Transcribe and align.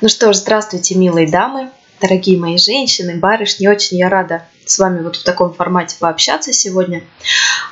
Ну 0.00 0.08
что 0.08 0.32
ж, 0.32 0.36
здравствуйте, 0.36 0.96
милые 0.96 1.30
дамы, 1.30 1.70
дорогие 2.00 2.38
мои 2.38 2.58
женщины, 2.58 3.16
барышни. 3.16 3.68
Очень 3.68 3.98
я 3.98 4.08
рада 4.08 4.44
с 4.66 4.78
вами 4.78 5.02
вот 5.02 5.16
в 5.16 5.22
таком 5.22 5.54
формате 5.54 5.96
пообщаться 6.00 6.52
сегодня. 6.52 7.04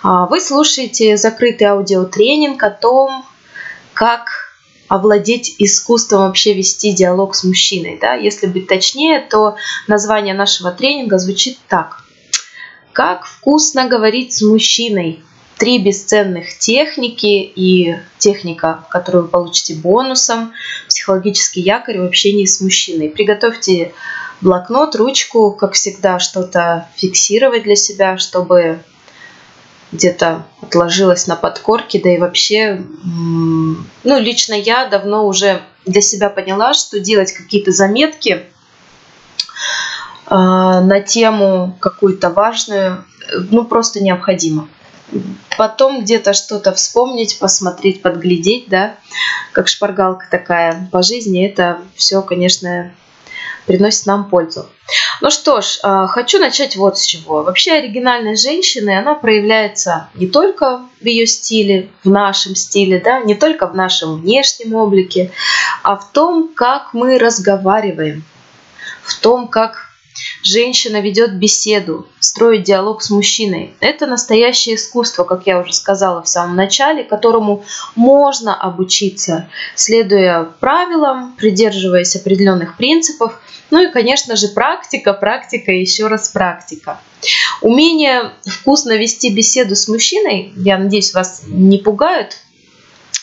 А, 0.02 0.26
вы 0.26 0.40
слушаете 0.40 1.16
закрытый 1.16 1.66
аудиотренинг 1.66 2.62
о 2.62 2.70
том, 2.70 3.24
как 3.92 4.52
овладеть 4.86 5.56
искусством 5.58 6.20
вообще 6.20 6.54
вести 6.54 6.92
диалог 6.92 7.34
с 7.34 7.42
мужчиной. 7.42 7.98
Да? 8.00 8.14
Если 8.14 8.46
быть 8.46 8.68
точнее, 8.68 9.20
то 9.20 9.56
название 9.88 10.34
нашего 10.34 10.70
тренинга 10.70 11.18
звучит 11.18 11.58
так. 11.66 12.04
Как 12.92 13.26
вкусно 13.26 13.88
говорить 13.88 14.32
с 14.34 14.42
мужчиной 14.42 15.24
три 15.58 15.78
бесценных 15.78 16.58
техники 16.58 17.52
и 17.54 17.96
техника, 18.18 18.84
которую 18.90 19.24
вы 19.24 19.28
получите 19.30 19.74
бонусом, 19.74 20.52
психологический 20.88 21.60
якорь 21.60 22.00
в 22.00 22.04
общении 22.04 22.46
с 22.46 22.60
мужчиной. 22.60 23.08
Приготовьте 23.08 23.92
блокнот, 24.40 24.96
ручку, 24.96 25.52
как 25.52 25.72
всегда, 25.74 26.18
что-то 26.18 26.88
фиксировать 26.96 27.62
для 27.62 27.76
себя, 27.76 28.18
чтобы 28.18 28.80
где-то 29.92 30.46
отложилось 30.62 31.26
на 31.26 31.36
подкорке, 31.36 32.00
да 32.02 32.12
и 32.12 32.18
вообще, 32.18 32.82
ну, 33.04 34.18
лично 34.18 34.54
я 34.54 34.86
давно 34.86 35.26
уже 35.26 35.60
для 35.84 36.00
себя 36.00 36.30
поняла, 36.30 36.72
что 36.72 36.98
делать 36.98 37.32
какие-то 37.32 37.72
заметки 37.72 38.32
э, 38.32 38.44
на 40.28 41.00
тему 41.00 41.76
какую-то 41.78 42.30
важную, 42.30 43.04
ну, 43.50 43.64
просто 43.64 44.02
необходимо 44.02 44.68
потом 45.56 46.02
где-то 46.02 46.32
что-то 46.32 46.72
вспомнить, 46.74 47.38
посмотреть, 47.38 48.02
подглядеть, 48.02 48.68
да, 48.68 48.96
как 49.52 49.68
шпаргалка 49.68 50.26
такая 50.30 50.88
по 50.90 51.02
жизни, 51.02 51.46
это 51.46 51.80
все, 51.96 52.22
конечно, 52.22 52.92
приносит 53.66 54.06
нам 54.06 54.28
пользу. 54.28 54.68
Ну 55.20 55.30
что 55.30 55.60
ж, 55.60 55.78
а, 55.82 56.06
хочу 56.06 56.38
начать 56.38 56.76
вот 56.76 56.98
с 56.98 57.04
чего. 57.04 57.42
Вообще 57.42 57.72
оригинальность 57.72 58.42
женщины, 58.42 58.98
она 58.98 59.14
проявляется 59.14 60.08
не 60.14 60.26
только 60.26 60.82
в 61.00 61.04
ее 61.04 61.26
стиле, 61.26 61.88
в 62.02 62.10
нашем 62.10 62.56
стиле, 62.56 62.98
да, 62.98 63.20
не 63.20 63.34
только 63.34 63.66
в 63.66 63.74
нашем 63.74 64.20
внешнем 64.20 64.74
облике, 64.74 65.30
а 65.82 65.96
в 65.96 66.10
том, 66.12 66.52
как 66.54 66.92
мы 66.92 67.18
разговариваем, 67.18 68.24
в 69.02 69.18
том, 69.20 69.48
как 69.48 69.91
Женщина 70.42 71.00
ведет 71.00 71.38
беседу, 71.38 72.06
строит 72.18 72.64
диалог 72.64 73.02
с 73.02 73.10
мужчиной. 73.10 73.74
Это 73.78 74.06
настоящее 74.06 74.74
искусство, 74.74 75.22
как 75.22 75.46
я 75.46 75.60
уже 75.60 75.72
сказала 75.72 76.20
в 76.22 76.28
самом 76.28 76.56
начале, 76.56 77.04
которому 77.04 77.64
можно 77.94 78.54
обучиться, 78.54 79.48
следуя 79.76 80.42
правилам, 80.42 81.36
придерживаясь 81.38 82.16
определенных 82.16 82.76
принципов. 82.76 83.40
Ну 83.70 83.88
и, 83.88 83.92
конечно 83.92 84.34
же, 84.34 84.48
практика, 84.48 85.12
практика 85.12 85.70
и 85.70 85.80
еще 85.80 86.08
раз 86.08 86.28
практика. 86.28 87.00
Умение 87.60 88.32
вкусно 88.44 88.96
вести 88.96 89.30
беседу 89.30 89.76
с 89.76 89.86
мужчиной, 89.86 90.52
я 90.56 90.76
надеюсь, 90.76 91.14
вас 91.14 91.42
не 91.46 91.78
пугают 91.78 92.36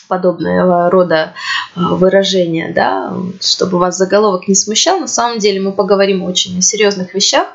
подобного 0.08 0.90
рода 0.90 1.34
выражения, 1.76 2.72
да, 2.74 3.14
чтобы 3.40 3.78
вас 3.78 3.96
заголовок 3.96 4.48
не 4.48 4.54
смущал. 4.54 4.98
На 5.00 5.06
самом 5.06 5.38
деле 5.38 5.60
мы 5.60 5.72
поговорим 5.72 6.22
очень 6.22 6.58
о 6.58 6.62
серьезных 6.62 7.14
вещах, 7.14 7.46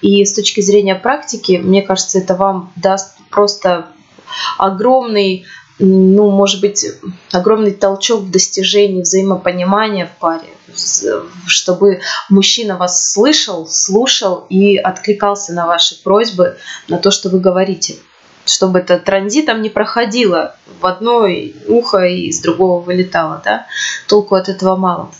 и 0.00 0.24
с 0.24 0.34
точки 0.34 0.60
зрения 0.60 0.94
практики, 0.94 1.60
мне 1.62 1.82
кажется, 1.82 2.18
это 2.18 2.34
вам 2.34 2.72
даст 2.76 3.16
просто 3.30 3.88
огромный 4.58 5.44
ну, 5.80 6.30
может 6.30 6.60
быть, 6.60 6.86
огромный 7.32 7.72
толчок 7.72 8.20
в 8.20 8.30
достижении 8.30 9.02
взаимопонимания 9.02 10.06
в 10.06 10.20
паре, 10.20 10.46
чтобы 11.46 12.00
мужчина 12.30 12.76
вас 12.76 13.12
слышал, 13.12 13.66
слушал 13.66 14.46
и 14.48 14.76
откликался 14.76 15.52
на 15.52 15.66
ваши 15.66 16.00
просьбы, 16.00 16.58
на 16.86 16.98
то, 16.98 17.10
что 17.10 17.28
вы 17.28 17.40
говорите 17.40 17.96
чтобы 18.46 18.80
это 18.80 18.98
транзитом 18.98 19.62
не 19.62 19.70
проходило 19.70 20.56
в 20.80 20.86
одно 20.86 21.26
ухо 21.68 22.04
и 22.04 22.26
из 22.26 22.40
другого 22.40 22.80
вылетало, 22.80 23.40
да, 23.44 23.66
толку 24.08 24.34
от 24.34 24.48
этого 24.48 24.76
мало. 24.76 25.10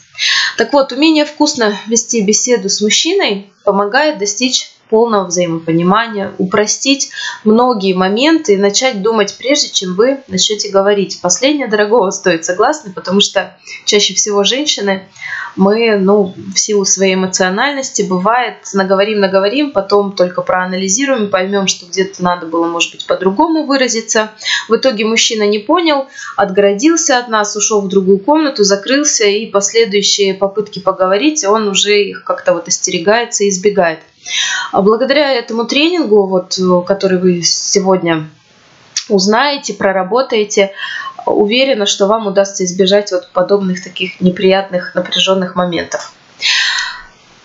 Так 0.57 0.73
вот, 0.73 0.93
умение 0.93 1.25
вкусно 1.25 1.77
вести 1.87 2.21
беседу 2.21 2.69
с 2.69 2.81
мужчиной 2.81 3.53
помогает 3.65 4.19
достичь 4.19 4.74
полного 4.95 5.27
взаимопонимания, 5.27 6.31
упростить 6.39 7.11
многие 7.43 7.95
моменты 7.95 8.53
и 8.55 8.57
начать 8.57 9.03
думать 9.03 9.35
прежде, 9.37 9.69
чем 9.71 9.97
вы 9.97 10.21
начнете 10.29 10.69
говорить. 10.69 11.19
Последнее 11.21 11.67
дорогого 11.67 12.11
стоит, 12.11 12.45
согласны? 12.45 12.93
Потому 12.93 13.19
что 13.19 13.57
чаще 13.87 14.15
всего 14.15 14.45
женщины, 14.45 15.09
мы, 15.57 15.97
ну, 15.97 16.33
в 16.55 16.57
силу 16.57 16.85
своей 16.85 17.15
эмоциональности, 17.15 18.03
бывает, 18.03 18.55
наговорим, 18.73 19.19
наговорим, 19.19 19.73
потом 19.73 20.13
только 20.13 20.43
проанализируем, 20.43 21.29
поймем, 21.29 21.67
что 21.67 21.87
где-то 21.87 22.23
надо 22.23 22.47
было, 22.47 22.69
может 22.69 22.93
быть, 22.93 23.05
по-другому 23.05 23.67
выразиться. 23.67 24.31
В 24.69 24.77
итоге 24.77 25.05
мужчина 25.05 25.45
не 25.45 25.59
понял, 25.59 26.07
отгородился 26.37 27.19
от 27.19 27.27
нас, 27.27 27.57
ушел 27.57 27.81
в 27.81 27.89
другую 27.89 28.21
комнату, 28.21 28.63
закрылся, 28.63 29.25
и 29.25 29.47
последующие 29.47 30.35
попытки 30.35 30.79
поговорить, 30.79 31.45
он 31.45 31.67
уже 31.67 32.01
их 32.01 32.23
как-то 32.23 32.53
вот 32.53 32.69
остерегается 32.69 33.43
и 33.43 33.49
избегает. 33.49 33.99
А 34.73 34.83
благодаря 34.83 35.33
этому 35.33 35.65
тренингу, 35.65 36.27
вот, 36.27 36.59
который 36.87 37.19
вы 37.19 37.43
сегодня 37.43 38.29
узнаете, 39.09 39.75
проработаете, 39.75 40.73
уверена, 41.27 41.87
что 41.87 42.07
вам 42.07 42.27
удастся 42.27 42.65
избежать 42.65 43.13
вот 43.13 43.31
подобных 43.33 43.83
таких 43.83 44.21
неприятных 44.21 44.95
напряженных 44.95 45.55
моментов. 45.55 46.13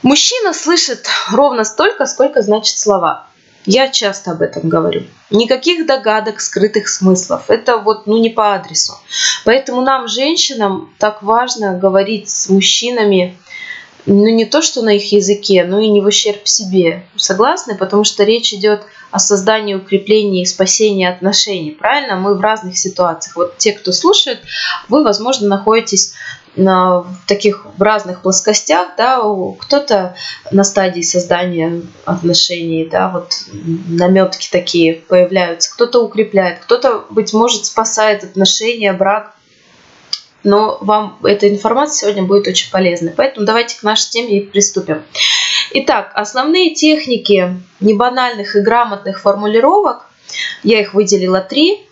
Мужчина 0.02 0.54
слышит 0.54 1.08
ровно 1.32 1.64
столько, 1.64 2.06
сколько 2.06 2.42
значит 2.42 2.78
слова. 2.78 3.28
Я 3.66 3.90
часто 3.90 4.32
об 4.32 4.42
этом 4.42 4.70
говорю. 4.70 5.04
Никаких 5.30 5.86
догадок, 5.86 6.40
скрытых 6.40 6.88
смыслов. 6.88 7.50
Это 7.50 7.78
вот 7.78 8.08
ну, 8.08 8.18
не 8.18 8.30
по 8.30 8.56
адресу. 8.56 8.98
Поэтому 9.44 9.82
нам, 9.82 10.08
женщинам, 10.08 10.94
так 10.98 11.22
важно 11.22 11.74
говорить 11.74 12.30
с 12.30 12.50
мужчинами 12.50 13.38
ну 14.06 14.28
не 14.28 14.46
то, 14.46 14.62
что 14.62 14.82
на 14.82 14.96
их 14.96 15.12
языке, 15.12 15.64
но 15.66 15.80
и 15.80 15.88
не 15.90 16.02
в 16.02 16.06
ущерб 16.06 16.48
себе. 16.48 17.06
Согласны? 17.16 17.76
Потому 17.76 18.04
что 18.04 18.24
речь 18.24 18.54
идет 18.54 18.84
о 19.12 19.20
создании, 19.20 19.76
укреплении 19.76 20.44
и 20.44 20.46
спасении 20.46 21.06
отношений. 21.06 21.72
Правильно? 21.72 22.16
Мы 22.16 22.36
в 22.36 22.42
разных 22.42 22.78
ситуациях. 22.78 23.36
Вот 23.36 23.58
те, 23.58 23.74
кто 23.74 23.92
слушает, 23.92 24.40
вы, 24.88 25.04
возможно, 25.04 25.48
находитесь 25.48 26.14
на 26.56 27.06
таких 27.28 27.66
в 27.78 27.82
разных 27.82 28.22
плоскостях, 28.22 28.90
да, 28.98 29.22
кто-то 29.60 30.16
на 30.52 30.64
стадии 30.64 31.02
создания 31.02 31.82
отношений, 32.06 32.88
да, 32.90 33.10
вот 33.10 33.34
наметки 33.88 34.50
такие 34.52 34.96
появляются, 34.96 35.72
кто-то 35.72 36.04
укрепляет, 36.04 36.60
кто-то, 36.60 37.06
быть 37.10 37.34
может, 37.34 37.66
спасает 37.66 38.24
отношения, 38.24 38.94
брак, 38.94 39.36
но 40.44 40.78
вам 40.82 41.20
эта 41.24 41.50
информация 41.50 42.02
сегодня 42.02 42.24
будет 42.24 42.48
очень 42.48 42.72
полезной. 42.72 43.12
Поэтому 43.16 43.46
давайте 43.46 43.78
к 43.80 43.84
нашей 43.84 44.10
теме 44.10 44.38
и 44.38 44.46
приступим. 44.46 45.04
Итак, 45.72 46.12
основные 46.16 46.74
техники 46.74 47.56
небанальных 47.80 48.56
и 48.56 48.62
грамотных 48.62 49.22
формулировок, 49.22 50.06
я 50.64 50.80
их 50.80 50.94
выделила 50.94 51.42
три. 51.42 51.86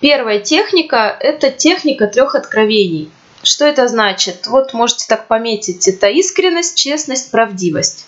Первая 0.00 0.38
техника– 0.38 1.16
это 1.20 1.50
техника 1.50 2.06
трех 2.06 2.34
откровений. 2.34 3.10
Что 3.42 3.66
это 3.66 3.88
значит? 3.88 4.46
Вот 4.46 4.72
можете 4.72 5.06
так 5.06 5.28
пометить. 5.28 5.86
Это 5.86 6.08
искренность, 6.08 6.76
честность, 6.76 7.30
правдивость. 7.30 8.06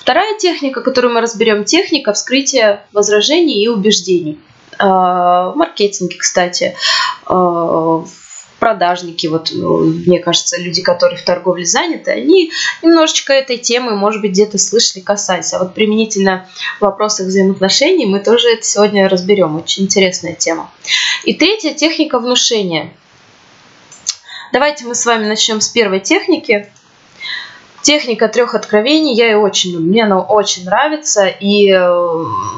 Вторая 0.00 0.36
техника, 0.38 0.80
которую 0.80 1.14
мы 1.14 1.20
разберем, 1.20 1.64
техника 1.64 2.12
вскрытия 2.12 2.84
возражений 2.92 3.62
и 3.62 3.68
убеждений. 3.68 4.40
А, 4.78 5.50
в 5.50 5.56
маркетинге, 5.56 6.16
кстати, 6.16 6.74
а, 7.26 8.04
продажники, 8.62 9.26
вот 9.26 9.50
ну, 9.52 9.78
мне 9.80 10.20
кажется, 10.20 10.56
люди, 10.56 10.82
которые 10.82 11.18
в 11.18 11.24
торговле 11.24 11.66
заняты, 11.66 12.12
они 12.12 12.52
немножечко 12.80 13.32
этой 13.32 13.58
темы, 13.58 13.96
может 13.96 14.20
быть, 14.20 14.30
где-то 14.30 14.56
слышали, 14.56 15.02
касались. 15.02 15.52
А 15.52 15.58
вот 15.58 15.74
применительно 15.74 16.48
в 16.78 16.86
взаимоотношений 17.24 18.06
мы 18.06 18.20
тоже 18.20 18.50
это 18.50 18.62
сегодня 18.64 19.08
разберем. 19.08 19.56
Очень 19.56 19.86
интересная 19.86 20.34
тема. 20.34 20.70
И 21.24 21.34
третья 21.34 21.74
техника 21.74 22.20
внушения. 22.20 22.94
Давайте 24.52 24.84
мы 24.84 24.94
с 24.94 25.04
вами 25.06 25.26
начнем 25.26 25.60
с 25.60 25.68
первой 25.68 25.98
техники. 25.98 26.70
Техника 27.82 28.28
трех 28.28 28.54
откровений, 28.54 29.14
я 29.14 29.26
ее 29.26 29.38
очень 29.38 29.72
люблю, 29.72 29.88
мне 29.88 30.04
она 30.04 30.20
очень 30.20 30.64
нравится. 30.64 31.26
И 31.26 31.70
э, 31.70 31.80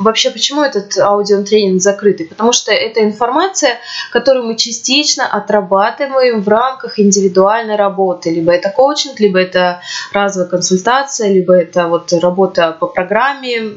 вообще, 0.00 0.30
почему 0.30 0.62
этот 0.62 0.96
аудиотренинг 0.98 1.80
закрытый? 1.80 2.26
Потому 2.26 2.52
что 2.52 2.72
это 2.72 3.02
информация, 3.02 3.78
которую 4.12 4.46
мы 4.46 4.56
частично 4.56 5.26
отрабатываем 5.26 6.42
в 6.42 6.48
рамках 6.48 6.98
индивидуальной 6.98 7.76
работы. 7.76 8.30
Либо 8.30 8.52
это 8.52 8.70
коучинг, 8.70 9.18
либо 9.18 9.40
это 9.40 9.80
разовая 10.12 10.48
консультация, 10.48 11.32
либо 11.32 11.54
это 11.54 11.88
вот 11.88 12.12
работа 12.12 12.76
по 12.78 12.86
программе, 12.86 13.72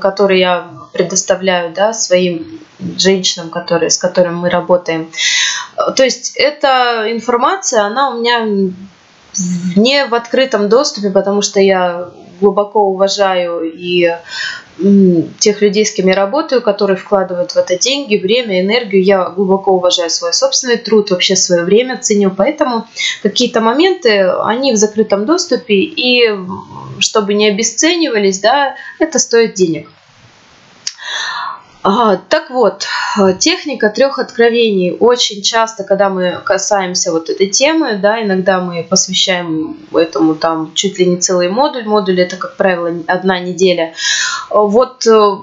которую 0.00 0.38
я 0.38 0.70
предоставляю 0.92 1.72
да, 1.72 1.92
своим 1.92 2.60
женщинам, 2.98 3.50
которые, 3.50 3.90
с 3.90 3.98
которыми 3.98 4.34
мы 4.34 4.50
работаем. 4.50 5.10
То 5.96 6.04
есть 6.04 6.36
эта 6.36 7.06
информация, 7.08 7.82
она 7.82 8.10
у 8.10 8.20
меня 8.20 8.46
не 9.76 10.06
в 10.06 10.14
открытом 10.14 10.68
доступе, 10.68 11.10
потому 11.10 11.42
что 11.42 11.60
я 11.60 12.10
глубоко 12.40 12.80
уважаю 12.82 13.62
и 13.62 14.14
тех 15.40 15.60
людей, 15.60 15.84
с 15.84 15.92
кем 15.92 16.06
я 16.06 16.14
работаю, 16.14 16.62
которые 16.62 16.96
вкладывают 16.96 17.50
в 17.50 17.56
это 17.56 17.76
деньги, 17.76 18.16
время, 18.16 18.60
энергию. 18.60 19.02
Я 19.02 19.28
глубоко 19.28 19.72
уважаю 19.72 20.08
свой 20.08 20.32
собственный 20.32 20.76
труд, 20.76 21.10
вообще 21.10 21.34
свое 21.34 21.64
время 21.64 21.98
ценю. 21.98 22.30
Поэтому 22.30 22.86
какие-то 23.22 23.60
моменты, 23.60 24.28
они 24.44 24.72
в 24.72 24.76
закрытом 24.76 25.26
доступе, 25.26 25.74
и 25.74 26.30
чтобы 27.00 27.34
не 27.34 27.48
обесценивались, 27.48 28.38
да, 28.38 28.76
это 29.00 29.18
стоит 29.18 29.54
денег. 29.54 29.90
Так 31.82 32.50
вот, 32.50 32.86
техника 33.38 33.88
трех 33.88 34.18
откровений. 34.18 34.96
Очень 34.98 35.42
часто, 35.42 35.84
когда 35.84 36.10
мы 36.10 36.40
касаемся 36.44 37.12
вот 37.12 37.30
этой 37.30 37.46
темы, 37.46 37.96
да, 37.96 38.22
иногда 38.22 38.60
мы 38.60 38.82
посвящаем 38.82 39.78
этому 39.92 40.34
там 40.34 40.72
чуть 40.74 40.98
ли 40.98 41.06
не 41.06 41.18
целый 41.18 41.48
модуль. 41.48 41.84
Модуль 41.84 42.20
это, 42.20 42.36
как 42.36 42.56
правило, 42.56 42.92
одна 43.06 43.38
неделя. 43.38 43.94
Вот 44.50 45.06
э, 45.06 45.36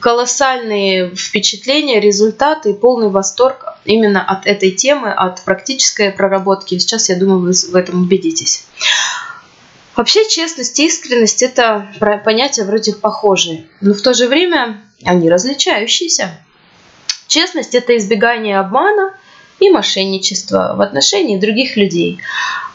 колоссальные 0.00 1.14
впечатления, 1.14 2.00
результаты 2.00 2.70
и 2.70 2.74
полный 2.74 3.10
восторг 3.10 3.66
именно 3.84 4.24
от 4.24 4.46
этой 4.46 4.70
темы, 4.70 5.12
от 5.12 5.44
практической 5.44 6.10
проработки. 6.12 6.78
Сейчас, 6.78 7.10
я 7.10 7.16
думаю, 7.16 7.40
вы 7.40 7.52
в 7.52 7.76
этом 7.76 8.02
убедитесь. 8.02 8.64
Вообще 9.96 10.28
честность 10.28 10.78
и 10.80 10.86
искренность– 10.86 11.42
это 11.42 11.86
понятия 12.24 12.64
вроде 12.64 12.94
похожие, 12.94 13.66
но 13.80 13.94
в 13.94 14.00
то 14.00 14.12
же 14.12 14.26
время 14.26 14.80
они 15.04 15.30
различающиеся. 15.30 16.38
Честность– 17.26 17.74
это 17.76 17.96
избегание 17.96 18.58
обмана 18.58 19.14
и 19.60 19.70
мошенничества 19.70 20.74
в 20.76 20.80
отношении 20.80 21.38
других 21.38 21.76
людей. 21.76 22.20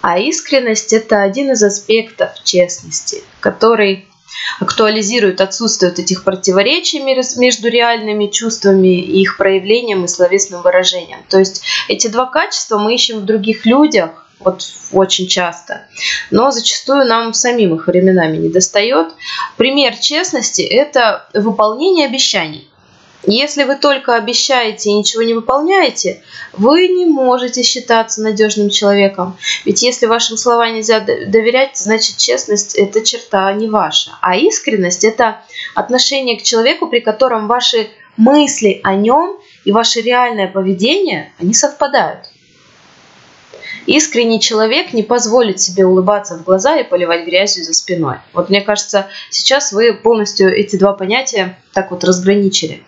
А 0.02 0.18
искренность– 0.18 0.94
это 0.94 1.22
один 1.22 1.52
из 1.52 1.62
аспектов 1.64 2.30
честности, 2.44 3.24
который 3.40 4.08
актуализирует 4.60 5.42
отсутствие 5.42 5.92
вот 5.92 6.00
этих 6.00 6.24
противоречий 6.24 7.00
между 7.00 7.68
реальными 7.68 8.28
чувствами 8.28 9.00
и 9.00 9.22
их 9.22 9.38
проявлением 9.38 10.06
и 10.06 10.08
словесным 10.08 10.62
выражением. 10.62 11.20
То 11.30 11.40
есть 11.40 11.62
эти 11.88 12.08
два 12.08 12.26
качества 12.26 12.78
мы 12.78 12.94
ищем 12.96 13.20
в 13.20 13.26
других 13.26 13.66
людях, 13.66 14.29
вот 14.40 14.64
очень 14.92 15.28
часто. 15.28 15.88
Но 16.32 16.52
зачастую 16.52 17.06
нам 17.06 17.34
самим 17.34 17.76
их 17.76 17.88
временами 17.88 18.38
не 18.38 18.50
достает. 18.50 19.14
Пример 19.58 19.96
честности– 19.98 20.62
это 20.64 21.28
выполнение 21.34 22.08
обещаний. 22.08 22.70
Если 23.24 23.66
вы 23.66 23.76
только 23.76 24.16
обещаете 24.16 24.90
и 24.90 24.94
ничего 24.94 25.24
не 25.24 25.34
выполняете, 25.34 26.24
вы 26.54 26.88
не 26.88 27.06
можете 27.06 27.64
считаться 27.64 28.22
надежным 28.22 28.70
человеком. 28.70 29.38
Ведь 29.66 29.82
если 29.82 30.06
вашим 30.06 30.38
словам 30.38 30.74
нельзя 30.74 31.02
доверять, 31.02 31.76
значит 31.78 32.16
честность– 32.16 32.76
это 32.76 33.04
черта 33.04 33.52
не 33.54 33.68
ваша. 33.68 34.12
А 34.22 34.38
искренность– 34.38 35.04
это 35.04 35.42
отношение 35.76 36.40
к 36.40 36.44
человеку, 36.44 36.88
при 36.88 37.02
котором 37.02 37.48
ваши 37.48 37.90
мысли 38.16 38.80
о 38.84 38.96
нем 38.96 39.38
и 39.66 39.74
ваше 39.74 40.00
реальное 40.00 40.48
поведение, 40.48 41.34
они 41.40 41.54
совпадают. 41.54 42.30
Искренний 43.86 44.40
человек 44.40 44.94
не 44.94 45.04
позволит 45.04 45.60
себе 45.60 45.86
улыбаться 45.86 46.38
в 46.38 46.44
глаза 46.44 46.78
и 46.78 46.84
поливать 46.84 47.26
грязью 47.26 47.64
за 47.64 47.74
спиной. 47.74 48.18
Вот 48.34 48.50
мне 48.50 48.62
кажется, 48.62 49.08
сейчас 49.30 49.72
вы 49.72 49.94
полностью 49.94 50.54
эти 50.54 50.76
два 50.76 50.94
понятия 50.94 51.58
так 51.74 51.92
вот 51.92 52.04
разграничили. 52.04 52.84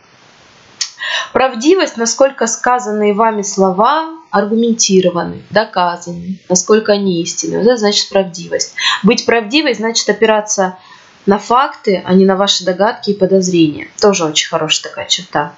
Правдивость, 1.34 1.98
насколько 1.98 2.46
сказанные 2.48 3.14
вами 3.14 3.42
слова 3.42 4.18
аргументированы, 4.32 5.44
доказаны, 5.50 6.40
насколько 6.50 6.94
они 6.94 7.22
истинны. 7.22 7.58
Вот 7.60 7.68
это 7.68 7.78
значит 7.78 8.10
правдивость. 8.10 8.76
Быть 9.04 9.26
правдивой 9.26 9.74
значит 9.74 10.08
опираться 10.10 10.78
на 11.26 11.38
факты, 11.38 12.02
а 12.06 12.14
не 12.14 12.26
на 12.26 12.36
ваши 12.36 12.66
догадки 12.66 13.12
и 13.12 13.18
подозрения. 13.18 13.88
Тоже 14.00 14.26
очень 14.26 14.50
хорошая 14.50 14.90
такая 14.90 15.08
черта. 15.08 15.56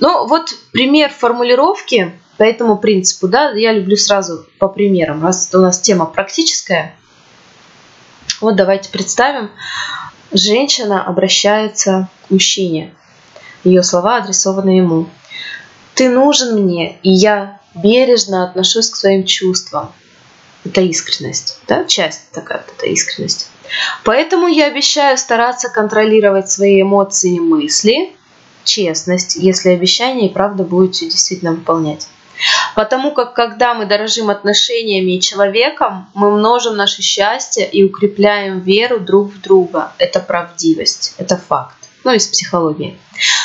Ну 0.00 0.26
вот 0.26 0.54
пример 0.72 1.10
формулировки 1.10 2.12
по 2.42 2.44
этому 2.44 2.76
принципу, 2.76 3.28
да, 3.28 3.52
я 3.52 3.72
люблю 3.72 3.96
сразу 3.96 4.44
по 4.58 4.66
примерам, 4.66 5.22
раз 5.22 5.48
у 5.54 5.58
нас 5.58 5.80
тема 5.80 6.06
практическая. 6.06 6.96
Вот 8.40 8.56
давайте 8.56 8.90
представим, 8.90 9.48
женщина 10.32 11.04
обращается 11.04 12.08
к 12.26 12.32
мужчине. 12.32 12.92
Ее 13.62 13.84
слова 13.84 14.16
адресованы 14.16 14.70
ему. 14.70 15.08
Ты 15.94 16.08
нужен 16.08 16.60
мне, 16.60 16.98
и 17.04 17.12
я 17.12 17.60
бережно 17.76 18.42
отношусь 18.42 18.90
к 18.90 18.96
своим 18.96 19.24
чувствам. 19.24 19.92
Это 20.64 20.80
искренность, 20.80 21.60
да, 21.68 21.84
часть 21.84 22.32
такая, 22.32 22.64
это 22.76 22.86
искренность. 22.86 23.50
Поэтому 24.02 24.48
я 24.48 24.66
обещаю 24.66 25.16
стараться 25.16 25.68
контролировать 25.68 26.50
свои 26.50 26.82
эмоции 26.82 27.36
и 27.36 27.40
мысли, 27.40 28.16
честность, 28.64 29.36
если 29.36 29.68
обещание 29.68 30.28
и 30.28 30.32
правда 30.32 30.64
будете 30.64 31.04
действительно 31.04 31.52
выполнять. 31.52 32.08
Потому 32.74 33.12
как 33.12 33.34
когда 33.34 33.74
мы 33.74 33.86
дорожим 33.86 34.30
отношениями 34.30 35.12
и 35.12 35.20
человеком, 35.20 36.10
мы 36.14 36.30
множим 36.30 36.76
наше 36.76 37.02
счастье 37.02 37.68
и 37.68 37.84
укрепляем 37.84 38.60
веру 38.60 38.98
друг 38.98 39.32
в 39.32 39.40
друга. 39.40 39.92
Это 39.98 40.20
правдивость, 40.20 41.14
это 41.18 41.36
факт. 41.36 41.76
Ну, 42.04 42.12
из 42.12 42.26
психологии. 42.26 42.98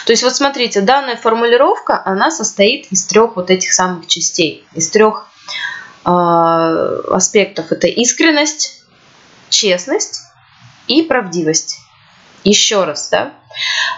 То 0.06 0.13
есть 0.13 0.24
вот 0.24 0.36
смотрите, 0.36 0.81
данная 0.81 1.16
формулировка, 1.16 2.01
она 2.04 2.31
состоит 2.31 2.88
из 2.92 3.06
трех 3.06 3.36
вот 3.36 3.51
этих 3.51 3.72
самых 3.72 4.07
частей, 4.07 4.66
из 4.74 4.89
трех 4.89 5.28
э, 6.06 6.10
аспектов. 7.12 7.72
Это 7.72 7.86
искренность, 7.88 8.81
честность 9.50 10.22
и 10.88 11.04
правдивость. 11.04 11.78
Еще 12.44 12.84
раз, 12.84 13.10
да? 13.10 13.34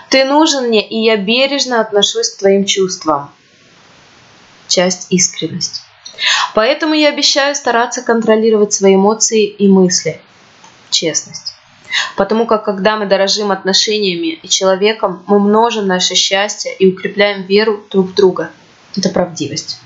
Ты 0.09 0.25
нужен 0.25 0.67
мне, 0.67 0.85
и 0.85 1.05
я 1.05 1.15
бережно 1.15 1.79
отношусь 1.79 2.29
к 2.29 2.39
твоим 2.39 2.65
чувствам 2.65 3.31
часть 4.69 5.07
искренность. 5.09 5.81
Поэтому 6.53 6.93
я 6.93 7.09
обещаю 7.09 7.55
стараться 7.55 8.01
контролировать 8.01 8.73
свои 8.73 8.95
эмоции 8.95 9.45
и 9.45 9.67
мысли. 9.67 10.21
Честность. 10.89 11.53
Потому 12.15 12.45
как 12.45 12.65
когда 12.65 12.97
мы 12.97 13.05
дорожим 13.05 13.51
отношениями 13.51 14.39
и 14.41 14.47
человеком, 14.47 15.23
мы 15.27 15.39
множим 15.39 15.87
наше 15.87 16.15
счастье 16.15 16.73
и 16.75 16.87
укрепляем 16.87 17.43
веру 17.43 17.83
друг 17.89 18.07
в 18.09 18.13
друга. 18.13 18.51
Это 18.95 19.09
правдивость. 19.09 19.79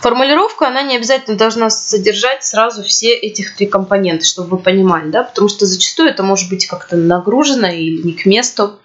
Формулировка, 0.00 0.68
она 0.68 0.82
не 0.82 0.96
обязательно 0.96 1.36
должна 1.36 1.70
содержать 1.70 2.44
сразу 2.44 2.82
все 2.82 3.12
этих 3.14 3.56
три 3.56 3.66
компонента, 3.66 4.24
чтобы 4.24 4.56
вы 4.56 4.58
понимали, 4.58 5.10
да, 5.10 5.22
потому 5.22 5.48
что 5.48 5.66
зачастую 5.66 6.10
это 6.10 6.22
может 6.22 6.48
быть 6.48 6.66
как-то 6.66 6.96
нагружено 6.96 7.68
или 7.68 8.02
не 8.02 8.12
к 8.12 8.26
месту, 8.26 8.78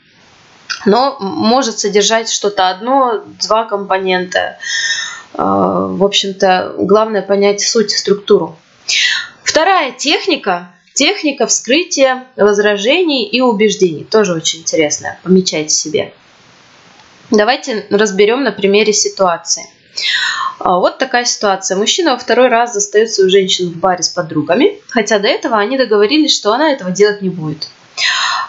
но 0.85 1.17
может 1.19 1.79
содержать 1.79 2.29
что-то 2.29 2.69
одно, 2.69 3.23
два 3.41 3.65
компонента, 3.65 4.57
а, 5.33 5.87
в 5.87 6.03
общем-то, 6.03 6.75
главное 6.77 7.21
понять 7.21 7.61
суть, 7.61 7.91
структуру. 7.91 8.57
Вторая 9.43 9.91
техника– 9.91 10.71
техника 10.93 11.47
вскрытия 11.47 12.25
возражений 12.35 13.25
и 13.25 13.41
убеждений. 13.41 14.03
Тоже 14.03 14.33
очень 14.33 14.59
интересная, 14.59 15.19
помечайте 15.23 15.73
себе. 15.73 16.13
Давайте 17.31 17.85
разберем 17.89 18.43
на 18.43 18.51
примере 18.51 18.91
ситуации. 18.91 19.63
А, 20.59 20.79
вот 20.79 20.97
такая 20.97 21.25
ситуация. 21.25 21.77
Мужчина 21.77 22.11
во 22.11 22.17
второй 22.17 22.49
раз 22.49 22.73
застает 22.73 23.11
свою 23.11 23.29
женщину 23.29 23.71
в 23.71 23.77
баре 23.77 24.03
с 24.03 24.09
подругами, 24.09 24.79
хотя 24.89 25.19
до 25.19 25.27
этого 25.27 25.57
они 25.57 25.77
договорились, 25.77 26.35
что 26.35 26.53
она 26.53 26.71
этого 26.71 26.91
делать 26.91 27.21
не 27.21 27.29
будет. 27.29 27.69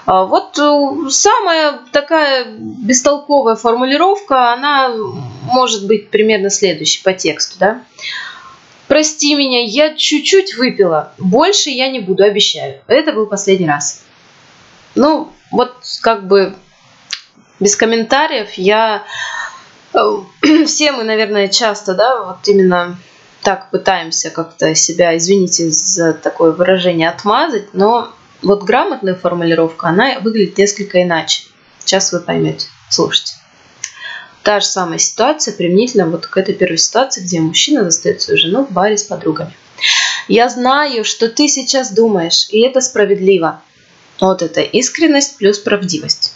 А, 0.04 0.25
вот 0.25 0.59
э, 0.59 1.11
самая 1.11 1.80
такая 1.92 2.47
бестолковая 2.47 3.54
формулировка, 3.54 4.52
она 4.52 4.92
может 5.44 5.87
быть 5.87 6.11
примерно 6.11 6.50
следующей 6.50 7.02
по 7.02 7.12
тексту, 7.12 7.59
да. 7.59 7.82
Прости 8.88 9.35
меня, 9.35 9.62
я 9.64 9.94
чуть-чуть 9.94 10.56
выпила, 10.56 11.12
больше 11.18 11.71
я 11.71 11.88
не 11.88 12.00
буду, 12.00 12.25
обещаю. 12.25 12.80
Это 12.88 13.12
был 13.12 13.26
последний 13.26 13.66
раз. 13.68 14.04
Ну, 14.94 15.32
вот 15.50 15.76
как 16.02 16.26
бы 16.26 16.54
без 17.61 17.76
комментариев 17.76 18.52
я... 18.54 19.04
Э, 19.94 20.18
все 20.66 20.92
мы, 20.92 21.04
наверное, 21.04 21.49
часто, 21.49 21.94
да, 21.94 22.23
вот 22.25 22.49
именно 22.49 22.99
так 23.42 23.71
пытаемся 23.71 24.30
как-то 24.30 24.75
себя, 24.75 25.16
извините 25.16 25.71
за 25.71 26.12
такое 26.12 26.52
выражение, 26.52 27.09
отмазать, 27.09 27.73
но 27.75 28.12
вот 28.43 28.65
грамотная 28.65 29.15
формулировка, 29.15 29.89
она 29.89 30.19
выглядит 30.21 30.59
несколько 30.59 31.03
иначе. 31.03 31.45
Сейчас 31.79 32.13
вы 32.13 32.21
поймете. 32.21 32.67
Слушайте. 32.91 33.35
Та 34.43 34.61
же 34.61 34.67
самая 34.67 34.99
ситуация 34.99 35.55
применительно 35.55 36.07
вот 36.07 36.27
к 36.27 36.37
этой 36.37 36.55
первой 36.55 36.79
ситуации, 36.79 37.23
где 37.23 37.41
мужчина 37.41 37.85
застает 37.85 38.21
свою 38.21 38.39
жену 38.39 38.65
в 38.65 38.73
баре 38.73 38.99
с 38.99 39.05
подругами. 39.05 39.55
Я 40.29 40.49
знаю, 40.49 41.05
что 41.05 41.29
ты 41.29 41.49
сейчас 41.49 41.93
думаешь, 41.93 42.47
и 42.51 42.61
это 42.61 42.81
справедливо. 42.81 43.63
Вот 44.21 44.43
это 44.43 44.61
искренность 44.61 45.37
плюс 45.37 45.59
правдивость. 45.59 46.35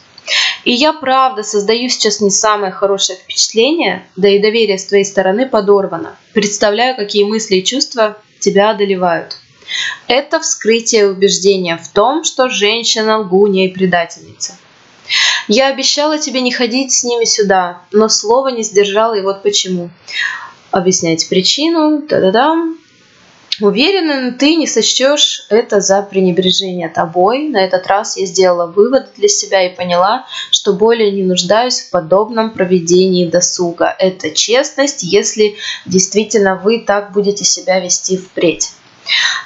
И 0.65 0.73
я 0.73 0.93
правда 0.93 1.45
создаю 1.45 1.89
сейчас 1.89 2.21
не 2.21 2.31
самое 2.31 2.73
хорошее 2.73 3.19
впечатление, 3.19 4.07
да 4.17 4.29
и 4.29 4.41
доверие 4.41 4.79
с 4.79 4.87
твоей 4.87 5.05
стороны 5.05 5.49
подорвано. 5.49 6.17
Представляю, 6.33 6.97
какие 6.97 7.25
мысли 7.25 7.57
и 7.57 7.65
чувства 7.65 8.19
тебя 8.41 8.71
одолевают. 8.71 9.37
Это 10.09 10.41
вскрытие 10.41 11.09
убеждения 11.09 11.77
в 11.77 11.89
том, 11.89 12.25
что 12.25 12.49
женщина 12.49 13.19
лгунья 13.19 13.67
и 13.67 13.73
предательница. 13.73 14.57
Я 15.49 15.69
обещала 15.69 16.19
тебе 16.19 16.41
не 16.41 16.53
ходить 16.53 16.93
с 16.93 17.05
ними 17.05 17.25
сюда, 17.25 17.83
но 17.93 18.09
слово 18.09 18.49
не 18.49 18.63
сдержала, 18.63 19.15
и 19.15 19.23
вот 19.23 19.43
почему. 19.43 19.91
Объяснять 20.71 21.29
причину, 21.29 22.03
да-да-да. 22.09 22.57
Уверена, 23.61 24.33
ты 24.33 24.57
не 24.57 24.67
сочтешь 24.67 25.47
это 25.49 25.81
за 25.81 26.03
пренебрежение 26.03 26.91
тобой. 26.91 27.49
На 27.49 27.65
этот 27.65 27.87
раз 27.87 28.19
я 28.19 28.27
сделала 28.27 28.67
вывод 28.67 29.13
для 29.17 29.29
себя 29.29 29.67
и 29.67 29.75
поняла, 29.75 30.27
что 30.51 30.75
более 30.75 31.11
не 31.11 31.23
нуждаюсь 31.23 31.81
в 31.81 31.91
подобном 31.91 32.51
проведении 32.51 33.27
досуга. 33.27 33.95
Это 33.99 34.31
честность, 34.31 35.03
если 35.03 35.57
действительно 35.87 36.57
вы 36.57 36.81
так 36.81 37.13
будете 37.13 37.45
себя 37.45 37.81
вести 37.81 38.19
впредь. 38.19 38.73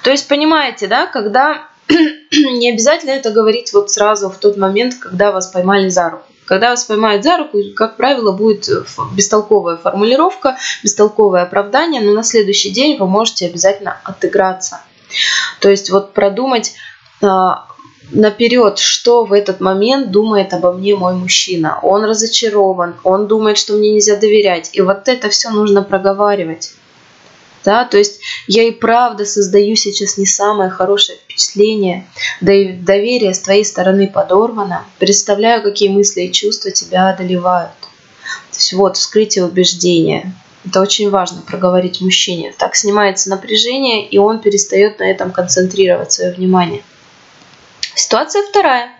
То 0.02 0.10
есть, 0.10 0.28
понимаете, 0.28 0.86
да, 0.86 1.06
когда 1.06 1.68
не 2.32 2.70
обязательно 2.70 3.10
это 3.10 3.30
говорить 3.30 3.72
вот 3.72 3.90
сразу 3.90 4.30
в 4.30 4.38
тот 4.38 4.56
момент, 4.56 4.94
когда 4.94 5.32
вас 5.32 5.48
поймали 5.48 5.88
за 5.88 6.10
руку. 6.10 6.24
Когда 6.46 6.70
вас 6.70 6.84
поймают 6.84 7.22
за 7.22 7.36
руку, 7.36 7.58
как 7.76 7.96
правило, 7.96 8.32
будет 8.32 8.68
бестолковая 9.12 9.76
формулировка, 9.76 10.56
бестолковое 10.82 11.42
оправдание, 11.42 12.00
но 12.00 12.12
на 12.12 12.24
следующий 12.24 12.70
день 12.70 12.98
вы 12.98 13.06
можете 13.06 13.46
обязательно 13.46 13.98
отыграться. 14.02 14.80
То 15.60 15.70
есть 15.70 15.90
вот 15.90 16.12
продумать 16.12 16.74
а, 17.22 17.66
наперед, 18.10 18.78
что 18.78 19.24
в 19.24 19.32
этот 19.32 19.60
момент 19.60 20.10
думает 20.10 20.52
обо 20.52 20.72
мне 20.72 20.96
мой 20.96 21.14
мужчина. 21.14 21.78
Он 21.82 22.04
разочарован, 22.04 22.96
он 23.04 23.28
думает, 23.28 23.56
что 23.56 23.74
мне 23.74 23.92
нельзя 23.92 24.16
доверять. 24.16 24.70
И 24.72 24.80
вот 24.80 25.08
это 25.08 25.28
все 25.28 25.50
нужно 25.50 25.82
проговаривать. 25.82 26.72
Да, 27.64 27.84
то 27.84 27.98
есть 27.98 28.20
я 28.46 28.62
и 28.62 28.70
правда 28.70 29.26
создаю 29.26 29.76
сейчас 29.76 30.16
не 30.16 30.24
самое 30.24 30.70
хорошее 30.70 31.18
впечатление, 31.18 32.06
да 32.40 32.54
и 32.54 32.72
доверие 32.72 33.34
с 33.34 33.40
твоей 33.40 33.64
стороны 33.64 34.08
подорвано. 34.08 34.84
Представляю, 34.98 35.62
какие 35.62 35.90
мысли 35.90 36.22
и 36.22 36.32
чувства 36.32 36.70
тебя 36.70 37.10
одолевают. 37.10 37.72
То 37.80 38.56
есть 38.56 38.72
вот 38.72 38.96
вскрытие 38.96 39.44
убеждения. 39.44 40.32
Это 40.64 40.80
очень 40.80 41.10
важно 41.10 41.42
проговорить 41.42 42.00
мужчине. 42.00 42.54
Так 42.56 42.76
снимается 42.76 43.30
напряжение, 43.30 44.06
и 44.06 44.18
он 44.18 44.40
перестает 44.40 44.98
на 44.98 45.04
этом 45.04 45.30
концентрировать 45.32 46.12
свое 46.12 46.32
внимание. 46.32 46.82
Ситуация 47.94 48.42
вторая. 48.42 48.90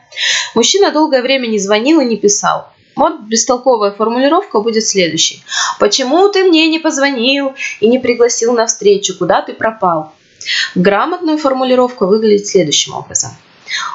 Мужчина 0.55 0.91
долгое 0.91 1.23
время 1.23 1.47
не 1.47 1.59
звонил 1.59 2.01
и 2.01 2.05
не 2.05 2.17
писал. 2.17 2.69
Вот 3.01 3.21
бестолковая 3.21 3.93
формулировка 3.93 4.61
будет 4.61 4.85
следующей. 4.87 5.43
Почему 5.79 6.29
ты 6.29 6.45
мне 6.45 6.69
не 6.69 6.79
позвонил 6.79 7.55
и 7.81 7.89
не 7.89 7.99
пригласил 7.99 8.53
на 8.53 8.67
встречу? 8.67 9.17
Куда 9.17 9.41
ты 9.41 9.55
пропал? 9.55 10.13
Грамотная 10.75 11.39
формулировка 11.39 12.05
выглядит 12.05 12.47
следующим 12.47 12.93
образом. 12.93 13.31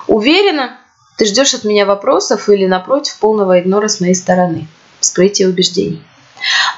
Уверена, 0.07 0.79
ты 1.19 1.25
ждешь 1.25 1.53
от 1.53 1.65
меня 1.65 1.85
вопросов 1.85 2.49
или, 2.49 2.65
напротив, 2.65 3.19
полного 3.19 3.59
игнора 3.59 3.89
с 3.89 4.01
моей 4.01 4.15
стороны. 4.15 4.67
Вскрытие 4.99 5.49
убеждений. 5.49 6.01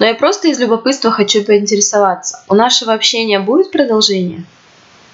Но 0.01 0.05
я 0.05 0.13
просто 0.13 0.49
из 0.49 0.59
любопытства 0.59 1.11
хочу 1.11 1.45
поинтересоваться. 1.45 2.43
У 2.49 2.55
нашего 2.55 2.91
общения 2.91 3.39
будет 3.39 3.71
продолжение? 3.71 4.43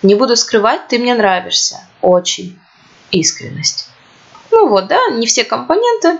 Не 0.02 0.16
буду 0.16 0.36
скрывать, 0.36 0.88
ты 0.88 0.98
мне 0.98 1.14
нравишься. 1.14 1.82
Очень. 2.02 2.60
Искренность. 3.12 3.93
Ну 4.54 4.68
вот, 4.68 4.88
да, 4.88 5.00
не 5.10 5.26
все 5.26 5.44
компоненты, 5.44 6.20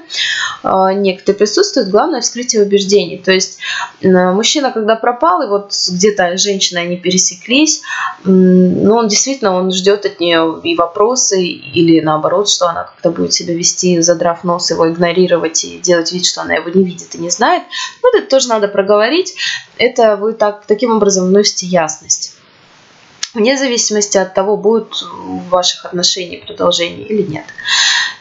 а, 0.64 0.92
некоторые 0.92 1.38
присутствуют, 1.38 1.90
главное 1.90 2.22
вскрытие 2.22 2.64
убеждений. 2.64 3.20
То 3.20 3.32
есть 3.32 3.60
мужчина, 4.02 4.72
когда 4.72 4.96
пропал, 4.96 5.44
и 5.44 5.48
вот 5.48 5.72
где-то 5.92 6.36
женщина 6.38 6.82
они 6.82 6.98
пересеклись, 6.98 7.84
ну 8.24 8.96
он 8.96 9.08
действительно, 9.08 9.56
он 9.56 9.72
ждет 9.72 10.08
от 10.08 10.20
нее 10.20 10.60
и 10.64 10.76
вопросы, 10.76 11.44
или 11.44 12.00
наоборот, 12.00 12.50
что 12.50 12.68
она 12.68 12.86
как-то 12.86 13.12
будет 13.12 13.34
себя 13.34 13.54
вести, 13.54 14.02
задрав 14.02 14.44
нос, 14.44 14.72
его 14.72 14.90
игнорировать 14.90 15.64
и 15.64 15.78
делать 15.78 16.12
вид, 16.12 16.26
что 16.26 16.42
она 16.42 16.56
его 16.56 16.70
не 16.70 16.84
видит 16.84 17.14
и 17.14 17.20
не 17.20 17.30
знает. 17.30 17.62
Вот 18.02 18.16
это 18.16 18.28
тоже 18.28 18.50
надо 18.50 18.68
проговорить. 18.68 19.36
Это 19.78 20.16
вы 20.16 20.34
так, 20.34 20.66
таким 20.66 20.96
образом 20.96 21.28
вносите 21.28 21.68
ясность 21.68 22.34
вне 23.34 23.58
зависимости 23.58 24.18
от 24.18 24.34
того, 24.34 24.58
будет 24.58 24.94
в 25.02 25.50
ваших 25.50 25.86
отношениях 25.86 26.46
продолжение 26.46 27.08
или 27.08 27.24
нет. 27.24 27.46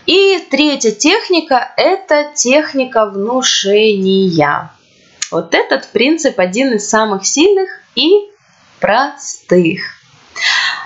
И 0.06 0.38
третья 0.50 0.90
техника– 0.90 1.72
это 1.76 2.32
техника 2.34 3.06
внушения. 3.06 4.70
Вот 5.30 5.54
этот 5.54 5.88
принцип 5.88 6.38
один 6.40 6.74
из 6.74 6.88
самых 6.88 7.24
сильных 7.24 7.68
и 7.94 8.10
простых. 8.80 9.80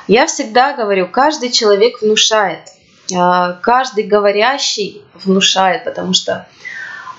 Я 0.06 0.26
всегда 0.26 0.74
говорю, 0.74 1.08
каждый 1.08 1.50
человек 1.50 2.02
внушает, 2.02 2.68
а, 3.14 3.54
каждый 3.54 4.04
говорящий 4.04 5.02
внушает, 5.24 5.84
потому 5.84 6.12
что 6.12 6.46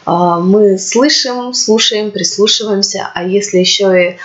а, 0.05 0.39
мы 0.39 0.77
слышим, 0.77 1.53
слушаем, 1.53 2.11
прислушиваемся, 2.11 3.09
а 3.13 3.23
если 3.23 3.57
еще 3.57 4.11
и 4.11 4.17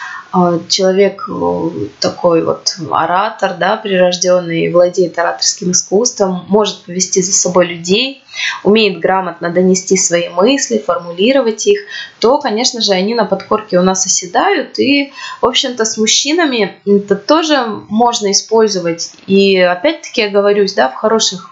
человек 0.69 1.29
э, 1.29 1.71
такой 2.01 2.43
вот 2.43 2.77
оратор, 2.91 3.55
да, 3.59 3.77
прирожденный, 3.77 4.73
владеет 4.73 5.19
ораторским 5.19 5.73
искусством, 5.73 6.47
может 6.49 6.85
повести 6.85 7.21
за 7.21 7.33
собой 7.33 7.67
людей, 7.67 8.23
умеет 8.65 8.99
грамотно 9.01 9.51
донести 9.51 9.97
свои 9.97 10.31
мысли, 10.31 10.79
формулировать 10.79 11.67
их, 11.67 11.81
то, 12.19 12.39
конечно 12.39 12.81
же, 12.81 12.93
они 12.93 13.15
на 13.15 13.27
подкорке 13.27 13.79
у 13.79 13.83
нас 13.83 14.07
оседают. 14.07 14.79
И, 14.79 15.13
в 15.43 15.47
общем-то, 15.47 15.85
с 15.85 15.99
мужчинами 15.99 16.77
это 16.87 17.17
тоже 17.17 17.67
можно 17.89 18.31
использовать. 18.33 19.13
И 19.27 19.59
опять-таки 19.59 20.23
я 20.23 20.31
говорюсь, 20.31 20.73
да, 20.73 20.89
в 20.89 20.95
хороших 20.95 21.51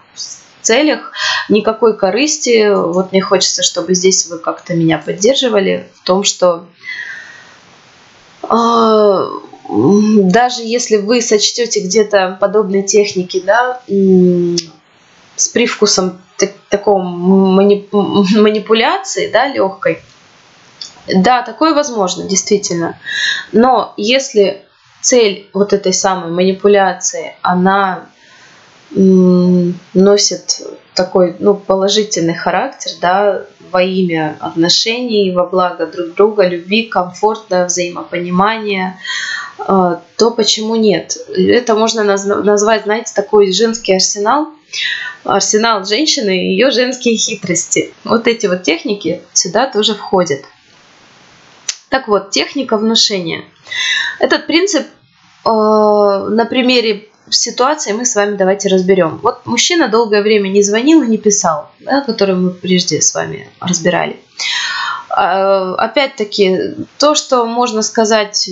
целях, 0.62 1.12
никакой 1.48 1.96
корысти. 1.96 2.72
Вот 2.72 3.12
мне 3.12 3.20
хочется, 3.20 3.62
чтобы 3.62 3.94
здесь 3.94 4.26
вы 4.26 4.38
как-то 4.38 4.74
меня 4.74 4.98
поддерживали 4.98 5.88
в 5.94 6.04
том, 6.04 6.24
что 6.24 6.48
а, 6.54 6.66
даже 8.50 10.62
если 10.62 10.96
вы 10.96 11.22
сочтете 11.22 11.80
где-то 11.80 12.36
подобные 12.40 12.82
техники, 12.82 13.40
да, 13.44 13.80
с 15.36 15.48
привкусом 15.48 16.20
так, 16.36 16.52
такого 16.68 17.02
манипуляции, 18.36 19.30
да, 19.30 19.46
легкой, 19.46 20.02
да, 21.06 21.42
такое 21.42 21.74
возможно, 21.74 22.24
действительно. 22.24 22.98
Но 23.52 23.94
если 23.96 24.64
цель 25.00 25.48
вот 25.52 25.72
этой 25.72 25.92
самой 25.92 26.32
манипуляции, 26.32 27.36
она 27.42 28.08
носит 28.92 30.62
такой 30.94 31.36
ну, 31.38 31.54
положительный 31.54 32.34
характер, 32.34 32.90
да, 33.00 33.44
во 33.70 33.82
имя 33.82 34.36
отношений, 34.40 35.32
во 35.32 35.46
благо 35.46 35.86
друг 35.86 36.14
друга, 36.14 36.46
любви, 36.46 36.84
комфорта, 36.84 37.64
взаимопонимания, 37.66 38.98
э, 39.58 39.96
то 40.16 40.30
почему 40.30 40.76
нет? 40.76 41.16
Это 41.28 41.74
можно 41.74 42.04
назвать, 42.04 42.84
знаете, 42.84 43.12
такой 43.14 43.52
женский 43.52 43.94
арсенал, 43.94 44.48
арсенал 45.24 45.84
женщины 45.84 46.46
и 46.46 46.52
ее 46.52 46.70
женские 46.70 47.16
хитрости. 47.16 47.92
Вот 48.04 48.26
эти 48.26 48.46
вот 48.46 48.62
техники 48.62 49.22
сюда 49.32 49.66
тоже 49.66 49.94
входят. 49.94 50.44
Так 51.88 52.08
вот, 52.08 52.30
техника 52.30 52.76
внушения. 52.76 53.44
Этот 54.18 54.46
принцип 54.46 54.86
э, 55.44 55.48
на 55.48 56.46
примере 56.48 57.09
ситуации 57.30 57.92
мы 57.92 58.04
с 58.04 58.14
вами 58.14 58.36
давайте 58.36 58.68
разберем. 58.68 59.20
Вот 59.22 59.46
мужчина 59.46 59.88
долгое 59.88 60.22
время 60.22 60.48
не 60.48 60.62
звонил 60.62 61.02
и 61.02 61.06
не 61.08 61.18
писал, 61.18 61.70
да, 61.80 62.00
который 62.02 62.34
мы 62.34 62.50
прежде 62.50 63.00
с 63.00 63.14
вами 63.14 63.48
разбирали. 63.60 64.18
А, 65.10 65.74
опять-таки, 65.74 66.74
то, 66.98 67.14
что 67.14 67.44
можно 67.44 67.82
сказать 67.82 68.48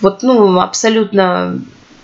вот, 0.00 0.22
ну, 0.22 0.60
абсолютно 0.60 1.60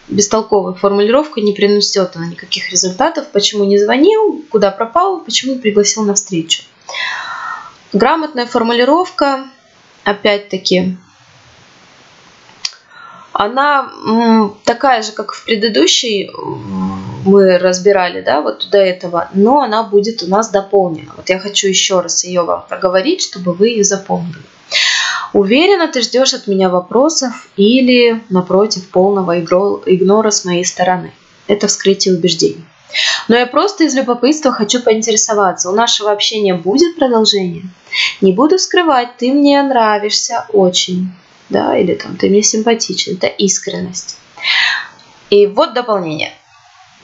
бестолковой 0.08 0.74
формулировкой 0.74 1.42
не 1.42 1.52
принесет 1.52 2.16
она 2.16 2.26
никаких 2.26 2.70
результатов. 2.70 3.26
Почему 3.32 3.64
не 3.64 3.78
звонил, 3.78 4.44
куда 4.50 4.70
пропал, 4.70 5.20
почему 5.20 5.58
пригласил 5.58 6.04
на 6.04 6.14
встречу. 6.14 6.62
Грамотная 7.92 8.46
формулировка, 8.46 9.46
опять-таки, 10.04 10.96
она 13.38 13.88
такая 14.64 15.02
же, 15.02 15.12
как 15.12 15.32
в 15.32 15.44
предыдущей 15.44 16.28
мы 17.24 17.56
разбирали, 17.58 18.20
да, 18.20 18.40
вот 18.40 18.68
до 18.70 18.78
этого, 18.78 19.28
но 19.32 19.60
она 19.60 19.84
будет 19.84 20.24
у 20.24 20.26
нас 20.26 20.50
дополнена. 20.50 21.12
Вот 21.16 21.28
я 21.28 21.38
хочу 21.38 21.68
еще 21.68 22.00
раз 22.00 22.24
ее 22.24 22.42
вам 22.42 22.64
проговорить, 22.68 23.22
чтобы 23.22 23.52
вы 23.52 23.68
ее 23.68 23.84
запомнили. 23.84 24.42
Уверена, 25.32 25.86
ты 25.86 26.02
ждешь 26.02 26.34
от 26.34 26.48
меня 26.48 26.68
вопросов 26.68 27.48
или, 27.56 28.24
напротив, 28.28 28.88
полного 28.88 29.38
игнора 29.38 30.30
с 30.32 30.44
моей 30.44 30.64
стороны. 30.64 31.12
Это 31.46 31.68
вскрытие 31.68 32.14
убеждений. 32.14 32.64
Но 33.28 33.36
я 33.36 33.46
просто 33.46 33.84
из 33.84 33.94
любопытства 33.94 34.50
хочу 34.50 34.82
поинтересоваться, 34.82 35.70
у 35.70 35.74
нашего 35.74 36.10
общения 36.10 36.54
будет 36.54 36.96
продолжение? 36.96 37.62
Не 38.20 38.32
буду 38.32 38.58
скрывать, 38.58 39.16
ты 39.16 39.32
мне 39.32 39.62
нравишься 39.62 40.46
очень. 40.52 41.12
Да, 41.48 41.76
или 41.76 41.94
там 41.94 42.16
ты 42.16 42.28
мне 42.28 42.42
симпатичен, 42.42 43.14
это 43.16 43.26
искренность. 43.26 44.18
И 45.30 45.46
вот 45.46 45.74
дополнение. 45.74 46.32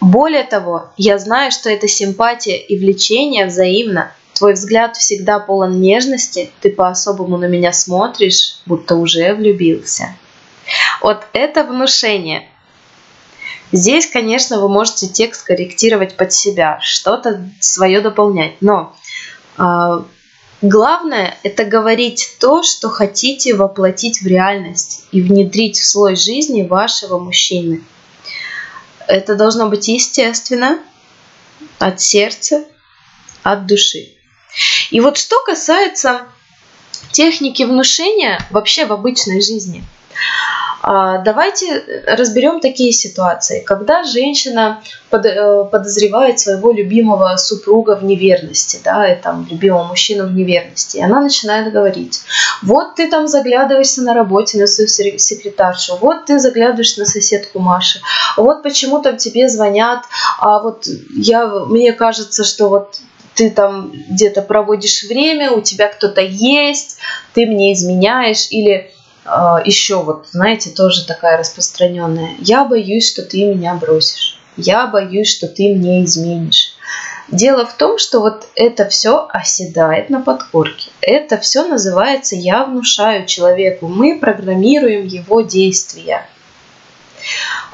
Более 0.01 0.45
того, 0.45 0.91
я 0.97 1.19
знаю, 1.19 1.51
что 1.51 1.71
эта 1.71 1.89
симпатия 1.89 2.57
и 2.57 2.79
влечение 2.79 3.47
взаимно. 3.47 4.13
Твой 4.35 4.55
взгляд 4.55 4.97
всегда 4.97 5.39
полон 5.39 5.81
нежности, 5.81 6.51
ты 6.61 6.71
по-особому 6.71 7.39
на 7.39 7.45
меня 7.45 7.73
смотришь, 7.73 8.59
будто 8.67 8.97
уже 8.97 9.33
влюбился. 9.33 10.17
Вот 11.01 11.27
это 11.33 11.65
внушение. 11.65 12.49
Здесь, 13.73 14.07
конечно, 14.07 14.61
вы 14.61 14.69
можете 14.69 15.09
текст 15.09 15.47
корректировать 15.47 16.17
под 16.17 16.33
себя, 16.33 16.79
что-то 16.81 17.49
свое 17.61 18.01
дополнять, 18.01 18.55
но 18.61 18.95
э, 19.59 20.03
главное 20.69 21.39
это 21.43 21.65
говорить 21.65 22.37
то, 22.41 22.63
что 22.63 22.89
хотите 22.89 23.55
воплотить 23.55 24.21
в 24.21 24.27
реальность 24.27 25.05
и 25.13 25.21
внедрить 25.21 25.79
в 25.79 25.85
слой 25.85 26.17
жизни 26.17 26.63
вашего 26.63 27.19
мужчины. 27.19 27.85
Это 29.07 29.37
должно 29.37 29.69
быть 29.69 29.89
естественно, 29.89 30.79
от 31.79 32.01
сердца, 32.01 32.65
от 33.43 33.67
души. 33.67 34.09
И 34.91 35.01
вот 35.01 35.19
что 35.19 35.37
касается 35.45 36.27
техники 37.13 37.63
внушения 37.63 38.41
вообще 38.51 38.87
в 38.87 38.93
обычной 38.93 39.41
жизни. 39.41 39.85
А, 40.87 41.17
давайте 41.19 41.83
разберем 42.07 42.61
такие 42.61 42.93
ситуации, 42.93 43.61
когда 43.61 44.05
женщина 44.05 44.83
э, 45.11 45.65
подозревает 45.73 46.39
своего 46.39 46.73
любимого 46.73 47.35
супруга 47.39 47.97
в 47.97 48.05
неверности, 48.05 48.81
да, 48.85 49.11
и 49.11 49.19
там 49.19 49.47
любимого 49.51 49.85
мужчину 49.85 50.27
в 50.27 50.35
неверности, 50.35 50.99
и 50.99 51.03
она 51.03 51.23
начинает 51.23 51.73
говорить, 51.73 52.21
вот 52.63 52.97
ты 52.97 53.09
там 53.09 53.29
заглядываешься 53.29 54.03
на 54.03 54.13
работе 54.13 54.59
на 54.59 54.67
свою 54.67 54.87
секретаршу, 54.89 55.97
вот 55.97 56.27
ты 56.27 56.39
заглядываешь 56.39 56.99
на 56.99 57.07
соседку 57.07 57.61
Маши, 57.61 58.01
вот 58.37 58.63
почему 58.63 59.01
там 59.01 59.17
тебе 59.17 59.49
звонят, 59.49 60.05
а 60.39 60.59
вот 60.59 60.87
я, 61.17 61.47
мне 61.47 61.95
кажется, 61.95 62.45
что 62.45 62.69
вот 62.69 63.01
ты 63.35 63.51
там 63.51 63.91
где-то 64.11 64.43
проводишь 64.43 65.05
время, 65.05 65.51
у 65.51 65.63
тебя 65.63 65.89
кто-то 65.89 66.21
есть, 66.21 66.99
ты 67.33 67.47
мне 67.47 67.73
изменяешь, 67.73 68.49
или 68.51 68.93
еще 69.25 70.03
вот, 70.03 70.27
знаете, 70.31 70.71
тоже 70.71 71.07
такая 71.07 71.39
распространенная. 71.39 72.37
Я 72.41 72.65
боюсь, 72.65 73.11
что 73.11 73.23
ты 73.23 73.45
меня 73.45 73.75
бросишь. 73.75 74.39
Я 74.57 74.87
боюсь, 74.87 75.35
что 75.35 75.49
ты 75.49 75.75
мне 75.75 76.05
изменишь. 76.05 76.75
Дело 77.29 77.65
в 77.65 77.75
том, 77.75 77.99
что 77.99 78.21
вот 78.21 78.47
это 78.55 78.87
все 78.89 79.27
оседает 79.33 80.11
на 80.11 80.21
подкорке. 80.21 80.91
Это 81.01 81.39
все 81.39 81.67
называется 81.67 82.37
«я 82.37 82.65
внушаю 82.65 83.27
человеку». 83.27 83.89
Мы 83.89 84.19
программируем 84.19 85.07
его 85.07 85.41
действия. 85.41 86.29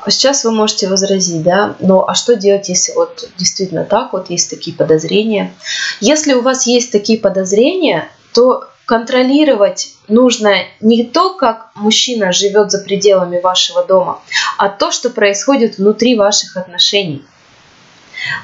Сейчас 0.08 0.44
вы 0.44 0.52
можете 0.52 0.88
возразить, 0.88 1.42
да, 1.42 1.74
но 1.80 2.08
а 2.08 2.14
что 2.14 2.36
делать, 2.36 2.68
если 2.68 2.92
вот 2.92 3.28
действительно 3.36 3.84
так, 3.84 4.12
вот 4.12 4.30
есть 4.30 4.48
такие 4.48 4.74
подозрения? 4.74 5.52
Если 6.00 6.32
у 6.32 6.42
вас 6.42 6.66
есть 6.68 6.92
такие 6.92 7.18
подозрения, 7.18 8.08
то 8.32 8.69
контролировать 8.90 9.94
нужно 10.08 10.64
не 10.80 11.04
то, 11.04 11.34
как 11.34 11.70
мужчина 11.76 12.32
живет 12.32 12.72
за 12.72 12.80
пределами 12.80 13.38
вашего 13.38 13.84
дома, 13.84 14.20
а 14.58 14.68
то, 14.68 14.90
что 14.90 15.10
происходит 15.10 15.78
внутри 15.78 16.18
ваших 16.18 16.56
отношений. 16.56 17.24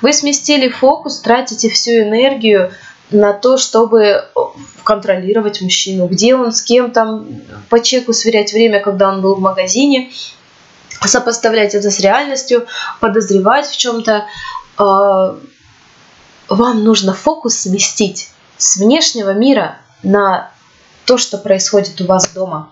Вы 0.03 0.13
сместили 0.13 0.69
фокус, 0.69 1.19
тратите 1.19 1.69
всю 1.69 1.91
энергию 2.03 2.71
на 3.11 3.33
то, 3.33 3.59
чтобы 3.59 4.25
контролировать 4.85 5.63
мужчину, 5.63 6.07
где 6.07 6.37
он, 6.37 6.53
с 6.53 6.63
кем 6.63 6.93
там, 6.93 7.27
по 7.69 7.81
чеку 7.81 8.13
сверять 8.13 8.53
время, 8.53 8.79
когда 8.79 9.09
он 9.09 9.23
был 9.23 9.35
в 9.35 9.41
магазине, 9.41 10.13
сопоставлять 11.05 11.75
это 11.75 11.91
с 11.91 11.99
реальностью, 11.99 12.69
подозревать 13.01 13.67
в 13.67 13.77
чем-то. 13.77 14.27
А, 14.79 15.37
вам 16.49 16.85
нужно 16.85 17.15
фокус 17.15 17.63
сместить 17.63 18.29
с 18.59 18.77
внешнего 18.77 19.31
мира 19.31 19.81
на 20.03 20.51
то, 21.05 21.19
что 21.19 21.39
происходит 21.39 22.01
у 22.01 22.07
вас 22.07 22.29
дома. 22.29 22.71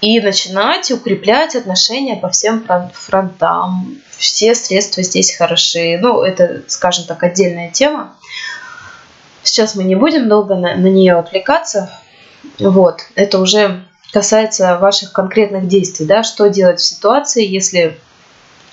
И 0.00 0.20
начинать 0.20 0.90
укреплять 0.90 1.54
отношения 1.54 2.16
по 2.16 2.28
всем 2.30 2.66
фронтам. 2.92 3.98
Все 4.16 4.54
средства 4.54 5.02
здесь 5.02 5.34
хороши. 5.36 5.98
Ну, 5.98 6.22
это, 6.22 6.62
скажем 6.66 7.04
так, 7.04 7.22
отдельная 7.22 7.70
тема. 7.70 8.14
Сейчас 9.42 9.74
мы 9.74 9.84
не 9.84 9.94
будем 9.94 10.28
долго 10.28 10.56
на, 10.56 10.74
на 10.74 10.88
нее 10.88 11.16
отвлекаться. 11.16 11.90
Вот, 12.58 13.02
это 13.14 13.38
уже 13.38 13.84
касается 14.12 14.78
ваших 14.78 15.12
конкретных 15.12 15.68
действий, 15.68 16.06
да, 16.06 16.22
что 16.22 16.48
делать 16.48 16.80
в 16.80 16.84
ситуации, 16.84 17.46
если 17.46 17.98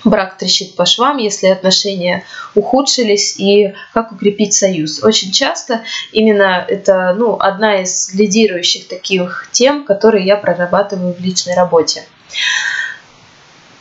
брак 0.04 0.36
трещит 0.36 0.76
по 0.76 0.86
швам, 0.86 1.18
если 1.18 1.48
отношения 1.48 2.24
ухудшились 2.54 3.38
и 3.38 3.74
как 3.92 4.12
укрепить 4.12 4.54
союз. 4.54 5.02
Очень 5.02 5.32
часто 5.32 5.82
именно 6.12 6.64
это 6.66 7.14
ну, 7.18 7.36
одна 7.38 7.82
из 7.82 8.14
лидирующих 8.14 8.88
таких 8.88 9.48
тем, 9.52 9.84
которые 9.84 10.24
я 10.24 10.36
прорабатываю 10.36 11.14
в 11.14 11.20
личной 11.20 11.54
работе. 11.54 12.04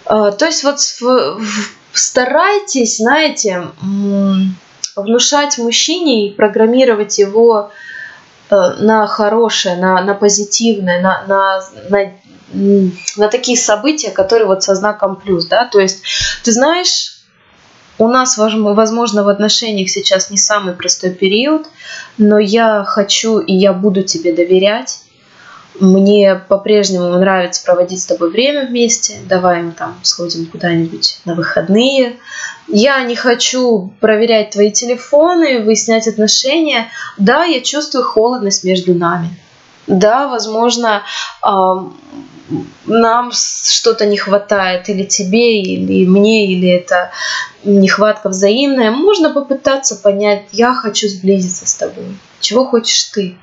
А, 0.06 0.32
то 0.32 0.46
есть 0.46 0.64
вот 0.64 0.80
старайтесь, 1.94 2.98
знаете, 2.98 3.68
внушать 4.96 5.58
мужчине 5.58 6.28
и 6.28 6.34
программировать 6.34 7.20
его 7.20 7.72
э, 8.50 8.56
на 8.80 9.06
хорошее, 9.08 9.76
на, 9.78 10.02
на 10.02 10.14
позитивное, 10.16 11.02
на, 11.02 11.24
на, 11.28 11.62
на 11.90 12.14
на 12.54 13.28
такие 13.30 13.58
события, 13.58 14.12
которые 14.12 14.48
вот 14.48 14.64
со 14.64 14.76
знаком 14.76 15.16
плюс, 15.16 15.46
да, 15.46 15.66
то 15.66 15.80
есть 15.80 16.04
ты 16.44 16.52
знаешь, 16.52 17.18
у 18.00 18.08
нас, 18.08 18.38
возможно, 18.38 19.24
в 19.24 19.30
отношениях 19.30 19.90
сейчас 19.90 20.30
не 20.30 20.38
самый 20.38 20.74
простой 20.74 21.12
период, 21.12 21.68
но 22.18 22.38
я 22.38 22.84
хочу 22.84 23.40
и 23.40 23.54
я 23.54 23.74
буду 23.74 24.04
тебе 24.04 24.34
доверять. 24.34 25.00
Мне 25.80 26.36
по-прежнему 26.36 27.08
нравится 27.18 27.64
проводить 27.64 28.02
с 28.02 28.06
тобой 28.08 28.32
время 28.32 28.66
вместе. 28.66 29.20
Давай 29.26 29.62
мы 29.62 29.72
там 29.72 30.00
сходим 30.02 30.48
куда-нибудь 30.48 31.20
на 31.26 31.36
выходные. 31.36 32.18
Я 32.68 33.04
не 33.04 33.16
хочу 33.16 33.94
проверять 34.00 34.52
твои 34.52 34.72
телефоны, 34.72 35.60
выяснять 35.60 36.08
отношения. 36.08 36.88
Да, 37.18 37.46
я 37.46 37.62
чувствую 37.62 38.04
холодность 38.04 38.64
между 38.64 38.96
нами. 38.96 39.30
Да, 39.86 40.28
возможно, 40.28 41.04
нам 42.86 43.32
что-то 43.32 44.06
не 44.06 44.18
хватает, 44.18 44.90
или 44.90 45.04
тебе, 45.04 45.62
или 45.62 46.06
мне, 46.06 46.48
или 46.48 46.70
это 46.70 47.12
нехватка 47.64 48.30
взаимная, 48.30 48.92
можно 48.92 49.30
попытаться 49.30 49.96
понять, 49.96 50.44
я 50.52 50.74
хочу 50.74 51.08
сблизиться 51.08 51.68
с 51.68 51.76
тобой. 51.76 52.18
Чего 52.40 52.66
хочешь 52.66 53.04
ты? 53.06 53.38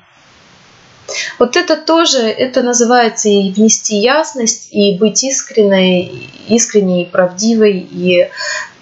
Вот 1.37 1.55
это 1.55 1.77
тоже, 1.77 2.19
это 2.19 2.63
называется 2.63 3.29
и 3.29 3.51
внести 3.51 3.97
ясность, 3.97 4.69
и 4.71 4.97
быть 4.97 5.23
искренней, 5.23 6.29
искренней 6.47 7.03
и 7.03 7.09
правдивой, 7.09 7.77
и 7.77 8.29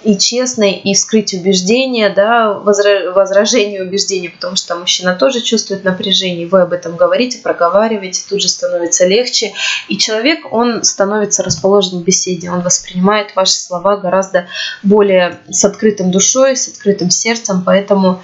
и 0.03 0.17
честной, 0.17 0.73
и 0.73 0.93
скрыть 0.95 1.33
убеждения, 1.33 2.09
да, 2.09 2.53
возражение 2.53 3.83
убеждений, 3.83 4.29
потому 4.29 4.55
что 4.55 4.75
мужчина 4.75 5.15
тоже 5.15 5.41
чувствует 5.41 5.83
напряжение, 5.83 6.47
вы 6.47 6.61
об 6.61 6.73
этом 6.73 6.95
говорите, 6.95 7.39
проговариваете, 7.39 8.23
тут 8.27 8.41
же 8.41 8.49
становится 8.49 9.05
легче, 9.05 9.53
и 9.87 9.97
человек, 9.97 10.51
он 10.51 10.83
становится 10.83 11.43
расположен 11.43 12.01
к 12.01 12.05
беседе, 12.05 12.49
он 12.49 12.61
воспринимает 12.61 13.35
ваши 13.35 13.53
слова 13.53 13.97
гораздо 13.97 14.47
более 14.83 15.39
с 15.49 15.63
открытым 15.63 16.11
душой, 16.11 16.55
с 16.55 16.67
открытым 16.67 17.09
сердцем, 17.09 17.63
поэтому 17.65 18.21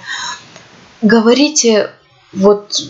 говорите 1.02 1.90
вот 2.32 2.80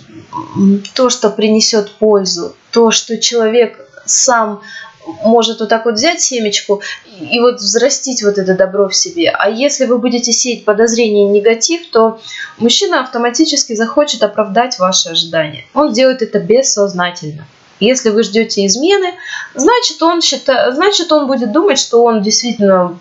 то, 0.95 1.11
что 1.11 1.31
принесет 1.31 1.93
пользу, 1.93 2.55
то, 2.71 2.91
что 2.91 3.17
человек 3.19 3.79
сам 4.05 4.63
может 5.07 5.61
вот 5.61 5.69
так 5.69 5.85
вот 5.85 5.95
взять 5.95 6.21
семечку 6.21 6.83
и 7.21 7.41
вот 7.41 7.57
взрастить 7.57 8.23
вот 8.23 8.39
это 8.39 8.55
добро 8.55 8.89
в 8.89 8.95
себе. 8.95 9.31
А 9.31 9.49
если 9.49 9.87
вы 9.87 9.99
будете 9.99 10.33
сеять 10.33 10.65
подозрение 10.65 11.27
и 11.27 11.31
негатив, 11.31 11.91
то 11.91 12.21
мужчина 12.59 13.01
автоматически 13.01 13.75
захочет 13.75 14.23
оправдать 14.23 14.79
ваши 14.79 15.11
ожидания. 15.11 15.65
Он 15.75 15.93
делает 15.93 16.23
это 16.23 16.39
бессознательно. 16.39 17.47
Если 17.81 18.11
вы 18.11 18.23
ждете 18.23 18.67
измены, 18.67 19.15
значит 19.55 20.03
он, 20.03 20.21
считает, 20.21 20.75
значит 20.75 21.11
он 21.13 21.27
будет 21.27 21.51
думать, 21.51 21.79
что 21.79 22.05
он 22.05 22.21
действительно 22.21 22.99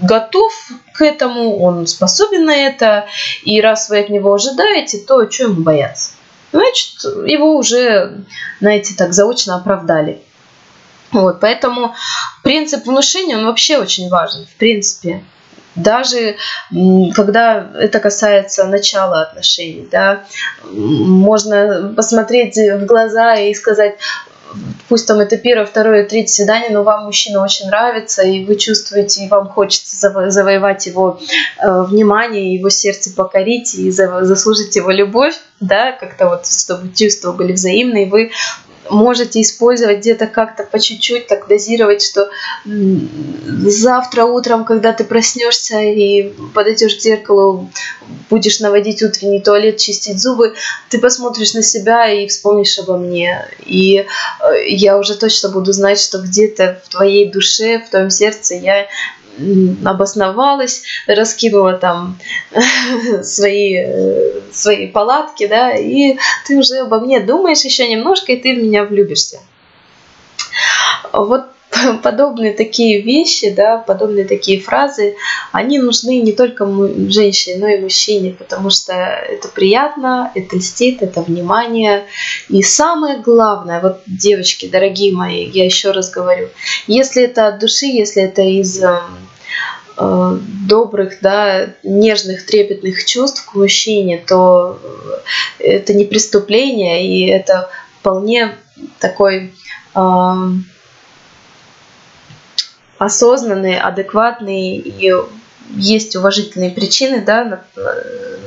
готов 0.00 0.52
к 0.94 1.02
этому, 1.02 1.60
он 1.60 1.88
способен 1.88 2.44
на 2.44 2.54
это, 2.54 3.06
и 3.42 3.60
раз 3.60 3.90
вы 3.90 3.98
от 3.98 4.10
него 4.10 4.32
ожидаете, 4.32 4.98
то 4.98 5.28
что 5.28 5.44
ему 5.44 5.62
бояться? 5.62 6.10
Значит, 6.52 7.02
его 7.26 7.56
уже, 7.56 8.24
знаете, 8.60 8.94
так 8.96 9.12
заочно 9.12 9.56
оправдали. 9.56 10.22
Вот, 11.12 11.40
поэтому 11.40 11.94
принцип 12.42 12.86
внушения, 12.86 13.36
он 13.36 13.46
вообще 13.46 13.78
очень 13.78 14.08
важен, 14.08 14.46
в 14.46 14.56
принципе. 14.56 15.22
Даже 15.74 16.36
когда 17.14 17.70
это 17.74 17.98
касается 17.98 18.64
начала 18.66 19.22
отношений, 19.22 19.88
да, 19.90 20.24
можно 20.70 21.94
посмотреть 21.96 22.56
в 22.56 22.84
глаза 22.84 23.36
и 23.36 23.54
сказать, 23.54 23.96
пусть 24.88 25.06
там 25.06 25.20
это 25.20 25.38
первое, 25.38 25.64
второе, 25.64 26.04
третье 26.04 26.34
свидание, 26.34 26.70
но 26.70 26.82
вам 26.82 27.04
мужчина 27.04 27.42
очень 27.42 27.68
нравится, 27.68 28.22
и 28.22 28.44
вы 28.44 28.56
чувствуете, 28.56 29.24
и 29.24 29.28
вам 29.28 29.48
хочется 29.48 30.30
завоевать 30.30 30.86
его 30.86 31.18
э, 31.58 31.82
внимание, 31.84 32.54
его 32.54 32.68
сердце 32.68 33.14
покорить 33.14 33.74
и 33.74 33.90
заслужить 33.90 34.76
его 34.76 34.90
любовь, 34.90 35.34
да, 35.60 35.92
как-то 35.92 36.28
вот, 36.28 36.46
чтобы 36.46 36.92
чувства 36.94 37.32
были 37.32 37.52
взаимные, 37.52 38.06
вы 38.06 38.30
можете 38.92 39.40
использовать 39.40 39.98
где-то 39.98 40.26
как-то 40.26 40.64
по 40.64 40.78
чуть-чуть, 40.78 41.26
так 41.26 41.48
дозировать, 41.48 42.02
что 42.02 42.30
завтра 42.64 44.24
утром, 44.24 44.64
когда 44.64 44.92
ты 44.92 45.04
проснешься 45.04 45.80
и 45.80 46.32
подойдешь 46.54 46.96
к 46.96 47.00
зеркалу, 47.00 47.70
будешь 48.30 48.60
наводить 48.60 49.02
утренний 49.02 49.40
туалет, 49.40 49.78
чистить 49.78 50.20
зубы, 50.20 50.54
ты 50.88 50.98
посмотришь 50.98 51.54
на 51.54 51.62
себя 51.62 52.08
и 52.08 52.26
вспомнишь 52.26 52.78
обо 52.78 52.96
мне. 52.96 53.46
И 53.64 53.98
э, 53.98 54.04
я 54.68 54.98
уже 54.98 55.16
точно 55.16 55.48
буду 55.48 55.72
знать, 55.72 55.98
что 55.98 56.18
где-то 56.18 56.80
в 56.84 56.88
твоей 56.90 57.30
душе, 57.30 57.78
в 57.80 57.90
твоем 57.90 58.10
сердце 58.10 58.54
я 58.54 58.86
обосновалась, 59.84 60.82
раскинула 61.06 61.74
там 61.74 62.18
свои, 63.22 63.76
э, 63.76 64.40
свои 64.52 64.88
палатки, 64.88 65.46
да, 65.46 65.72
и 65.72 66.18
ты 66.46 66.58
уже 66.58 66.78
обо 66.78 67.00
мне 67.00 67.20
думаешь 67.20 67.64
еще 67.64 67.88
немножко, 67.88 68.32
и 68.32 68.40
ты 68.40 68.54
в 68.54 68.62
меня 68.62 68.84
влюбишься. 68.84 69.40
Вот 71.12 71.46
подобные 72.02 72.52
такие 72.52 73.00
вещи, 73.00 73.50
да, 73.50 73.78
подобные 73.78 74.24
такие 74.24 74.60
фразы, 74.60 75.16
они 75.52 75.78
нужны 75.78 76.20
не 76.20 76.32
только 76.32 76.66
женщине, 77.08 77.56
но 77.58 77.68
и 77.68 77.80
мужчине, 77.80 78.32
потому 78.32 78.70
что 78.70 78.92
это 78.92 79.48
приятно, 79.48 80.30
это 80.34 80.56
льстит, 80.56 81.02
это 81.02 81.22
внимание. 81.22 82.06
И 82.48 82.62
самое 82.62 83.18
главное, 83.18 83.80
вот 83.80 84.02
девочки, 84.06 84.66
дорогие 84.66 85.12
мои, 85.14 85.48
я 85.48 85.64
еще 85.64 85.92
раз 85.92 86.10
говорю, 86.10 86.48
если 86.86 87.24
это 87.24 87.48
от 87.48 87.58
души, 87.58 87.86
если 87.86 88.22
это 88.22 88.42
из 88.42 88.82
эм, 88.82 89.28
э, 89.98 90.38
добрых, 90.68 91.18
да, 91.20 91.70
нежных, 91.82 92.46
трепетных 92.46 93.04
чувств 93.04 93.46
к 93.46 93.54
мужчине, 93.54 94.22
то 94.26 94.78
это 95.58 95.94
не 95.94 96.04
преступление, 96.04 97.06
и 97.06 97.26
это 97.28 97.70
вполне 98.00 98.56
такой 98.98 99.52
э, 99.94 100.34
осознанные, 103.04 103.80
адекватные 103.80 104.78
и 104.78 105.12
есть 105.74 106.14
уважительные 106.14 106.70
причины 106.70 107.20
да, 107.20 107.44
на, 107.44 107.64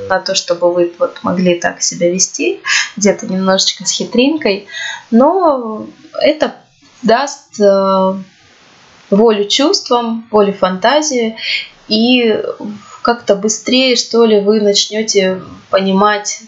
на 0.08 0.20
то, 0.20 0.34
чтобы 0.34 0.72
вы 0.72 0.92
вот 0.98 1.18
могли 1.22 1.60
так 1.60 1.82
себя 1.82 2.10
вести, 2.10 2.60
где-то 2.96 3.26
немножечко 3.26 3.84
с 3.84 3.90
хитринкой, 3.90 4.66
но 5.10 5.86
это 6.20 6.56
даст 7.02 7.60
э, 7.60 8.14
волю 9.10 9.44
чувствам, 9.48 10.26
волю 10.30 10.52
фантазии, 10.52 11.36
и 11.88 12.42
как-то 13.02 13.36
быстрее, 13.36 13.94
что 13.96 14.24
ли, 14.24 14.40
вы 14.40 14.60
начнете 14.60 15.42
понимать 15.70 16.40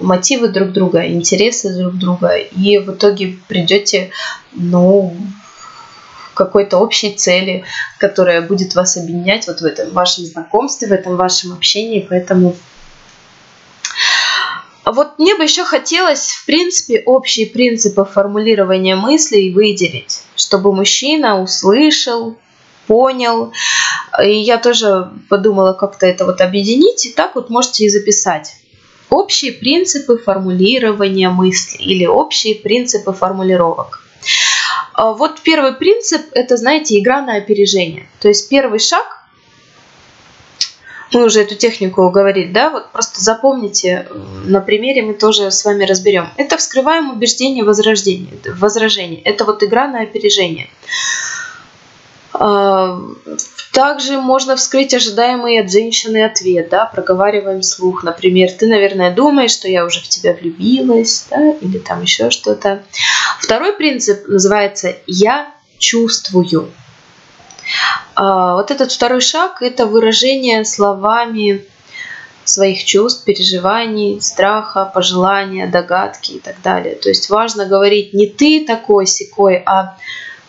мотивы 0.00 0.48
друг 0.48 0.72
друга, 0.72 1.06
интересы 1.06 1.74
друг 1.76 1.94
друга, 1.94 2.36
и 2.36 2.78
в 2.78 2.92
итоге 2.92 3.38
придете, 3.48 4.10
ну, 4.52 5.16
какой-то 6.36 6.78
общей 6.78 7.14
цели, 7.14 7.64
которая 7.98 8.42
будет 8.42 8.74
вас 8.76 8.96
объединять 8.96 9.48
вот 9.48 9.60
в 9.60 9.64
этом 9.64 9.90
вашем 9.90 10.24
знакомстве, 10.24 10.86
в 10.86 10.92
этом 10.92 11.16
вашем 11.16 11.52
общении. 11.52 12.06
Поэтому 12.08 12.54
вот 14.84 15.18
мне 15.18 15.34
бы 15.34 15.42
еще 15.42 15.64
хотелось, 15.64 16.30
в 16.30 16.46
принципе, 16.46 17.02
общие 17.06 17.46
принципы 17.46 18.04
формулирования 18.04 18.94
мыслей 18.94 19.52
выделить, 19.52 20.22
чтобы 20.36 20.72
мужчина 20.72 21.42
услышал, 21.42 22.36
понял. 22.86 23.52
И 24.22 24.30
я 24.30 24.58
тоже 24.58 25.10
подумала 25.28 25.72
как-то 25.72 26.06
это 26.06 26.24
вот 26.24 26.40
объединить, 26.40 27.06
и 27.06 27.10
так 27.10 27.34
вот 27.34 27.50
можете 27.50 27.84
и 27.84 27.90
записать. 27.90 28.52
Общие 29.10 29.52
принципы 29.52 30.18
формулирования 30.18 31.30
мыслей 31.30 31.84
или 31.84 32.06
общие 32.06 32.54
принципы 32.54 33.12
формулировок. 33.12 34.05
А 34.96 35.12
вот 35.12 35.42
первый 35.42 35.74
принцип– 35.74 36.22
это, 36.32 36.56
знаете, 36.56 36.98
игра 36.98 37.20
на 37.20 37.36
опережение. 37.36 38.08
То 38.18 38.28
есть 38.28 38.48
первый 38.48 38.78
шаг, 38.78 39.04
мы 41.12 41.24
уже 41.24 41.42
эту 41.42 41.54
технику 41.54 42.08
говорили, 42.08 42.50
да, 42.50 42.70
вот 42.70 42.92
просто 42.92 43.20
запомните, 43.20 44.08
на 44.46 44.60
примере 44.60 45.02
мы 45.02 45.12
тоже 45.12 45.50
с 45.50 45.62
вами 45.66 45.84
разберем. 45.84 46.30
Это 46.38 46.56
вскрываем 46.56 47.10
убеждение 47.10 47.62
возрождения, 47.62 48.32
возражение. 48.56 49.20
Это 49.20 49.44
вот 49.44 49.62
игра 49.62 49.86
на 49.86 50.00
опережение. 50.00 50.70
А, 52.32 52.98
также 53.76 54.18
можно 54.18 54.56
вскрыть 54.56 54.94
ожидаемый 54.94 55.60
от 55.60 55.70
женщины 55.70 56.24
ответ, 56.24 56.70
да, 56.70 56.86
проговариваем 56.86 57.62
слух. 57.62 58.04
Например, 58.04 58.50
ты, 58.50 58.66
наверное, 58.66 59.14
думаешь, 59.14 59.50
что 59.50 59.68
я 59.68 59.84
уже 59.84 60.00
в 60.00 60.08
тебя 60.08 60.32
влюбилась, 60.32 61.26
да, 61.28 61.50
или 61.60 61.76
там 61.76 62.00
еще 62.00 62.30
что-то. 62.30 62.84
Второй 63.38 63.74
принцип 63.74 64.28
называется 64.28 64.96
«я 65.06 65.52
чувствую». 65.78 66.72
А, 68.14 68.54
вот 68.54 68.70
этот 68.70 68.90
второй 68.92 69.20
шаг– 69.20 69.58
это 69.60 69.84
выражение 69.84 70.64
словами 70.64 71.66
своих 72.44 72.82
чувств, 72.82 73.24
переживаний, 73.24 74.22
страха, 74.22 74.90
пожелания, 74.94 75.66
догадки 75.66 76.32
и 76.32 76.40
так 76.40 76.62
далее. 76.62 76.94
То 76.94 77.10
есть 77.10 77.28
важно 77.28 77.66
говорить 77.66 78.14
не 78.14 78.26
ты 78.26 78.64
такой 78.64 79.06
секой, 79.06 79.62
а 79.66 79.98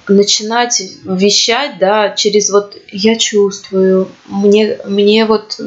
начинать 0.09 0.81
вещать, 1.03 1.79
да, 1.79 2.09
через 2.09 2.49
вот 2.49 2.77
я 2.91 3.17
чувствую, 3.17 4.09
мне, 4.25 4.79
мне 4.85 5.25
вот, 5.25 5.59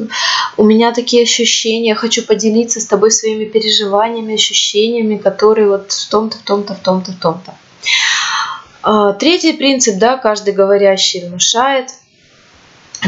у 0.57 0.63
меня 0.63 0.93
такие 0.93 1.23
ощущения, 1.23 1.95
хочу 1.95 2.25
поделиться 2.25 2.79
с 2.79 2.85
тобой 2.85 3.11
своими 3.11 3.45
переживаниями, 3.45 4.35
ощущениями, 4.35 5.17
которые 5.17 5.67
вот 5.67 5.91
в 5.91 6.09
том-то, 6.09 6.37
в 6.37 6.41
том-то, 6.41 6.75
в 6.75 6.79
том-то, 6.79 7.11
в 7.11 7.19
том-то. 7.19 7.55
А, 8.83 9.13
третий 9.13 9.53
принцип, 9.53 9.97
да, 9.97 10.17
каждый 10.17 10.53
говорящий 10.53 11.27
внушает. 11.27 11.89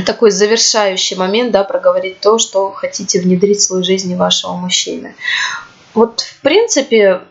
Такой 0.06 0.32
завершающий 0.32 1.16
момент, 1.16 1.52
да, 1.52 1.64
проговорить 1.64 2.20
то, 2.20 2.40
что 2.40 2.72
хотите 2.72 3.20
внедрить 3.20 3.60
в 3.60 3.64
свою 3.64 3.84
жизнь 3.84 4.16
вашего 4.16 4.54
мужчины. 4.54 5.16
Вот, 5.94 6.22
в 6.22 6.42
принципе, 6.42 7.22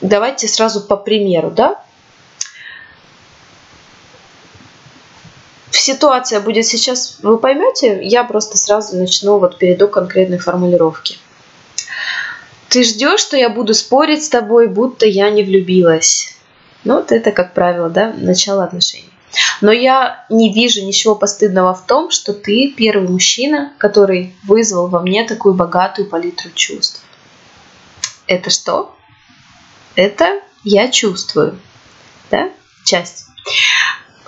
давайте 0.00 0.48
сразу 0.48 0.80
по 0.80 0.96
примеру, 0.96 1.50
да, 1.50 1.82
ситуация 5.70 6.40
будет 6.40 6.66
сейчас, 6.66 7.18
вы 7.22 7.38
поймете, 7.38 8.00
я 8.02 8.24
просто 8.24 8.56
сразу 8.56 8.96
начну, 8.96 9.38
вот 9.38 9.58
перейду 9.58 9.88
к 9.88 9.92
конкретной 9.92 10.38
формулировке. 10.38 11.16
Ты 12.68 12.84
ждешь, 12.84 13.20
что 13.20 13.36
я 13.36 13.48
буду 13.48 13.74
спорить 13.74 14.24
с 14.24 14.28
тобой, 14.28 14.68
будто 14.68 15.06
я 15.06 15.30
не 15.30 15.42
влюбилась. 15.42 16.34
Ну, 16.84 16.96
вот 16.96 17.12
это, 17.12 17.32
как 17.32 17.52
правило, 17.52 17.90
да, 17.90 18.12
начало 18.16 18.64
отношений. 18.64 19.10
Но 19.60 19.70
я 19.70 20.24
не 20.30 20.52
вижу 20.52 20.84
ничего 20.84 21.14
постыдного 21.14 21.74
в 21.74 21.86
том, 21.86 22.10
что 22.10 22.32
ты 22.32 22.72
первый 22.76 23.08
мужчина, 23.08 23.72
который 23.78 24.34
вызвал 24.46 24.88
во 24.88 25.00
мне 25.00 25.26
такую 25.26 25.54
богатую 25.54 26.08
палитру 26.08 26.50
чувств. 26.54 27.02
Это 28.26 28.50
что? 28.50 28.96
Это 29.94 30.40
я 30.64 30.88
чувствую. 30.88 31.58
Да? 32.30 32.50
Часть. 32.84 33.26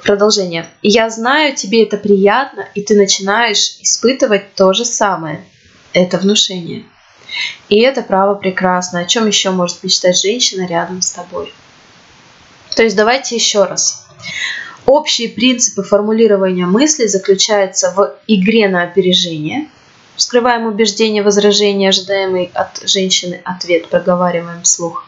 Продолжение. 0.02 0.68
Я 0.82 1.10
знаю, 1.10 1.54
тебе 1.54 1.84
это 1.84 1.96
приятно, 1.96 2.66
и 2.74 2.82
ты 2.82 2.96
начинаешь 2.96 3.76
испытывать 3.80 4.54
то 4.54 4.72
же 4.72 4.84
самое. 4.84 5.44
Это 5.92 6.18
внушение. 6.18 6.84
И 7.68 7.80
это 7.80 8.02
право 8.02 8.34
прекрасно. 8.34 9.00
О 9.00 9.04
чем 9.04 9.26
еще 9.26 9.50
может 9.50 9.84
мечтать 9.84 10.20
женщина 10.20 10.66
рядом 10.66 11.02
с 11.02 11.12
тобой? 11.12 11.54
То 12.74 12.82
есть 12.82 12.96
давайте 12.96 13.36
еще 13.36 13.64
раз. 13.64 14.06
Общие 14.86 15.28
принципы 15.28 15.84
формулирования 15.84 16.66
мыслей 16.66 17.06
заключаются 17.06 17.92
в 17.92 18.16
игре 18.26 18.68
на 18.68 18.82
опережение. 18.82 19.68
Вскрываем 20.16 20.66
убеждение, 20.66 21.22
возражение, 21.22 21.90
ожидаемый 21.90 22.50
от 22.54 22.88
женщины 22.88 23.40
ответ, 23.44 23.88
проговариваем 23.88 24.62
вслух. 24.62 25.06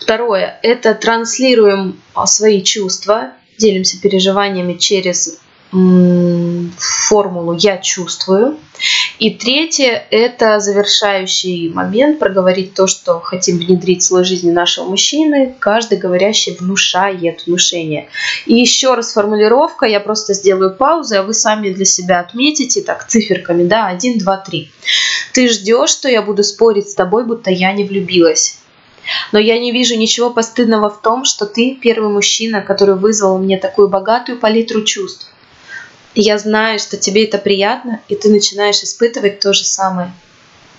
Второе– 0.00 0.58
это 0.62 0.94
транслируем 0.94 2.02
свои 2.26 2.62
чувства 2.62 3.32
делимся 3.58 4.00
переживаниями 4.00 4.74
через 4.74 5.38
формулу 6.78 7.54
«я 7.54 7.78
чувствую». 7.78 8.56
И 9.18 9.30
третье– 9.30 10.06
это 10.10 10.60
завершающий 10.60 11.70
момент, 11.70 12.18
проговорить 12.18 12.74
то, 12.74 12.86
что 12.86 13.20
хотим 13.20 13.58
внедрить 13.58 14.02
в 14.02 14.04
свою 14.04 14.24
жизнь 14.24 14.52
нашего 14.52 14.88
мужчины. 14.88 15.54
Каждый 15.58 15.98
говорящий 15.98 16.54
внушает 16.54 17.46
внушение. 17.46 18.08
И 18.44 18.54
еще 18.54 18.94
раз 18.94 19.12
формулировка, 19.12 19.86
я 19.86 20.00
просто 20.00 20.34
сделаю 20.34 20.74
паузу, 20.74 21.18
а 21.18 21.22
вы 21.22 21.32
сами 21.32 21.70
для 21.70 21.86
себя 21.86 22.20
отметите 22.20 22.82
так 22.82 23.08
циферками, 23.08 23.64
да, 23.64 23.86
1, 23.86 24.18
2, 24.18 24.36
3. 24.36 24.70
Ты 25.32 25.48
ждешь, 25.48 25.90
что 25.90 26.08
я 26.08 26.22
буду 26.22 26.44
спорить 26.44 26.90
с 26.90 26.94
тобой, 26.94 27.24
будто 27.24 27.50
я 27.50 27.72
не 27.72 27.84
влюбилась. 27.84 28.58
Но 29.32 29.38
я 29.38 29.58
не 29.58 29.72
вижу 29.72 29.96
ничего 29.96 30.30
постыдного 30.30 30.90
в 30.90 31.00
том, 31.00 31.24
что 31.24 31.46
ты 31.46 31.74
первый 31.74 32.10
мужчина, 32.10 32.60
который 32.62 32.96
вызвал 32.96 33.38
мне 33.38 33.58
такую 33.58 33.88
богатую 33.88 34.38
палитру 34.38 34.84
чувств. 34.84 35.32
Я 36.14 36.38
знаю, 36.38 36.78
что 36.78 36.96
тебе 36.96 37.24
это 37.24 37.38
приятно, 37.38 38.00
и 38.08 38.16
ты 38.16 38.30
начинаешь 38.30 38.82
испытывать 38.82 39.40
то 39.40 39.52
же 39.52 39.64
самое. 39.64 40.12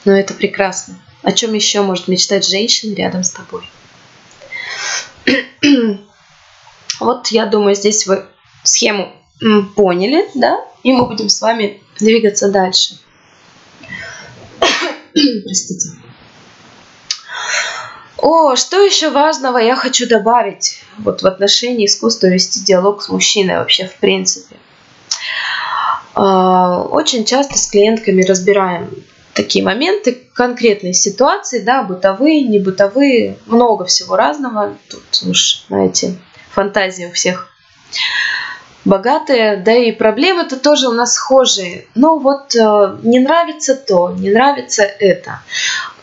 Но 0.04 0.14
это 0.14 0.34
прекрасно. 0.34 1.00
О 1.22 1.32
чем 1.32 1.54
еще 1.54 1.82
может 1.82 2.08
мечтать 2.08 2.48
женщина 2.48 2.96
рядом 2.96 3.24
с 3.24 3.32
тобой? 3.32 3.70
вот 7.00 7.28
я 7.28 7.46
думаю, 7.46 7.76
здесь 7.76 8.08
вы 8.08 8.26
схему 8.64 9.14
поняли, 9.76 10.28
да? 10.34 10.60
И 10.84 10.92
мы 10.92 11.06
будем 11.06 11.30
с 11.30 11.42
вами 11.42 11.84
двигаться 12.00 12.50
дальше. 12.50 12.98
Простите. 15.44 16.07
О, 18.18 18.56
что 18.56 18.82
еще 18.82 19.10
важного 19.10 19.58
я 19.58 19.76
хочу 19.76 20.08
добавить 20.08 20.82
вот 20.98 21.22
в 21.22 21.28
отношении 21.28 21.86
искусства 21.86 22.28
вести 22.28 22.62
диалог 22.62 23.04
с 23.04 23.10
мужчиной 23.10 23.58
вообще 23.58 23.88
в 23.88 23.96
принципе. 23.96 24.56
А, 26.16 26.82
очень 26.82 27.26
часто 27.26 27.58
с 27.58 27.68
клиентками 27.68 28.24
разбираем 28.24 28.90
такие 29.34 29.64
моменты, 29.64 30.18
конкретные 30.34 30.94
ситуации, 30.94 31.60
да, 31.60 31.84
бытовые, 31.84 32.44
не 32.44 32.60
бытовые, 32.60 33.38
много 33.46 33.86
всего 33.86 34.16
разного. 34.16 34.76
Тут 34.90 35.04
уж, 35.30 35.66
знаете, 35.68 36.18
фантазии 36.50 37.06
у 37.06 37.12
всех 37.12 37.48
богатые, 38.84 39.58
да 39.58 39.76
и 39.76 39.92
проблемы-то 39.92 40.58
тоже 40.58 40.88
у 40.88 40.94
нас 40.94 41.14
схожие. 41.14 41.86
Но 41.94 42.18
вот 42.18 42.56
э, 42.56 42.98
не 43.04 43.20
нравится 43.20 43.76
то, 43.76 44.10
не 44.18 44.32
нравится 44.32 44.82
это. 44.82 45.42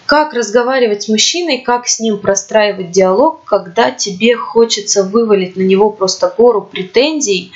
Как 0.06 0.34
разговаривать 0.34 1.04
с 1.04 1.08
мужчиной, 1.08 1.58
как 1.58 1.88
с 1.88 1.98
ним 1.98 2.18
простраивать 2.18 2.90
диалог, 2.90 3.44
когда 3.44 3.90
тебе 3.90 4.36
хочется 4.36 5.02
вывалить 5.02 5.56
на 5.56 5.62
него 5.62 5.90
просто 5.90 6.32
гору 6.36 6.60
претензий, 6.60 7.52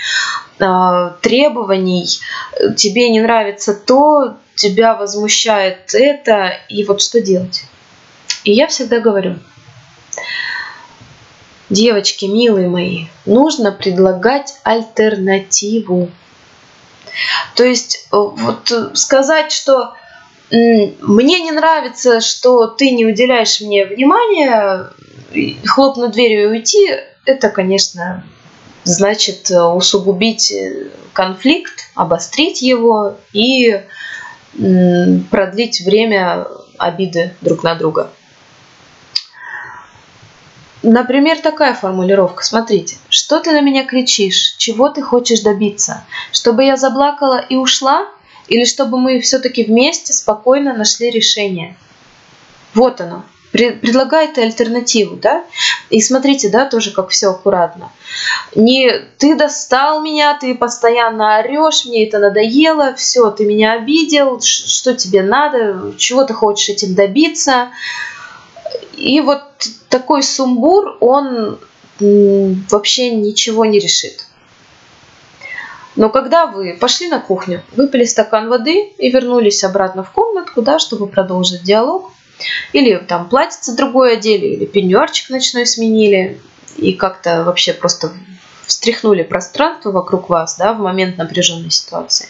э, 0.58 1.10
требований, 1.20 2.06
тебе 2.76 3.10
не 3.10 3.20
нравится 3.20 3.74
то, 3.74 4.36
тебя 4.54 4.94
возмущает 4.94 5.94
это, 5.94 6.52
и 6.68 6.84
вот 6.84 7.02
что 7.02 7.20
делать? 7.20 7.64
И 8.44 8.52
я 8.52 8.66
всегда 8.66 8.98
говорю, 8.98 9.38
девочки, 11.70 12.24
милые 12.24 12.68
мои, 12.68 13.06
нужно 13.26 13.72
предлагать 13.72 14.54
альтернативу. 14.64 16.10
То 17.54 17.64
есть 17.64 18.06
э, 18.10 18.16
вот 18.16 18.70
э, 18.70 18.94
сказать, 18.94 19.52
что 19.52 19.94
мне 20.50 21.40
не 21.40 21.52
нравится, 21.52 22.20
что 22.20 22.66
ты 22.66 22.90
не 22.90 23.04
уделяешь 23.06 23.60
мне 23.60 23.84
внимания, 23.84 24.90
хлопнуть 25.66 26.12
дверью 26.12 26.44
и 26.44 26.46
уйти, 26.46 26.90
это, 27.26 27.50
конечно, 27.50 28.24
значит 28.84 29.50
э, 29.50 29.62
усугубить 29.62 30.54
конфликт, 31.12 31.90
обострить 31.94 32.62
его 32.62 33.18
и 33.32 33.82
продлить 35.30 35.82
время 35.82 36.46
обиды 36.78 37.34
друг 37.42 37.62
на 37.62 37.74
друга. 37.74 38.10
Например, 40.82 41.38
такая 41.38 41.74
формулировка. 41.74 42.44
Смотрите, 42.44 42.96
что 43.08 43.40
ты 43.40 43.52
на 43.52 43.60
меня 43.60 43.84
кричишь? 43.84 44.54
Чего 44.58 44.88
ты 44.88 45.02
хочешь 45.02 45.40
добиться? 45.40 46.04
Чтобы 46.32 46.64
я 46.64 46.76
заплакала 46.76 47.38
и 47.38 47.56
ушла? 47.56 48.06
Или 48.48 48.64
чтобы 48.64 48.98
мы 48.98 49.20
все-таки 49.20 49.64
вместе 49.64 50.12
спокойно 50.12 50.74
нашли 50.74 51.10
решение? 51.10 51.76
Вот 52.74 53.00
оно. 53.00 53.24
Предлагает 53.52 54.36
альтернативу, 54.36 55.16
да? 55.16 55.44
И 55.88 56.02
смотрите, 56.02 56.50
да, 56.50 56.66
тоже 56.66 56.92
как 56.92 57.08
все 57.08 57.30
аккуратно. 57.30 57.90
Не 58.54 58.90
ты 59.16 59.36
достал 59.36 60.02
меня, 60.02 60.36
ты 60.38 60.54
постоянно 60.54 61.38
орешь, 61.38 61.86
мне 61.86 62.06
это 62.06 62.18
надоело, 62.18 62.94
все, 62.94 63.30
ты 63.30 63.46
меня 63.46 63.72
обидел, 63.72 64.40
что 64.40 64.94
тебе 64.94 65.22
надо, 65.22 65.94
чего 65.96 66.24
ты 66.24 66.34
хочешь 66.34 66.68
этим 66.68 66.94
добиться. 66.94 67.70
И 68.96 69.20
вот 69.22 69.42
такой 69.88 70.22
сумбур, 70.22 70.98
он 71.00 71.58
вообще 71.98 73.10
ничего 73.10 73.64
не 73.64 73.78
решит. 73.78 74.27
Но 75.98 76.10
когда 76.10 76.46
вы 76.46 76.76
пошли 76.80 77.08
на 77.08 77.18
кухню, 77.18 77.64
выпили 77.74 78.04
стакан 78.04 78.48
воды 78.48 78.92
и 78.98 79.10
вернулись 79.10 79.64
обратно 79.64 80.04
в 80.04 80.12
комнатку, 80.12 80.62
да, 80.62 80.78
чтобы 80.78 81.08
продолжить 81.08 81.64
диалог, 81.64 82.12
или 82.72 82.96
там 82.98 83.28
платьице 83.28 83.74
другое 83.74 84.12
одели, 84.12 84.46
или 84.46 84.64
пеньюарчик 84.64 85.28
ночной 85.28 85.66
сменили, 85.66 86.40
и 86.76 86.92
как-то 86.92 87.42
вообще 87.42 87.72
просто 87.72 88.12
встряхнули 88.64 89.24
пространство 89.24 89.90
вокруг 89.90 90.28
вас, 90.28 90.56
да, 90.56 90.72
в 90.72 90.78
момент 90.78 91.18
напряженной 91.18 91.72
ситуации. 91.72 92.28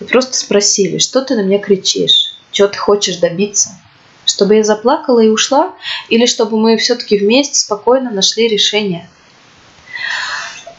И 0.00 0.04
просто 0.04 0.34
спросили, 0.34 0.96
что 0.96 1.20
ты 1.20 1.36
на 1.36 1.42
меня 1.42 1.58
кричишь, 1.58 2.34
чего 2.50 2.68
ты 2.68 2.78
хочешь 2.78 3.18
добиться– 3.18 3.70
чтобы 4.24 4.56
я 4.56 4.62
заплакала 4.62 5.20
и 5.20 5.28
ушла, 5.28 5.74
или 6.08 6.26
чтобы 6.26 6.58
мы 6.58 6.76
все-таки 6.76 7.18
вместе 7.18 7.58
спокойно 7.58 8.10
нашли 8.10 8.48
решение. 8.48 9.08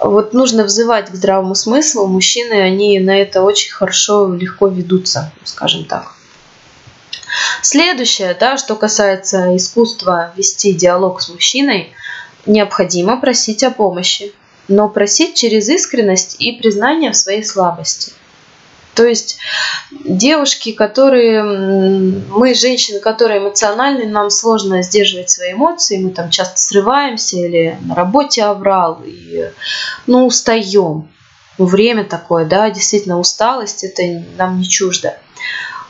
Вот 0.04 0.34
нужно 0.34 0.66
взывать 0.66 1.10
к 1.10 1.16
здравому 1.16 1.56
смыслу. 1.56 2.08
Мужчины, 2.08 2.54
они 2.62 3.00
на 3.00 3.18
это 3.18 3.42
очень 3.42 3.72
хорошо, 3.72 4.34
легко 4.34 4.68
ведутся, 4.68 5.32
скажем 5.46 5.86
так. 5.86 6.14
Следующее, 7.62 8.36
да, 8.38 8.58
что 8.58 8.76
касается 8.76 9.56
искусства 9.56 10.34
вести 10.36 10.74
диалог 10.74 11.22
с 11.22 11.30
мужчиной, 11.30 11.94
необходимо 12.46 13.16
просить 13.16 13.64
о 13.64 13.72
помощи, 13.72 14.34
но 14.68 14.90
просить 14.90 15.36
через 15.36 15.70
искренность 15.70 16.36
и 16.40 16.52
признание 16.52 17.12
в 17.12 17.18
своей 17.18 17.44
слабости– 17.44 18.12
то 18.96 19.06
есть 19.06 19.38
девушки, 20.06 20.72
которые, 20.72 21.44
мы 21.44 22.54
женщины, 22.54 23.00
которые 23.00 23.40
эмоциональны, 23.40 24.06
нам 24.06 24.30
сложно 24.30 24.82
сдерживать 24.84 25.30
свои 25.30 25.54
эмоции, 25.54 25.98
мы 25.98 26.12
там 26.12 26.30
часто 26.30 26.60
срываемся 26.60 27.38
или 27.38 27.78
на 27.82 27.96
работе 27.96 28.44
оврал, 28.44 29.02
и, 29.06 29.50
ну, 30.08 30.26
устаем. 30.26 31.10
Время 31.58 32.04
такое, 32.04 32.46
да, 32.46 32.70
действительно 32.72 33.20
усталость, 33.20 33.84
это 33.84 34.02
нам 34.38 34.58
не 34.58 34.68
чуждо. 34.68 35.18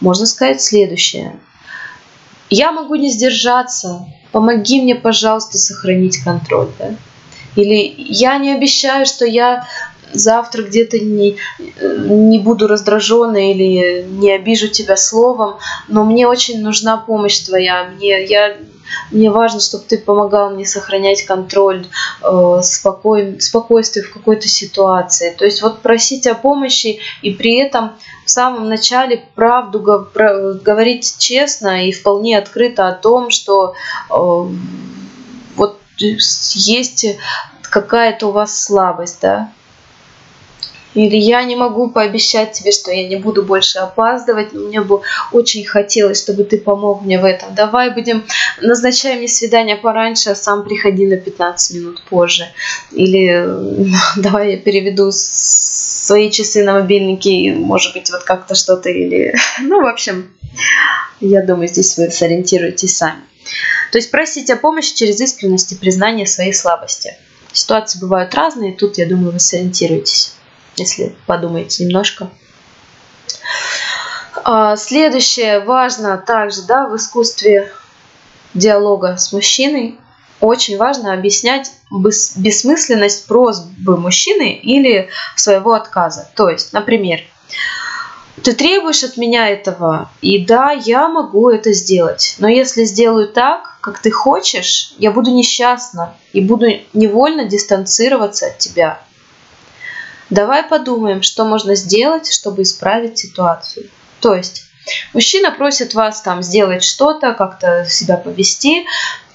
Можно 0.01 0.25
сказать 0.25 0.61
следующее. 0.61 1.39
Я 2.49 2.73
могу 2.73 2.95
не 2.95 3.09
сдержаться, 3.09 4.05
помоги 4.33 4.81
мне, 4.81 4.95
пожалуйста, 4.95 5.57
сохранить 5.57 6.21
контроль, 6.21 6.69
да? 6.77 6.95
Или 7.55 7.93
я 7.97 8.37
не 8.37 8.53
обещаю, 8.53 9.05
что 9.05 9.25
я 9.25 9.67
завтра 10.13 10.63
где-то 10.63 10.99
не, 10.99 11.37
не 11.81 12.39
буду 12.39 12.67
раздражена 12.67 13.51
или 13.51 14.03
не 14.03 14.31
обижу 14.31 14.67
тебя 14.67 14.95
словом, 14.95 15.57
но 15.87 16.03
мне 16.03 16.27
очень 16.27 16.61
нужна 16.61 16.97
помощь 16.97 17.39
твоя. 17.39 17.85
Мне, 17.85 18.25
я, 18.25 18.57
мне 19.11 19.29
важно, 19.29 19.59
чтобы 19.59 19.85
ты 19.85 19.97
помогал 19.97 20.51
мне 20.51 20.65
сохранять 20.65 21.23
контроль, 21.25 21.85
э, 22.21 22.59
спокой, 22.61 23.39
спокойствие 23.41 24.05
в 24.05 24.13
какой-то 24.13 24.47
ситуации. 24.47 25.35
То 25.37 25.45
есть 25.45 25.61
вот 25.61 25.81
просить 25.81 26.27
о 26.27 26.35
помощи 26.35 26.99
и 27.21 27.31
при 27.31 27.59
этом 27.59 27.93
в 28.25 28.29
самом 28.29 28.69
начале 28.69 29.25
правду 29.35 29.79
говорить 29.79 31.15
честно 31.19 31.87
и 31.87 31.91
вполне 31.91 32.37
открыто 32.37 32.87
о 32.87 32.93
том, 32.93 33.29
что 33.29 33.73
э, 34.09 34.13
вот 35.55 35.79
есть 35.97 37.05
какая-то 37.61 38.27
у 38.27 38.31
вас 38.31 38.63
слабость, 38.63 39.19
да, 39.21 39.51
или 40.93 41.15
я 41.17 41.43
не 41.43 41.55
могу 41.55 41.89
пообещать 41.89 42.51
тебе, 42.51 42.71
что 42.71 42.91
я 42.91 43.07
не 43.07 43.15
буду 43.15 43.43
больше 43.43 43.79
опаздывать, 43.79 44.53
но 44.53 44.61
мне 44.61 44.81
бы 44.81 45.01
очень 45.31 45.65
хотелось, 45.65 46.21
чтобы 46.21 46.43
ты 46.43 46.57
помог 46.57 47.01
мне 47.01 47.19
в 47.19 47.25
этом. 47.25 47.55
Давай 47.55 47.89
будем, 47.91 48.25
назначай 48.61 49.17
мне 49.17 49.27
свидание 49.27 49.75
пораньше, 49.75 50.31
а 50.31 50.35
сам 50.35 50.63
приходи 50.63 51.07
на 51.07 51.17
15 51.17 51.77
минут 51.77 52.01
позже. 52.09 52.47
Или 52.91 53.45
давай 54.17 54.51
я 54.51 54.57
переведу 54.57 55.09
свои 55.11 56.29
часы 56.29 56.63
на 56.63 56.73
мобильники, 56.73 57.53
может 57.57 57.93
быть, 57.93 58.11
вот 58.11 58.23
как-то 58.23 58.55
что-то 58.55 58.89
или... 58.89 59.33
Ну, 59.61 59.81
в 59.81 59.87
общем, 59.87 60.31
я 61.19 61.41
думаю, 61.41 61.67
здесь 61.67 61.97
вы 61.97 62.11
сориентируетесь 62.11 62.97
сами. 62.97 63.21
То 63.91 63.97
есть 63.97 64.11
просить 64.11 64.49
о 64.49 64.57
помощи 64.57 64.95
через 64.95 65.19
искренность 65.19 65.71
и 65.71 65.75
признание 65.75 66.27
своей 66.27 66.53
слабости. 66.53 67.15
Ситуации 67.51 67.99
бывают 67.99 68.33
разные, 68.35 68.73
тут, 68.73 68.97
я 68.97 69.07
думаю, 69.07 69.31
вы 69.31 69.39
сориентируетесь 69.39 70.33
если 70.75 71.15
подумаете 71.25 71.85
немножко. 71.85 72.29
А, 74.43 74.75
следующее 74.75 75.59
важно 75.59 76.17
также 76.17 76.63
да, 76.63 76.87
в 76.87 76.95
искусстве 76.95 77.71
диалога 78.53 79.17
с 79.17 79.31
мужчиной. 79.31 79.99
Очень 80.39 80.77
важно 80.77 81.13
объяснять 81.13 81.71
бессмысленность 81.91 83.27
просьбы 83.27 83.97
мужчины 83.97 84.53
или 84.55 85.09
своего 85.37 85.73
отказа. 85.73 86.29
То 86.35 86.49
есть, 86.49 86.73
например, 86.73 87.21
ты 88.43 88.51
требуешь 88.51 89.03
от 89.03 89.15
меня 89.15 89.47
этого, 89.47 90.09
и 90.21 90.43
да, 90.43 90.71
я 90.71 91.07
могу 91.07 91.49
это 91.49 91.71
сделать. 91.71 92.35
Но 92.39 92.49
если 92.49 92.83
сделаю 92.83 93.29
так, 93.29 93.77
как 93.79 93.99
ты 93.99 94.11
хочешь, 94.11 94.93
я 94.97 95.11
буду 95.11 95.31
несчастна 95.31 96.15
и 96.33 96.41
буду 96.41 96.65
невольно 96.93 97.45
дистанцироваться 97.45 98.47
от 98.47 98.57
тебя. 98.57 98.99
Давай 100.29 100.63
подумаем, 100.63 101.21
что 101.21 101.45
можно 101.45 101.75
сделать, 101.75 102.31
чтобы 102.31 102.63
исправить 102.63 103.17
ситуацию. 103.17 103.89
То 104.19 104.33
есть 104.33 104.63
мужчина 105.13 105.51
просит 105.51 105.93
вас 105.93 106.21
там 106.21 106.41
сделать 106.41 106.83
что-то, 106.83 107.33
как-то 107.33 107.85
себя 107.87 108.17
повести, 108.17 108.85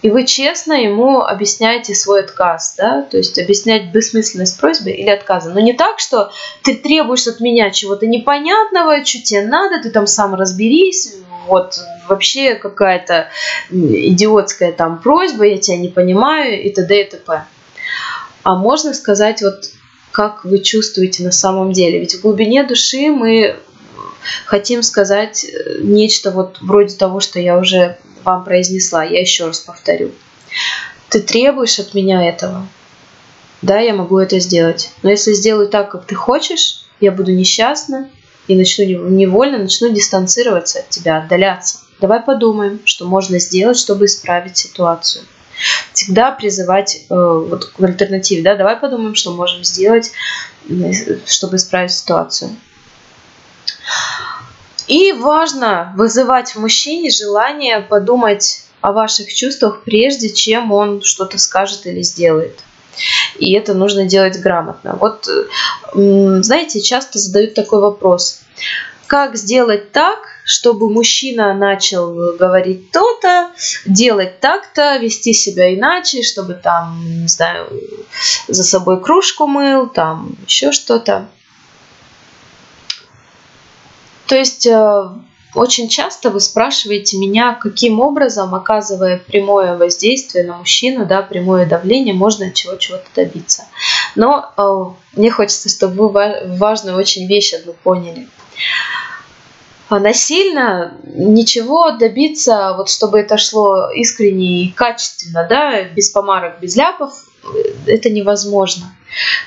и 0.00 0.10
вы 0.10 0.24
честно 0.24 0.74
ему 0.74 1.22
объясняете 1.22 1.94
свой 1.94 2.20
отказ, 2.20 2.74
да, 2.78 3.02
то 3.02 3.16
есть 3.16 3.38
объяснять 3.38 3.90
бессмысленность 3.90 4.58
просьбы 4.58 4.90
или 4.90 5.10
отказа. 5.10 5.50
Но 5.50 5.60
не 5.60 5.72
так, 5.72 5.98
что 5.98 6.30
ты 6.62 6.76
требуешь 6.76 7.26
от 7.26 7.40
меня 7.40 7.70
чего-то 7.70 8.06
непонятного, 8.06 9.04
что 9.04 9.20
тебе 9.22 9.42
надо, 9.42 9.82
ты 9.82 9.90
там 9.90 10.06
сам 10.06 10.34
разберись, 10.34 11.14
вот 11.48 11.80
вообще 12.08 12.54
какая-то 12.54 13.28
идиотская 13.70 14.70
там 14.72 15.00
просьба, 15.00 15.44
я 15.44 15.58
тебя 15.58 15.78
не 15.78 15.88
понимаю 15.88 16.62
и 16.62 16.70
т.д. 16.70 17.00
и 17.00 17.10
т.п. 17.10 17.44
А 18.44 18.54
можно 18.54 18.94
сказать 18.94 19.42
вот 19.42 19.64
как 20.18 20.44
вы 20.44 20.58
чувствуете 20.58 21.22
на 21.22 21.30
самом 21.30 21.70
деле. 21.70 22.00
Ведь 22.00 22.16
в 22.16 22.22
глубине 22.22 22.64
души 22.64 23.12
мы 23.12 23.54
хотим 24.46 24.82
сказать 24.82 25.46
нечто 25.80 26.32
вот 26.32 26.58
вроде 26.60 26.96
того, 26.96 27.20
что 27.20 27.38
я 27.38 27.56
уже 27.56 27.98
вам 28.24 28.42
произнесла. 28.42 29.04
Я 29.04 29.20
еще 29.20 29.46
раз 29.46 29.60
повторю. 29.60 30.10
Ты 31.08 31.20
требуешь 31.20 31.78
от 31.78 31.94
меня 31.94 32.28
этого. 32.28 32.66
Да, 33.62 33.78
я 33.78 33.94
могу 33.94 34.18
это 34.18 34.40
сделать. 34.40 34.90
Но 35.04 35.10
если 35.10 35.34
сделаю 35.34 35.68
так, 35.68 35.88
как 35.92 36.04
ты 36.04 36.16
хочешь, 36.16 36.84
я 36.98 37.12
буду 37.12 37.30
несчастна 37.30 38.10
и 38.48 38.56
начну 38.56 38.86
невольно 38.86 39.58
начну 39.58 39.88
дистанцироваться 39.90 40.80
от 40.80 40.88
тебя, 40.88 41.18
отдаляться. 41.18 41.78
Давай 42.00 42.18
подумаем, 42.18 42.80
что 42.86 43.06
можно 43.06 43.38
сделать, 43.38 43.78
чтобы 43.78 44.06
исправить 44.06 44.56
ситуацию. 44.56 45.22
Всегда 45.92 46.30
призывать 46.30 47.02
э, 47.08 47.14
вот 47.14 47.66
к 47.66 47.82
альтернативе, 47.82 48.42
да, 48.42 48.54
давай 48.54 48.76
подумаем, 48.76 49.14
что 49.14 49.32
можем 49.32 49.64
сделать, 49.64 50.12
чтобы 51.26 51.56
исправить 51.56 51.92
ситуацию. 51.92 52.50
И 54.86 55.12
важно 55.12 55.92
вызывать 55.96 56.52
в 56.52 56.60
мужчине 56.60 57.10
желание 57.10 57.80
подумать 57.80 58.62
о 58.80 58.92
ваших 58.92 59.32
чувствах, 59.32 59.82
прежде 59.84 60.30
чем 60.30 60.72
он 60.72 61.02
что-то 61.02 61.38
скажет 61.38 61.86
или 61.86 62.02
сделает. 62.02 62.60
И 63.38 63.52
это 63.52 63.74
нужно 63.74 64.06
делать 64.06 64.40
грамотно. 64.40 64.96
Вот, 64.96 65.28
знаете, 65.92 66.80
часто 66.80 67.18
задают 67.18 67.54
такой 67.54 67.80
вопрос. 67.80 68.40
Как 69.06 69.36
сделать 69.36 69.92
так, 69.92 70.18
чтобы 70.48 70.88
мужчина 70.88 71.52
начал 71.52 72.34
говорить 72.38 72.90
то-то, 72.90 73.50
делать 73.84 74.40
так-то, 74.40 74.96
вести 74.96 75.34
себя 75.34 75.74
иначе, 75.74 76.22
чтобы 76.22 76.54
там, 76.54 76.98
не 77.04 77.28
знаю, 77.28 77.70
за 78.48 78.64
собой 78.64 78.98
кружку 79.02 79.46
мыл, 79.46 79.88
там 79.88 80.36
еще 80.46 80.72
что-то. 80.72 81.28
То 84.26 84.36
есть 84.36 84.66
э, 84.66 85.08
очень 85.54 85.90
часто 85.90 86.30
вы 86.30 86.40
спрашиваете 86.40 87.18
меня, 87.18 87.52
каким 87.52 88.00
образом, 88.00 88.54
оказывая 88.54 89.18
прямое 89.18 89.76
воздействие 89.76 90.44
на 90.44 90.56
мужчину, 90.56 91.04
да, 91.04 91.20
прямое 91.20 91.66
давление, 91.66 92.14
можно 92.14 92.50
чего-чего-то 92.50 93.04
добиться. 93.14 93.66
Но 94.16 94.50
э, 94.56 95.18
мне 95.18 95.30
хочется, 95.30 95.68
чтобы 95.68 96.08
вы 96.08 96.56
важную 96.56 96.96
очень 96.96 97.26
вещь 97.26 97.52
одну 97.52 97.74
поняли. 97.74 98.28
А 99.88 100.00
насильно 100.00 100.98
ничего 101.04 101.92
добиться, 101.92 102.74
вот 102.76 102.90
чтобы 102.90 103.20
это 103.20 103.38
шло 103.38 103.90
искренне 103.90 104.64
и 104.64 104.72
качественно, 104.72 105.46
да, 105.48 105.84
без 105.84 106.10
помарок, 106.10 106.60
без 106.60 106.76
ляпов, 106.76 107.14
э, 107.54 107.72
это 107.86 108.10
невозможно. 108.10 108.94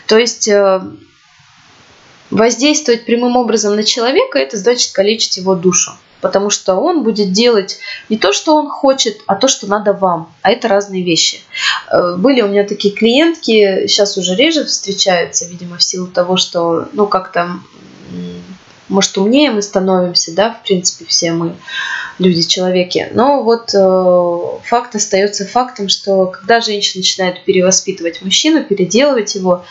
То 0.08 0.18
есть 0.18 0.48
э, 0.48 0.82
воздействовать 2.32 3.06
прямым 3.06 3.38
образом 3.38 3.76
на 3.76 3.84
человека, 3.84 4.40
это 4.40 4.58
значит 4.58 4.94
калечить 4.94 5.38
его 5.38 5.54
душу. 5.54 5.92
Потому 6.22 6.52
что 6.52 6.76
он 6.76 7.04
будет 7.04 7.32
делать 7.32 7.80
не 8.08 8.18
то, 8.18 8.32
что 8.32 8.56
он 8.56 8.70
хочет, 8.70 9.22
а 9.26 9.36
то, 9.36 9.48
что 9.48 9.66
надо 9.66 9.94
вам. 9.94 10.32
А 10.44 10.52
это 10.52 10.68
разные 10.68 11.04
вещи. 11.04 11.42
Э, 11.92 12.16
были 12.16 12.42
у 12.42 12.48
меня 12.48 12.64
такие 12.64 12.94
клиентки, 12.94 13.88
сейчас 13.88 14.18
уже 14.18 14.36
реже 14.36 14.66
встречаются, 14.66 15.46
видимо, 15.46 15.78
в 15.78 15.84
силу 15.84 16.08
того, 16.08 16.38
что, 16.38 16.88
ну, 16.94 17.06
как-то, 17.06 17.60
может, 18.92 19.18
умнее 19.18 19.52
мы 19.52 19.62
становимся, 19.62 20.36
да, 20.36 20.52
в 20.54 20.64
принципе, 20.64 21.06
все 21.06 21.32
мы 21.32 21.56
люди, 22.20 22.44
человеки. 22.44 23.10
Но 23.14 23.42
вот 23.42 23.74
э, 23.74 24.68
факт 24.68 24.96
остается 24.96 25.46
фактом, 25.48 25.90
что 25.90 26.28
когда 26.28 26.62
женщина 26.62 27.00
начинает 27.00 27.44
перевоспитывать 27.46 28.22
мужчину, 28.22 28.64
переделывать 28.64 29.34
его, 29.36 29.66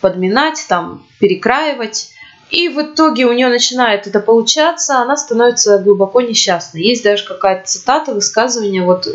подминать, 0.00 0.64
там, 0.68 1.06
перекраивать. 1.18 2.10
И 2.50 2.68
в 2.68 2.80
итоге 2.80 3.26
у 3.26 3.32
нее 3.32 3.48
начинает 3.48 4.06
это 4.06 4.20
получаться, 4.20 4.98
она 4.98 5.16
становится 5.16 5.78
глубоко 5.78 6.20
несчастной. 6.20 6.82
Есть 6.82 7.02
даже 7.02 7.24
какая-то 7.24 7.66
цитата, 7.66 8.14
высказывание, 8.14 8.84
вот, 8.84 9.08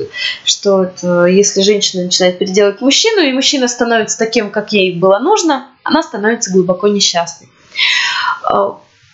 что 0.44 0.84
это, 0.84 1.26
если 1.28 1.62
женщина 1.62 2.04
начинает 2.04 2.40
переделывать 2.40 2.82
мужчину, 2.82 3.22
и 3.22 3.32
мужчина 3.32 3.70
становится 3.70 4.18
таким, 4.18 4.50
как 4.50 4.74
ей 4.74 5.00
было 5.00 5.20
нужно, 5.20 5.70
она 5.84 6.04
становится 6.04 6.52
глубоко 6.52 6.90
несчастной. 6.90 7.48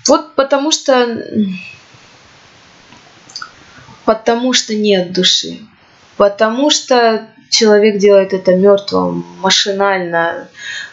Вот 0.07 0.35
потому 0.35 0.71
что 0.71 1.17
потому 4.05 4.53
что 4.53 4.73
нет 4.73 5.11
души, 5.11 5.59
потому 6.15 6.69
что 6.69 7.27
человек 7.49 7.97
делает 7.97 8.33
это 8.33 8.55
мертвым, 8.55 9.25
машинально, 9.39 10.47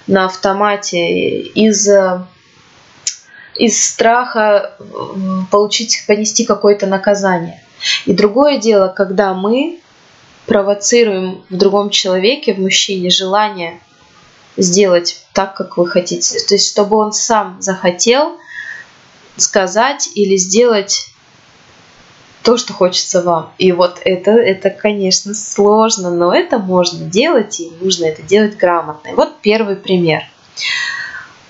на 0.06 0.26
автомате, 0.26 1.40
из, 1.40 1.88
из 3.56 3.86
страха 3.86 4.76
получить, 5.50 6.04
понести 6.06 6.44
какое-то 6.44 6.86
наказание. 6.86 7.62
И 8.06 8.12
другое 8.12 8.58
дело, 8.58 8.88
когда 8.88 9.32
мы 9.34 9.80
провоцируем 10.46 11.44
в 11.48 11.56
другом 11.56 11.90
человеке, 11.90 12.54
в 12.54 12.58
мужчине, 12.58 13.10
желание 13.10 13.80
сделать 14.56 15.24
так, 15.32 15.54
как 15.54 15.76
вы 15.76 15.86
хотите. 15.86 16.38
То 16.40 16.54
есть, 16.54 16.70
чтобы 16.70 16.96
он 16.96 17.12
сам 17.12 17.60
захотел 17.60 18.38
сказать 19.36 20.10
или 20.14 20.36
сделать 20.36 21.08
то, 22.42 22.58
что 22.58 22.72
хочется 22.74 23.22
вам. 23.22 23.52
И 23.58 23.72
вот 23.72 24.00
это, 24.04 24.32
это, 24.32 24.70
конечно, 24.70 25.34
сложно, 25.34 26.10
но 26.10 26.32
это 26.34 26.58
можно 26.58 27.06
делать, 27.06 27.58
и 27.58 27.72
нужно 27.80 28.04
это 28.04 28.22
делать 28.22 28.56
грамотно. 28.56 29.08
И 29.08 29.14
вот 29.14 29.40
первый 29.40 29.76
пример. 29.76 30.24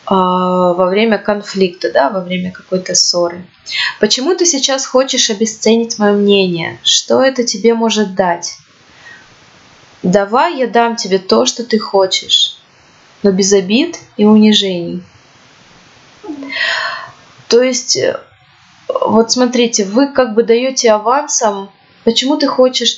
А, 0.06 0.72
во 0.72 0.86
время 0.86 1.18
конфликта, 1.18 1.90
да, 1.90 2.10
во 2.10 2.20
время 2.20 2.52
какой-то 2.52 2.94
ссоры. 2.94 3.44
Почему 3.98 4.36
ты 4.36 4.46
сейчас 4.46 4.86
хочешь 4.86 5.30
обесценить 5.30 5.98
мое 5.98 6.12
мнение? 6.12 6.78
Что 6.82 7.22
это 7.22 7.42
тебе 7.42 7.74
может 7.74 8.14
дать? 8.14 8.56
Давай 10.02 10.58
я 10.58 10.66
дам 10.66 10.96
тебе 10.96 11.18
то, 11.18 11.46
что 11.46 11.64
ты 11.64 11.78
хочешь, 11.78 12.58
но 13.22 13.32
без 13.32 13.52
обид 13.52 13.98
и 14.18 14.26
унижений. 14.26 15.02
То 17.54 17.62
есть 17.62 17.96
вот 18.88 19.30
смотрите, 19.30 19.84
вы 19.84 20.08
как 20.08 20.34
бы 20.34 20.42
даете 20.42 20.90
авансом, 20.90 21.70
почему 22.02 22.36
ты 22.36 22.48
хочешь 22.48 22.96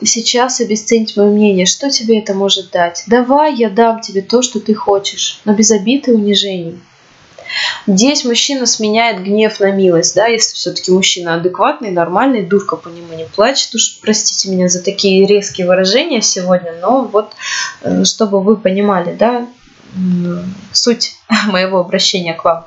сейчас 0.00 0.60
обесценить 0.60 1.16
мое 1.16 1.26
мнение, 1.26 1.66
что 1.66 1.90
тебе 1.90 2.20
это 2.20 2.32
может 2.32 2.70
дать? 2.70 3.02
Давай 3.08 3.56
я 3.56 3.68
дам 3.68 4.00
тебе 4.00 4.22
то, 4.22 4.42
что 4.42 4.60
ты 4.60 4.74
хочешь, 4.74 5.40
но 5.44 5.54
без 5.54 5.72
обид 5.72 6.06
и 6.06 6.12
унижений. 6.12 6.78
Здесь 7.88 8.24
мужчина 8.24 8.64
сменяет 8.66 9.24
гнев 9.24 9.58
на 9.58 9.72
милость, 9.72 10.14
да, 10.14 10.28
если 10.28 10.54
все-таки 10.54 10.92
мужчина 10.92 11.34
адекватный, 11.34 11.90
нормальный, 11.90 12.46
дурка 12.46 12.76
по 12.76 12.86
нему 12.86 13.12
не 13.12 13.24
плачет, 13.24 13.74
уж 13.74 13.98
простите 14.00 14.50
меня 14.50 14.68
за 14.68 14.84
такие 14.84 15.26
резкие 15.26 15.66
выражения 15.66 16.22
сегодня, 16.22 16.76
но 16.80 17.02
вот 17.02 17.32
э, 17.82 18.04
чтобы 18.04 18.40
вы 18.40 18.56
понимали, 18.56 19.16
да, 19.18 19.48
суть 20.72 21.16
моего 21.48 21.80
обращения 21.80 22.34
к 22.34 22.44
вам. 22.44 22.66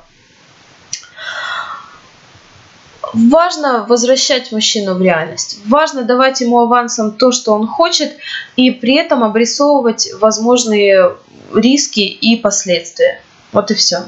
Важно 3.12 3.84
возвращать 3.88 4.52
мужчину 4.52 4.94
в 4.94 5.02
реальность. 5.02 5.58
Важно 5.66 6.02
давать 6.02 6.40
ему 6.40 6.60
авансом 6.60 7.12
то, 7.12 7.32
что 7.32 7.52
он 7.52 7.66
хочет, 7.66 8.16
и 8.56 8.70
при 8.70 8.96
этом 8.96 9.24
обрисовывать 9.24 10.10
возможные 10.20 11.16
риски 11.54 12.00
и 12.00 12.36
последствия. 12.36 13.20
Вот 13.52 13.70
и 13.70 13.74
все. 13.74 14.04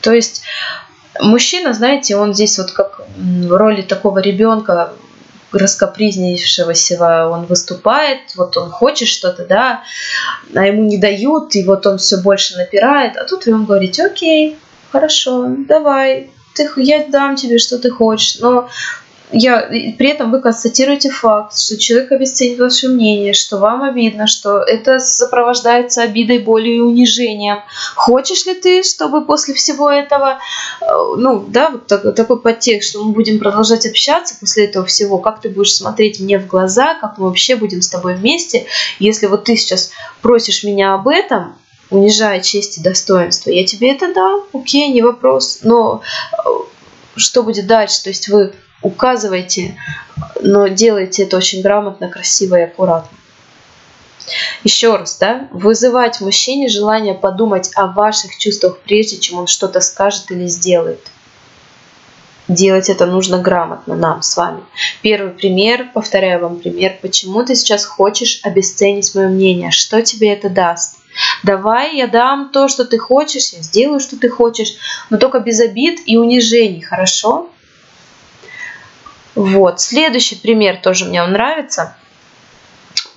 То 0.00 0.12
есть 0.12 0.42
мужчина, 1.20 1.72
знаете, 1.72 2.16
он 2.16 2.34
здесь 2.34 2.58
вот 2.58 2.72
как 2.72 3.02
в 3.16 3.56
роли 3.56 3.82
такого 3.82 4.18
ребенка 4.18 4.92
раскопризнившегося 5.50 7.26
он 7.28 7.46
выступает, 7.46 8.34
вот 8.36 8.56
он 8.56 8.70
хочет 8.70 9.08
что-то, 9.08 9.46
да, 9.46 9.82
а 10.54 10.66
ему 10.66 10.84
не 10.84 10.98
дают, 10.98 11.54
и 11.54 11.64
вот 11.64 11.86
он 11.86 11.96
все 11.98 12.18
больше 12.18 12.56
напирает, 12.56 13.16
а 13.16 13.24
тут 13.24 13.46
вы 13.46 13.52
ему 13.52 13.64
говорите, 13.64 14.04
окей, 14.04 14.58
хорошо, 14.92 15.46
давай, 15.48 16.30
ты, 16.58 16.70
я 16.82 17.06
дам 17.06 17.36
тебе, 17.36 17.58
что 17.58 17.78
ты 17.78 17.90
хочешь. 17.90 18.38
Но 18.40 18.68
я, 19.30 19.60
при 19.60 20.08
этом 20.08 20.30
вы 20.30 20.40
констатируете 20.40 21.10
факт, 21.10 21.58
что 21.58 21.76
человек 21.76 22.12
обесценит 22.12 22.58
ваше 22.58 22.88
мнение, 22.88 23.34
что 23.34 23.58
вам 23.58 23.82
обидно, 23.82 24.26
что 24.26 24.58
это 24.58 24.98
сопровождается 24.98 26.02
обидой, 26.02 26.38
болью 26.38 26.76
и 26.76 26.80
унижением. 26.80 27.58
Хочешь 27.94 28.46
ли 28.46 28.54
ты, 28.54 28.82
чтобы 28.82 29.24
после 29.24 29.52
всего 29.52 29.90
этого, 29.90 30.38
э, 30.80 30.86
ну, 31.18 31.44
да, 31.46 31.70
вот 31.70 31.86
так, 31.86 32.14
такой 32.14 32.40
подтекст, 32.40 32.90
что 32.90 33.04
мы 33.04 33.12
будем 33.12 33.38
продолжать 33.38 33.84
общаться 33.86 34.34
после 34.40 34.64
этого 34.64 34.86
всего, 34.86 35.18
как 35.18 35.42
ты 35.42 35.50
будешь 35.50 35.74
смотреть 35.74 36.20
мне 36.20 36.38
в 36.38 36.46
глаза, 36.46 36.94
как 36.94 37.18
мы 37.18 37.26
вообще 37.26 37.56
будем 37.56 37.82
с 37.82 37.88
тобой 37.88 38.14
вместе, 38.14 38.66
если 38.98 39.26
вот 39.26 39.44
ты 39.44 39.56
сейчас 39.56 39.90
просишь 40.22 40.64
меня 40.64 40.94
об 40.94 41.06
этом, 41.06 41.56
унижая 41.90 42.40
честь 42.40 42.78
и 42.78 42.82
достоинство, 42.82 43.50
я 43.50 43.64
тебе 43.64 43.92
это 43.92 44.12
дам, 44.12 44.44
окей, 44.52 44.88
не 44.88 45.02
вопрос, 45.02 45.60
но 45.62 46.02
э, 46.32 46.36
что 47.16 47.42
будет 47.42 47.66
дальше? 47.66 48.02
То 48.02 48.08
есть 48.10 48.28
вы 48.28 48.54
указывайте, 48.82 49.76
но 50.40 50.68
делайте 50.68 51.24
это 51.24 51.36
очень 51.36 51.62
грамотно, 51.62 52.08
красиво 52.08 52.56
и 52.56 52.62
аккуратно. 52.62 53.16
Еще 54.62 54.94
раз, 54.96 55.16
да, 55.18 55.48
вызывать 55.52 56.16
в 56.16 56.20
мужчине 56.22 56.68
желание 56.68 57.14
подумать 57.14 57.70
о 57.74 57.86
ваших 57.86 58.36
чувствах, 58.36 58.78
прежде 58.80 59.18
чем 59.18 59.38
он 59.38 59.46
что-то 59.46 59.80
скажет 59.80 60.30
или 60.30 60.46
сделает. 60.46 61.10
Делать 62.46 62.88
это 62.88 63.04
нужно 63.06 63.38
грамотно 63.38 63.94
нам 63.94 64.22
с 64.22 64.36
вами. 64.36 64.62
Первый 65.02 65.32
пример, 65.32 65.90
повторяю 65.92 66.40
вам 66.40 66.60
пример, 66.60 66.98
почему 67.00 67.44
ты 67.44 67.54
сейчас 67.54 67.84
хочешь 67.84 68.40
обесценить 68.42 69.14
мое 69.14 69.28
мнение, 69.28 69.70
что 69.70 70.00
тебе 70.02 70.32
это 70.32 70.48
даст. 70.48 70.97
Давай 71.42 71.96
я 71.96 72.06
дам 72.06 72.50
то, 72.52 72.68
что 72.68 72.84
ты 72.84 72.98
хочешь, 72.98 73.52
я 73.52 73.62
сделаю, 73.62 74.00
что 74.00 74.18
ты 74.18 74.28
хочешь, 74.28 74.76
но 75.10 75.18
только 75.18 75.40
без 75.40 75.60
обид 75.60 76.00
и 76.06 76.16
унижений, 76.16 76.80
хорошо? 76.80 77.50
Вот. 79.34 79.80
Следующий 79.80 80.36
пример 80.36 80.78
тоже 80.82 81.04
мне 81.04 81.24
нравится. 81.24 81.96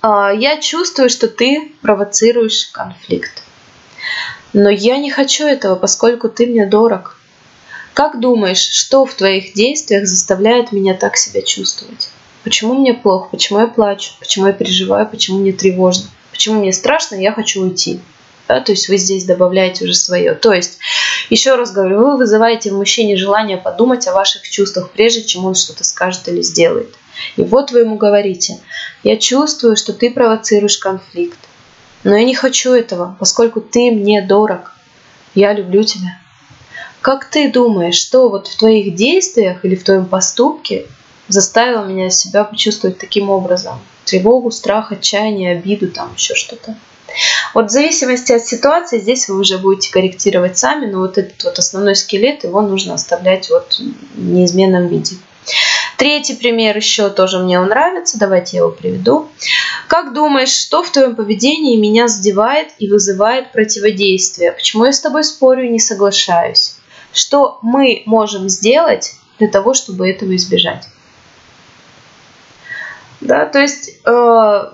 А, 0.00 0.32
я 0.32 0.60
чувствую, 0.60 1.10
что 1.10 1.28
ты 1.28 1.72
провоцируешь 1.82 2.66
конфликт. 2.72 3.42
Но 4.52 4.70
я 4.70 4.98
не 4.98 5.10
хочу 5.10 5.46
этого, 5.46 5.76
поскольку 5.76 6.28
ты 6.28 6.46
мне 6.46 6.66
дорог. 6.66 7.18
Как 7.94 8.20
думаешь, 8.20 8.58
что 8.60 9.04
в 9.04 9.14
твоих 9.14 9.54
действиях 9.54 10.06
заставляет 10.06 10.72
меня 10.72 10.94
так 10.94 11.16
себя 11.16 11.42
чувствовать? 11.42 12.10
Почему 12.44 12.74
мне 12.74 12.94
плохо? 12.94 13.28
Почему 13.30 13.60
я 13.60 13.66
плачу? 13.66 14.12
Почему 14.18 14.46
я 14.46 14.52
переживаю? 14.52 15.06
Почему 15.06 15.38
мне 15.38 15.52
тревожно? 15.52 16.08
Почему 16.32 16.60
мне 16.60 16.72
страшно? 16.72 17.14
Я 17.14 17.32
хочу 17.32 17.62
уйти. 17.62 18.00
Да, 18.48 18.60
то 18.60 18.72
есть 18.72 18.88
вы 18.88 18.96
здесь 18.96 19.24
добавляете 19.24 19.84
уже 19.84 19.94
свое. 19.94 20.34
То 20.34 20.52
есть 20.52 20.78
еще 21.30 21.54
раз 21.54 21.72
говорю, 21.72 21.98
вы 21.98 22.16
вызываете 22.16 22.70
в 22.70 22.74
мужчине 22.74 23.16
желание 23.16 23.56
подумать 23.56 24.06
о 24.08 24.12
ваших 24.12 24.42
чувствах, 24.48 24.90
прежде 24.90 25.22
чем 25.22 25.44
он 25.44 25.54
что-то 25.54 25.84
скажет 25.84 26.26
или 26.28 26.42
сделает. 26.42 26.94
И 27.36 27.42
вот 27.42 27.70
вы 27.70 27.80
ему 27.80 27.96
говорите, 27.96 28.58
я 29.04 29.16
чувствую, 29.16 29.76
что 29.76 29.92
ты 29.92 30.10
провоцируешь 30.10 30.78
конфликт, 30.78 31.38
но 32.02 32.16
я 32.16 32.24
не 32.24 32.34
хочу 32.34 32.72
этого, 32.72 33.16
поскольку 33.18 33.60
ты 33.60 33.90
мне 33.92 34.22
дорог. 34.22 34.72
Я 35.34 35.52
люблю 35.52 35.84
тебя. 35.84 36.18
Как 37.00 37.24
ты 37.26 37.50
думаешь, 37.50 37.96
что 37.96 38.28
вот 38.28 38.48
в 38.48 38.56
твоих 38.56 38.94
действиях 38.94 39.64
или 39.64 39.76
в 39.76 39.84
твоем 39.84 40.06
поступке 40.06 40.86
заставило 41.28 41.84
меня 41.84 42.10
себя 42.10 42.44
почувствовать 42.44 42.98
таким 42.98 43.30
образом? 43.30 43.80
Тревогу, 44.04 44.50
страх, 44.50 44.92
отчаяние, 44.92 45.52
обиду, 45.52 45.88
там 45.88 46.12
еще 46.14 46.34
что-то. 46.34 46.76
Вот 47.54 47.66
в 47.66 47.70
зависимости 47.70 48.32
от 48.32 48.46
ситуации 48.46 48.98
здесь 48.98 49.28
вы 49.28 49.38
уже 49.38 49.58
будете 49.58 49.92
корректировать 49.92 50.56
сами, 50.56 50.86
но 50.86 51.00
вот 51.00 51.18
этот 51.18 51.42
вот 51.44 51.58
основной 51.58 51.94
скелет, 51.94 52.44
его 52.44 52.62
нужно 52.62 52.94
оставлять 52.94 53.50
вот 53.50 53.78
в 54.14 54.18
неизменном 54.18 54.88
виде. 54.88 55.16
Третий 55.98 56.34
пример 56.34 56.76
еще 56.76 57.10
тоже 57.10 57.38
мне 57.38 57.60
он 57.60 57.68
нравится, 57.68 58.18
давайте 58.18 58.56
я 58.56 58.62
его 58.62 58.72
приведу. 58.72 59.28
Как 59.88 60.14
думаешь, 60.14 60.50
что 60.50 60.82
в 60.82 60.90
твоем 60.90 61.14
поведении 61.14 61.76
меня 61.76 62.08
задевает 62.08 62.68
и 62.78 62.88
вызывает 62.88 63.52
противодействие? 63.52 64.52
Почему 64.52 64.86
я 64.86 64.92
с 64.92 65.00
тобой 65.00 65.22
спорю 65.22 65.66
и 65.66 65.68
не 65.68 65.80
соглашаюсь? 65.80 66.76
Что 67.12 67.58
мы 67.62 68.02
можем 68.06 68.48
сделать 68.48 69.12
для 69.38 69.48
того, 69.48 69.74
чтобы 69.74 70.08
этого 70.08 70.34
избежать? 70.34 70.88
Да, 73.22 73.46
то 73.46 73.60
есть 73.60 74.00
э, 74.04 74.72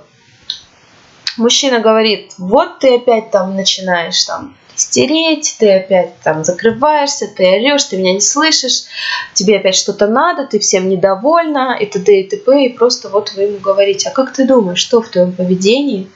мужчина 1.36 1.80
говорит, 1.80 2.32
вот 2.38 2.78
ты 2.78 2.96
опять 2.96 3.30
там 3.30 3.54
начинаешь 3.54 4.24
там 4.24 4.56
истереть, 4.74 5.56
ты 5.58 5.70
опять 5.70 6.18
там 6.20 6.44
закрываешься, 6.44 7.28
ты 7.28 7.44
орешь, 7.44 7.84
ты 7.84 7.98
меня 7.98 8.14
не 8.14 8.22
слышишь, 8.22 8.84
тебе 9.34 9.58
опять 9.58 9.74
что-то 9.74 10.06
надо, 10.06 10.46
ты 10.46 10.60
всем 10.60 10.88
недовольна, 10.88 11.76
и 11.78 11.84
т.д. 11.84 12.20
и 12.20 12.28
т.п. 12.28 12.64
И 12.64 12.68
просто 12.70 13.10
вот 13.10 13.34
вы 13.34 13.42
ему 13.42 13.58
говорите, 13.58 14.08
а 14.08 14.12
как 14.12 14.32
ты 14.32 14.46
думаешь, 14.46 14.78
что 14.78 15.02
в 15.02 15.08
твоем 15.10 15.32
поведении 15.32 16.08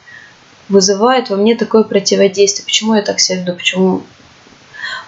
вызывает 0.71 1.29
во 1.29 1.37
мне 1.37 1.55
такое 1.55 1.83
противодействие? 1.83 2.65
Почему 2.65 2.95
я 2.95 3.03
так 3.03 3.21
себя 3.21 3.41
веду? 3.41 3.57
Почему 3.57 4.03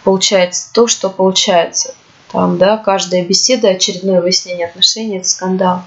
получается 0.03 0.71
то, 0.75 0.87
что 0.89 1.09
получается? 1.09 1.95
Там, 2.31 2.59
да, 2.59 2.77
каждая 2.77 3.25
беседа, 3.25 3.69
очередное 3.69 4.21
выяснение 4.21 4.67
отношений– 4.67 5.17
это 5.19 5.29
скандал. 5.29 5.85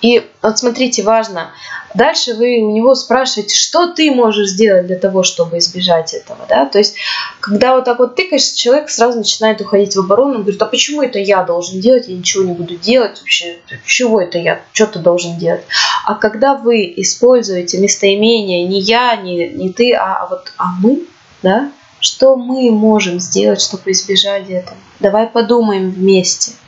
И 0.00 0.24
вот 0.42 0.58
смотрите, 0.58 1.02
важно, 1.02 1.50
дальше 1.92 2.34
вы 2.34 2.58
у 2.62 2.70
него 2.70 2.94
спрашиваете, 2.94 3.56
что 3.56 3.92
ты 3.92 4.12
можешь 4.12 4.50
сделать 4.50 4.86
для 4.86 4.96
того, 4.96 5.24
чтобы 5.24 5.58
избежать 5.58 6.14
этого, 6.14 6.46
да, 6.48 6.66
то 6.66 6.78
есть, 6.78 6.96
когда 7.40 7.74
вот 7.74 7.84
так 7.84 7.98
вот 7.98 8.14
тыкаешь, 8.14 8.52
человек 8.52 8.90
сразу 8.90 9.18
начинает 9.18 9.60
уходить 9.60 9.96
в 9.96 10.00
оборону, 10.00 10.36
он 10.36 10.42
говорит, 10.42 10.62
а 10.62 10.66
почему 10.66 11.02
это 11.02 11.18
я 11.18 11.42
должен 11.42 11.80
делать, 11.80 12.06
я 12.06 12.16
ничего 12.16 12.44
не 12.44 12.52
буду 12.52 12.76
делать, 12.76 13.18
вообще, 13.18 13.58
чего 13.84 14.20
это 14.20 14.38
я, 14.38 14.60
что 14.72 14.86
ты 14.86 15.00
должен 15.00 15.36
делать, 15.36 15.62
а 16.04 16.14
когда 16.14 16.54
вы 16.54 16.92
используете 16.96 17.78
местоимение 17.78 18.66
не 18.68 18.80
я, 18.80 19.16
не, 19.16 19.48
не 19.48 19.72
ты, 19.72 19.94
а, 19.94 20.22
а 20.22 20.26
вот, 20.26 20.52
а 20.58 20.66
мы, 20.80 21.06
да, 21.42 21.72
что 21.98 22.36
мы 22.36 22.70
можем 22.70 23.18
сделать, 23.18 23.60
чтобы 23.60 23.90
избежать 23.90 24.48
этого, 24.48 24.76
давай 25.00 25.26
подумаем 25.26 25.90
вместе– 25.90 26.52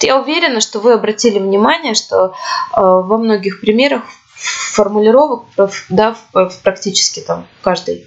я 0.00 0.18
уверена, 0.20 0.60
что 0.60 0.80
вы 0.80 0.92
обратили 0.94 1.38
внимание, 1.38 1.94
что 1.94 2.26
э, 2.26 2.30
во 2.76 3.18
многих 3.18 3.60
примерах 3.60 4.02
формулировок, 4.36 5.44
да, 5.88 6.16
в, 6.32 6.52
практически 6.62 7.20
там 7.20 7.46
каждой, 7.62 8.06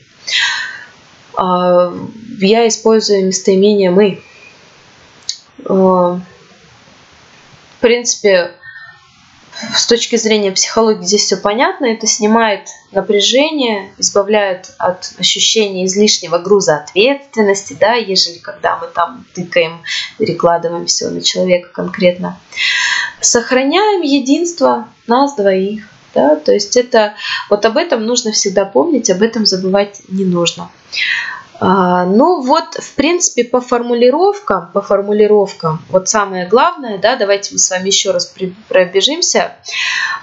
э, 1.37 1.93
я 2.39 2.67
использую 2.67 3.27
местоимение 3.27 3.91
мы. 3.91 4.21
Э, 5.59 5.65
в 5.65 6.21
принципе, 7.81 8.55
с 9.75 9.85
точки 9.85 10.15
зрения 10.15 10.51
психологии 10.51 11.05
здесь 11.05 11.25
все 11.25 11.37
понятно. 11.37 11.85
Это 11.85 12.07
снимает 12.07 12.67
напряжение, 12.91 13.93
избавляет 13.97 14.71
от 14.77 15.11
ощущения 15.17 15.85
излишнего 15.85 16.37
груза 16.37 16.77
ответственности, 16.77 17.77
да, 17.79 17.93
ежели 17.93 18.39
когда 18.39 18.77
мы 18.77 18.87
там 18.87 19.25
тыкаем, 19.33 19.83
перекладываем 20.17 20.85
все 20.85 21.09
на 21.09 21.21
человека 21.21 21.69
конкретно. 21.69 22.39
Сохраняем 23.19 24.01
единство 24.01 24.87
нас 25.07 25.35
двоих. 25.35 25.87
Да, 26.13 26.35
то 26.35 26.51
есть 26.51 26.75
это 26.75 27.13
вот 27.49 27.65
об 27.65 27.77
этом 27.77 28.05
нужно 28.05 28.33
всегда 28.33 28.65
помнить, 28.65 29.09
об 29.09 29.21
этом 29.21 29.45
забывать 29.45 30.01
не 30.09 30.25
нужно. 30.25 30.69
А, 31.63 32.05
ну 32.05 32.41
вот, 32.41 32.73
в 32.73 32.95
принципе, 32.95 33.43
по 33.43 33.61
формулировкам, 33.61 34.71
по 34.73 34.81
формулировкам, 34.81 35.79
вот 35.89 36.09
самое 36.09 36.47
главное, 36.47 36.97
да, 36.97 37.15
давайте 37.15 37.53
мы 37.53 37.59
с 37.59 37.69
вами 37.69 37.85
еще 37.85 38.09
раз 38.09 38.33
пробежимся. 38.67 39.51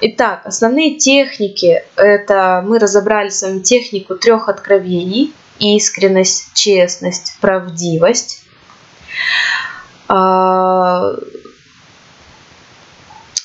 Итак, 0.01 0.43
основные 0.45 0.97
техники, 0.97 1.84
это 1.95 2.64
мы 2.66 2.80
разобрали 2.80 3.28
с 3.28 3.43
вами 3.43 3.61
технику 3.61 4.16
трех 4.16 4.49
откровений, 4.49 5.32
искренность, 5.61 6.55
честность, 6.55 7.34
правдивость. 7.41 8.43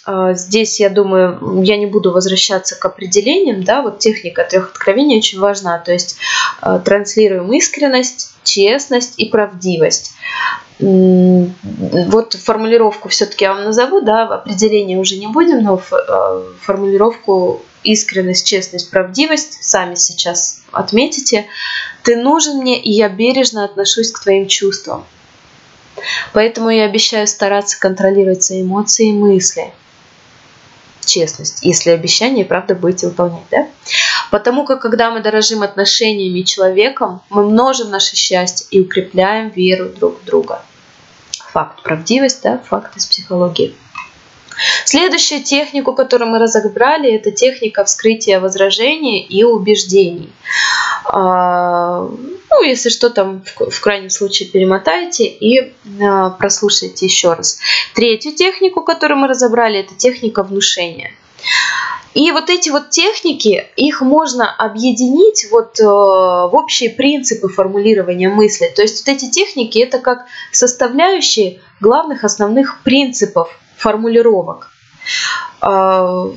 А, 0.06 0.34
здесь, 0.34 0.80
я 0.80 0.90
думаю, 0.90 1.62
я 1.64 1.78
не 1.78 1.86
буду 1.86 2.12
возвращаться 2.12 2.76
к 2.76 2.84
определениям, 2.86 3.64
да, 3.64 3.82
вот 3.82 4.00
техника 4.00 4.44
трех 4.44 4.72
откровений 4.72 5.18
очень 5.18 5.40
важна, 5.40 5.80
то 5.80 5.94
есть 5.94 6.18
а, 6.60 6.80
транслируем 6.80 7.52
искренность, 7.54 8.34
честность 8.44 9.14
и 9.18 9.30
правдивость. 9.30 10.12
Вот 10.80 12.34
формулировку 12.34 13.08
все-таки 13.08 13.46
я 13.46 13.54
вам 13.54 13.64
назову, 13.64 14.02
да, 14.02 14.24
определение 14.24 14.98
уже 14.98 15.16
не 15.16 15.28
будем, 15.28 15.64
но 15.64 15.82
а, 15.92 16.44
формулировку 16.62 17.62
искренность, 17.84 18.46
честность, 18.46 18.92
правдивость 18.92 19.64
сами 19.64 19.96
сейчас 19.96 20.64
отметите. 20.74 21.46
Ты 22.04 22.18
нужен 22.18 22.58
мне, 22.58 22.82
и 22.82 22.92
я 22.92 23.08
бережно 23.08 23.64
отношусь 23.64 24.12
к 24.12 24.22
твоим 24.22 24.48
чувствам. 24.48 25.06
Поэтому 26.34 26.70
я 26.70 26.84
обещаю 26.84 27.28
стараться 27.28 27.80
контролировать 27.80 28.44
свои 28.44 28.64
эмоции 28.64 29.10
и 29.10 29.14
мысли 29.14 29.72
честность, 31.06 31.60
если 31.64 31.92
обещание, 31.92 32.46
правда, 32.46 32.76
будете 32.76 33.08
выполнять, 33.08 33.46
да? 33.52 33.68
Потому 34.32 34.66
как, 34.66 34.82
когда 34.82 35.12
мы 35.12 35.22
дорожим 35.22 35.62
отношениями 35.62 36.42
человеком, 36.42 37.22
мы 37.30 37.50
множим 37.50 37.90
наше 37.90 38.16
счастье 38.16 38.68
и 38.72 38.82
укрепляем 38.82 39.50
веру 39.50 39.90
друг 39.90 40.22
в 40.22 40.26
друга. 40.26 40.64
факт, 41.52 41.84
правдивость, 41.84 42.42
да, 42.42 42.58
факт 42.58 42.98
из 42.98 43.06
психологии. 43.06 43.76
Следующую 44.86 45.44
технику, 45.44 45.94
которую 45.94 46.30
мы 46.30 46.40
разобрали, 46.40 47.12
это 47.12 47.32
техника 47.32 47.84
вскрытия 47.84 48.40
возражений 48.40 49.22
и 49.22 49.44
убеждений. 49.44 50.30
А, 51.06 52.08
ну, 52.50 52.62
если 52.64 52.90
что, 52.90 53.10
там 53.10 53.44
в 53.58 53.82
крайнем 53.82 54.10
случае 54.10 54.50
перемотайте 54.50 55.26
и 55.26 55.74
а, 56.02 56.32
прослушайте 56.32 57.06
еще 57.06 57.34
раз. 57.34 57.60
Третью 57.96 58.34
технику, 58.34 58.82
которую 58.84 59.20
мы 59.20 59.28
разобрали, 59.28 59.80
это 59.80 59.96
техника 59.96 60.44
внушения. 60.44 61.12
И 62.14 62.32
вот 62.32 62.50
эти 62.50 62.70
вот 62.70 62.92
техники, 62.92 63.66
их 63.76 64.02
можно 64.02 64.50
объединить 64.54 65.48
вот 65.50 65.80
э, 65.80 65.84
в 65.84 66.52
общие 66.54 66.92
принципы 66.92 67.50
формулирования 67.50 68.30
мысли. 68.30 68.72
То 68.76 68.84
есть 68.84 69.06
вот 69.06 69.16
эти 69.16 69.30
техники 69.32 69.80
это 69.80 69.98
как 69.98 70.26
составляющие 70.52 71.60
главных 71.82 72.24
основных 72.24 72.84
принципов 72.84 73.50
формулировок. 73.84 74.72
А, 75.60 76.30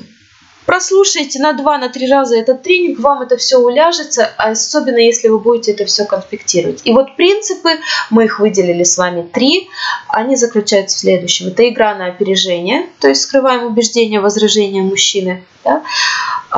прослушайте 0.67 1.39
на 1.39 1.53
два, 1.53 1.79
на 1.79 1.89
три 1.89 2.11
раза 2.11 2.37
этот 2.37 2.63
тренинг, 2.63 2.99
вам 2.99 3.23
это 3.23 3.37
все 3.37 3.57
уляжется, 3.59 4.29
особенно 4.37 4.99
если 4.99 5.29
вы 5.29 5.39
будете 5.39 5.73
это 5.73 5.85
все 5.87 6.05
конспектировать. 6.05 6.81
И 6.85 6.93
вот 6.93 7.17
принципы, 7.17 7.71
мы 8.11 8.25
их 8.25 8.41
выделили 8.41 8.83
с 8.83 8.99
вами 8.99 9.23
три, 9.23 9.69
они 10.09 10.35
заключаются 10.35 10.97
в 10.97 11.01
следующем. 11.01 11.49
Это 11.49 11.69
игра 11.69 11.95
на 11.95 12.07
опережение, 12.07 12.87
то 13.01 13.09
есть 13.09 13.23
скрываем 13.23 13.65
убеждения, 13.67 14.21
возражения 14.21 14.83
мужчины. 14.83 15.45
Да? 15.65 15.83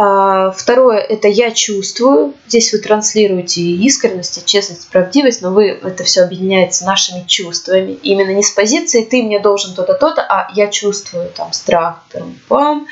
А, 0.00 0.52
второе– 0.52 0.98
это 1.08 1.26
«я 1.26 1.50
чувствую». 1.50 2.34
Здесь 2.46 2.72
вы 2.72 2.78
транслируете 2.78 3.62
искренность, 3.62 4.46
честность, 4.46 4.88
правдивость, 4.90 5.42
но 5.42 5.50
вы 5.50 5.70
это 5.70 6.04
все 6.04 6.22
объединяется 6.22 6.84
нашими 6.84 7.24
чувствами. 7.26 7.98
Именно 8.04 8.30
не 8.30 8.44
с 8.44 8.52
позиции 8.52 9.02
«ты 9.02 9.24
мне 9.24 9.40
должен 9.40 9.74
то-то, 9.74 9.94
то-то», 9.94 10.22
а 10.22 10.52
«я 10.54 10.68
чувствую 10.68 11.28
там 11.30 11.52
страх». 11.52 12.04
Там, 12.12 12.38
пам. 12.46 12.86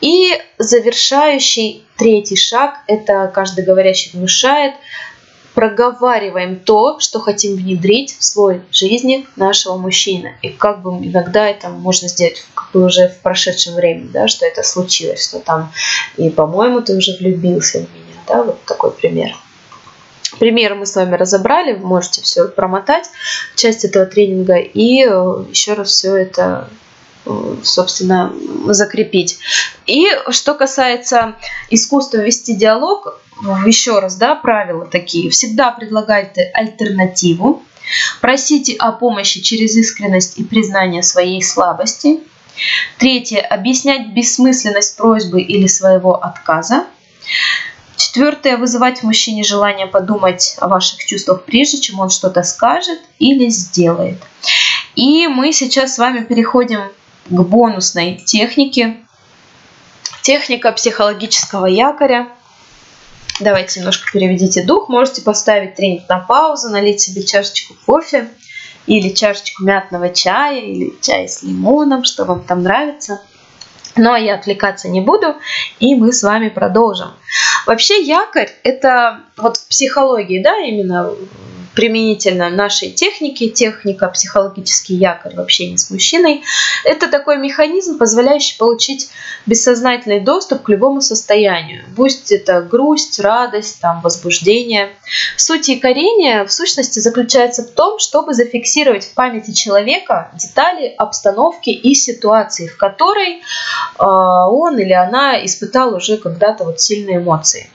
И 0.00 0.40
завершающий 0.56 1.84
третий 1.96 2.36
шаг– 2.36 2.76
это 2.86 3.28
каждый 3.34 3.64
говорящий 3.64 4.12
внушает– 4.16 4.74
проговариваем 5.54 6.60
то, 6.60 7.00
что 7.00 7.20
хотим 7.20 7.56
внедрить 7.56 8.16
в 8.18 8.24
слой 8.24 8.62
жизни 8.70 9.26
нашего 9.36 9.76
мужчины. 9.76 10.38
И 10.42 10.48
как 10.48 10.82
бы 10.82 10.90
иногда 11.04 11.48
это 11.48 11.68
можно 11.68 12.08
сделать 12.08 12.44
как 12.54 12.59
бы 12.72 12.84
уже 12.84 13.08
в 13.08 13.22
прошедшем 13.22 13.74
времени, 13.74 14.08
да, 14.12 14.28
что 14.28 14.46
это 14.46 14.62
случилось, 14.62 15.26
что 15.28 15.40
там, 15.40 15.72
и, 16.16 16.30
по-моему, 16.30 16.80
ты 16.80 16.96
уже 16.96 17.16
влюбился 17.18 17.78
в 17.78 17.94
меня, 17.94 18.16
да, 18.26 18.42
вот 18.42 18.64
такой 18.64 18.92
пример. 18.92 19.36
Примеры 20.38 20.76
мы 20.76 20.86
с 20.86 20.94
вами 20.94 21.16
разобрали, 21.16 21.74
вы 21.74 21.86
можете 21.86 22.22
все 22.22 22.48
промотать, 22.48 23.10
часть 23.56 23.84
этого 23.84 24.06
тренинга, 24.06 24.56
и 24.56 25.04
э, 25.04 25.44
еще 25.50 25.74
раз 25.74 25.88
все 25.88 26.14
это 26.14 26.68
э, 27.26 27.56
собственно, 27.64 28.32
закрепить. 28.66 29.38
И 29.86 30.06
что 30.30 30.54
касается 30.54 31.34
искусства 31.68 32.18
вести 32.18 32.54
диалог, 32.54 33.20
еще 33.66 33.98
раз, 33.98 34.16
да, 34.16 34.34
правила 34.34 34.86
такие. 34.86 35.30
Всегда 35.30 35.72
предлагайте 35.72 36.50
альтернативу. 36.54 37.62
Просите 38.20 38.76
о 38.76 38.92
помощи 38.92 39.40
через 39.40 39.76
искренность 39.76 40.38
и 40.38 40.44
признание 40.44 41.02
своей 41.02 41.42
слабости. 41.42 42.20
Третье. 42.98 43.40
Объяснять 43.40 44.08
бессмысленность 44.12 44.96
просьбы 44.96 45.40
или 45.40 45.66
своего 45.66 46.22
отказа. 46.22 46.84
Четвертое. 47.96 48.56
Вызывать 48.56 49.00
в 49.00 49.02
мужчине 49.04 49.44
желание 49.44 49.86
подумать 49.86 50.56
о 50.58 50.68
ваших 50.68 51.04
чувствах 51.04 51.44
прежде, 51.44 51.80
чем 51.80 52.00
он 52.00 52.10
что-то 52.10 52.42
скажет 52.42 53.00
или 53.18 53.48
сделает. 53.48 54.18
И 54.94 55.26
мы 55.28 55.52
сейчас 55.52 55.94
с 55.94 55.98
вами 55.98 56.24
переходим 56.24 56.80
к 57.26 57.40
бонусной 57.40 58.16
технике. 58.16 58.96
Техника 60.22 60.72
психологического 60.72 61.66
якоря– 61.66 62.28
Давайте 63.40 63.80
немножко 63.80 64.10
переведите 64.12 64.62
дух. 64.62 64.90
Можете 64.90 65.22
поставить 65.22 65.74
тренинг 65.74 66.06
на 66.10 66.18
паузу, 66.18 66.68
налить 66.68 67.00
себе 67.00 67.22
чашечку 67.22 67.74
кофе 67.86 68.28
или 68.86 69.10
чашечку 69.10 69.64
мятного 69.64 70.10
чая, 70.10 70.60
или 70.60 70.94
чай 71.00 71.28
с 71.28 71.42
лимоном, 71.42 72.04
что 72.04 72.24
вам 72.24 72.42
там 72.44 72.62
нравится. 72.62 73.20
Но 73.96 74.16
я 74.16 74.36
отвлекаться 74.36 74.88
не 74.88 75.00
буду, 75.00 75.36
и 75.80 75.94
мы 75.94 76.12
с 76.12 76.22
вами 76.22 76.48
продолжим. 76.48 77.08
Вообще 77.66 78.02
якорь– 78.02 78.50
это 78.62 79.20
вот 79.36 79.56
в 79.56 79.68
психологии, 79.68 80.42
да, 80.42 80.56
именно 80.58 81.12
применительно 81.74 82.50
нашей 82.50 82.90
техники, 82.90 83.48
техника 83.48 84.08
психологический 84.08 84.94
якорь 84.94 85.36
в 85.36 85.40
общении 85.40 85.76
с 85.76 85.90
мужчиной, 85.90 86.42
это 86.84 87.08
такой 87.08 87.38
механизм, 87.38 87.98
позволяющий 87.98 88.58
получить 88.58 89.08
бессознательный 89.46 90.20
доступ 90.20 90.62
к 90.62 90.68
любому 90.68 91.00
состоянию. 91.00 91.84
Пусть 91.96 92.32
это 92.32 92.62
грусть, 92.62 93.20
радость, 93.20 93.80
там, 93.80 94.00
возбуждение. 94.00 94.90
Суть 95.36 95.68
якорения 95.68 96.44
в 96.44 96.52
сущности 96.52 96.98
заключается 96.98 97.62
в 97.62 97.70
том, 97.70 97.98
чтобы 97.98 98.34
зафиксировать 98.34 99.04
в 99.04 99.14
памяти 99.14 99.52
человека 99.52 100.30
детали, 100.34 100.92
обстановки 100.96 101.70
и 101.70 101.94
ситуации, 101.94 102.66
в 102.66 102.76
которой 102.76 103.36
э, 103.36 103.40
он 103.98 104.78
или 104.78 104.92
она 104.92 105.44
испытал 105.44 105.94
уже 105.94 106.16
когда-то 106.16 106.64
вот 106.64 106.80
сильные 106.80 107.18
эмоции. 107.18 107.70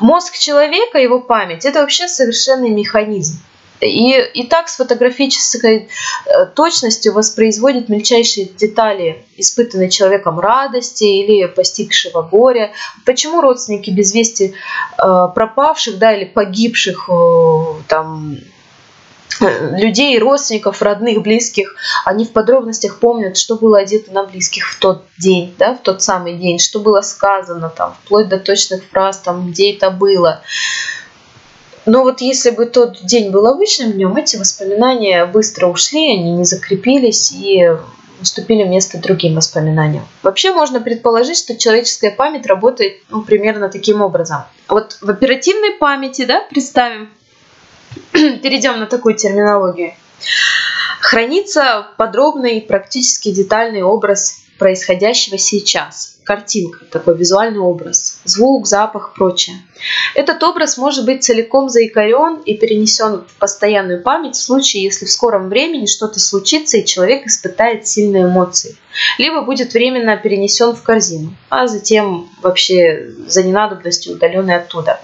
Мозг 0.00 0.38
человека, 0.38 0.98
его 0.98 1.20
память, 1.20 1.64
это 1.64 1.80
вообще 1.80 2.08
совершенный 2.08 2.70
механизм. 2.70 3.40
И, 3.80 4.18
и 4.34 4.46
так 4.46 4.68
с 4.68 4.76
фотографической 4.76 5.88
э, 6.26 6.46
точностью 6.54 7.12
воспроизводит 7.12 7.88
мельчайшие 7.88 8.46
детали 8.46 9.24
испытанной 9.36 9.90
человеком 9.90 10.40
радости 10.40 11.04
или 11.04 11.46
постигшего 11.46 12.22
горя. 12.22 12.72
Почему 13.04 13.40
родственники 13.40 13.90
без 13.90 14.14
вести 14.14 14.54
э, 14.96 15.28
пропавших 15.34 15.98
да, 15.98 16.14
или 16.14 16.24
погибших 16.24 17.10
э, 17.10 17.64
там, 17.88 18.38
людей, 19.72 20.18
родственников, 20.18 20.82
родных, 20.82 21.22
близких, 21.22 21.74
они 22.04 22.24
в 22.24 22.32
подробностях 22.32 22.98
помнят, 22.98 23.36
что 23.36 23.56
было 23.56 23.78
одето 23.78 24.12
на 24.12 24.24
близких 24.24 24.70
в 24.70 24.78
тот 24.78 25.04
день, 25.18 25.54
да, 25.58 25.74
в 25.74 25.80
тот 25.80 26.02
самый 26.02 26.34
день, 26.34 26.58
что 26.58 26.80
было 26.80 27.00
сказано 27.00 27.68
там, 27.68 27.94
вплоть 28.04 28.28
до 28.28 28.38
точных 28.38 28.84
фраз, 28.84 29.18
там, 29.18 29.50
где 29.50 29.72
это 29.72 29.90
было. 29.90 30.42
Но 31.86 32.02
вот 32.02 32.20
если 32.20 32.50
бы 32.50 32.66
тот 32.66 33.04
день 33.04 33.30
был 33.30 33.46
обычным 33.46 33.92
днем, 33.92 34.16
эти 34.16 34.36
воспоминания 34.36 35.26
быстро 35.26 35.66
ушли, 35.66 36.12
они 36.12 36.32
не 36.32 36.44
закрепились 36.44 37.30
и 37.32 37.70
уступили 38.20 38.64
место 38.64 38.98
другим 38.98 39.34
воспоминаниям. 39.34 40.06
Вообще 40.22 40.52
можно 40.52 40.80
предположить, 40.80 41.36
что 41.36 41.56
человеческая 41.56 42.10
память 42.10 42.46
работает 42.46 43.02
ну, 43.10 43.22
примерно 43.22 43.68
таким 43.68 44.00
образом. 44.00 44.44
Вот 44.68 44.96
в 45.02 45.10
оперативной 45.10 45.72
памяти, 45.72 46.24
да, 46.24 46.40
представим, 46.48 47.10
перейдем 48.12 48.78
на 48.78 48.86
такую 48.86 49.14
терминологию, 49.14 49.94
хранится 51.00 51.88
подробный, 51.96 52.60
практически 52.60 53.30
детальный 53.30 53.82
образ 53.82 54.44
происходящего 54.58 55.38
сейчас– 55.38 56.12
картинка, 56.24 56.84
такой 56.86 57.16
визуальный 57.16 57.60
образ, 57.60 58.20
звук, 58.24 58.66
запах, 58.66 59.12
прочее. 59.14 59.56
Этот 60.14 60.42
образ 60.42 60.78
может 60.78 61.04
быть 61.04 61.22
целиком 61.22 61.68
заикарен 61.68 62.40
и 62.44 62.54
перенесен 62.54 63.24
в 63.28 63.38
постоянную 63.38 64.02
память 64.02 64.34
в 64.36 64.42
случае, 64.42 64.82
если 64.84 65.04
в 65.04 65.12
скором 65.12 65.48
времени 65.48 65.86
что-то 65.86 66.18
случится 66.18 66.78
и 66.78 66.84
человек 66.84 67.26
испытает 67.26 67.86
сильные 67.86 68.24
эмоции. 68.24 68.76
Либо 69.18 69.42
будет 69.42 69.74
временно 69.74 70.16
перенесен 70.16 70.74
в 70.74 70.82
корзину, 70.82 71.36
а 71.50 71.66
затем 71.66 72.30
вообще 72.42 73.10
за 73.26 73.42
ненадобностью 73.42 74.14
удаленный 74.14 74.56
оттуда. 74.56 75.00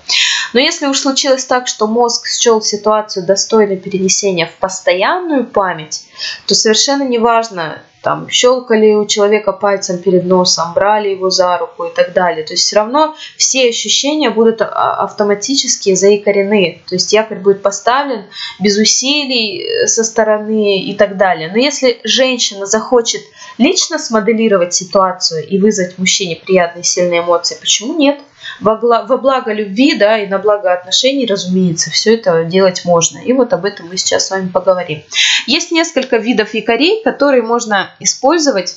Но 0.53 0.61
если 0.61 0.87
уж 0.87 0.99
случилось 0.99 1.45
так, 1.45 1.69
что 1.69 1.87
мозг 1.87 2.27
счел 2.29 2.61
ситуацию 2.63 3.27
достойной 3.27 3.77
перенесения 3.77 4.47
в 4.47 4.59
постоянную 4.59 5.47
память, 5.47 6.05
то 6.47 6.55
совершенно 6.55 7.03
неважно, 7.05 7.83
там 8.03 8.31
щелкали 8.31 8.95
у 8.95 9.05
человека 9.05 9.53
пальцем 9.53 9.99
перед 9.99 10.25
носом, 10.25 10.73
брали 10.75 11.11
его 11.11 11.29
за 11.29 11.59
руку 11.59 11.85
и 11.85 11.95
так 11.95 12.15
далее. 12.15 12.45
То 12.47 12.55
есть 12.55 12.65
все 12.65 12.77
равно 12.77 13.15
все 13.37 13.69
ощущения 13.69 14.31
будут 14.31 14.63
а, 14.63 14.95
автоматически 15.05 15.95
заикорены. 15.95 16.83
То 16.89 16.95
есть 16.95 17.13
якорь 17.13 17.41
будет 17.41 17.63
поставлен 17.63 18.25
без 18.59 18.79
усилий 18.79 19.63
э, 19.63 19.87
со 19.87 20.03
стороны 20.03 20.79
и 20.81 20.95
так 20.95 21.19
далее. 21.19 21.51
Но 21.53 21.59
если 21.59 22.01
женщина 22.05 22.65
захочет 22.65 23.21
лично 23.59 23.99
смоделировать 23.99 24.73
ситуацию 24.73 25.47
и 25.47 25.59
вызвать 25.59 25.99
мужчине 25.99 26.37
приятные 26.37 26.85
сильные 26.85 27.21
эмоции, 27.21 27.59
почему 27.61 27.99
нет? 27.99 28.19
Во, 28.61 28.77
благо 28.77 29.53
любви, 29.53 29.95
да, 29.97 30.19
и 30.19 30.27
на 30.27 30.39
благо 30.39 30.73
отношений, 30.73 31.27
разумеется, 31.27 31.91
все 31.91 32.15
это 32.15 32.45
делать 32.45 32.85
можно. 32.85 33.19
И 33.19 33.33
вот 33.33 33.53
об 33.53 33.65
этом 33.65 33.89
мы 33.89 33.97
сейчас 33.97 34.27
с 34.27 34.31
вами 34.31 34.49
поговорим. 34.49 35.03
Есть 35.47 35.71
несколько 35.71 36.17
видов 36.17 36.55
якорей, 36.55 37.03
которые 37.03 37.43
можно 37.43 37.91
использовать 38.01 38.77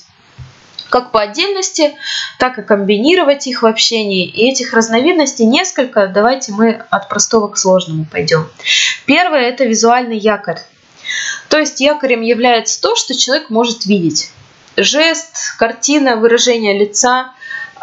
как 0.90 1.10
по 1.12 1.22
отдельности, 1.22 1.96
так 2.38 2.60
и 2.60 2.62
комбинировать 2.62 3.48
их 3.48 3.64
в 3.64 3.66
общении. 3.66 4.28
И 4.28 4.48
этих 4.52 4.74
разновидностей 4.74 5.46
несколько. 5.46 6.06
Давайте 6.06 6.52
мы 6.52 6.84
от 6.92 7.10
простого 7.10 7.48
к 7.48 7.58
сложному 7.58 8.06
пойдем. 8.06 8.48
Первое– 9.08 9.42
это 9.50 9.64
визуальный 9.64 10.20
якорь. 10.20 10.60
То 11.50 11.58
есть 11.58 11.82
якорем 11.82 12.22
является 12.22 12.80
то, 12.80 12.96
что 12.96 13.18
человек 13.18 13.50
может 13.50 13.88
видеть. 13.88 14.30
Жест, 14.78 15.36
картина, 15.58 16.16
выражение 16.16 16.78
лица 16.78 17.34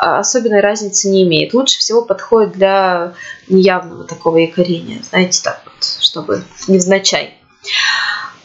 особенной 0.00 0.60
разницы 0.60 1.08
не 1.08 1.22
имеет. 1.24 1.54
Лучше 1.54 1.78
всего 1.78 2.02
подходит 2.02 2.52
для 2.52 3.14
неявного 3.48 4.04
такого 4.04 4.38
якорения. 4.38 5.02
Знаете, 5.08 5.40
так 5.42 5.62
вот, 5.64 5.84
чтобы 6.00 6.44
невзначай. 6.68 7.34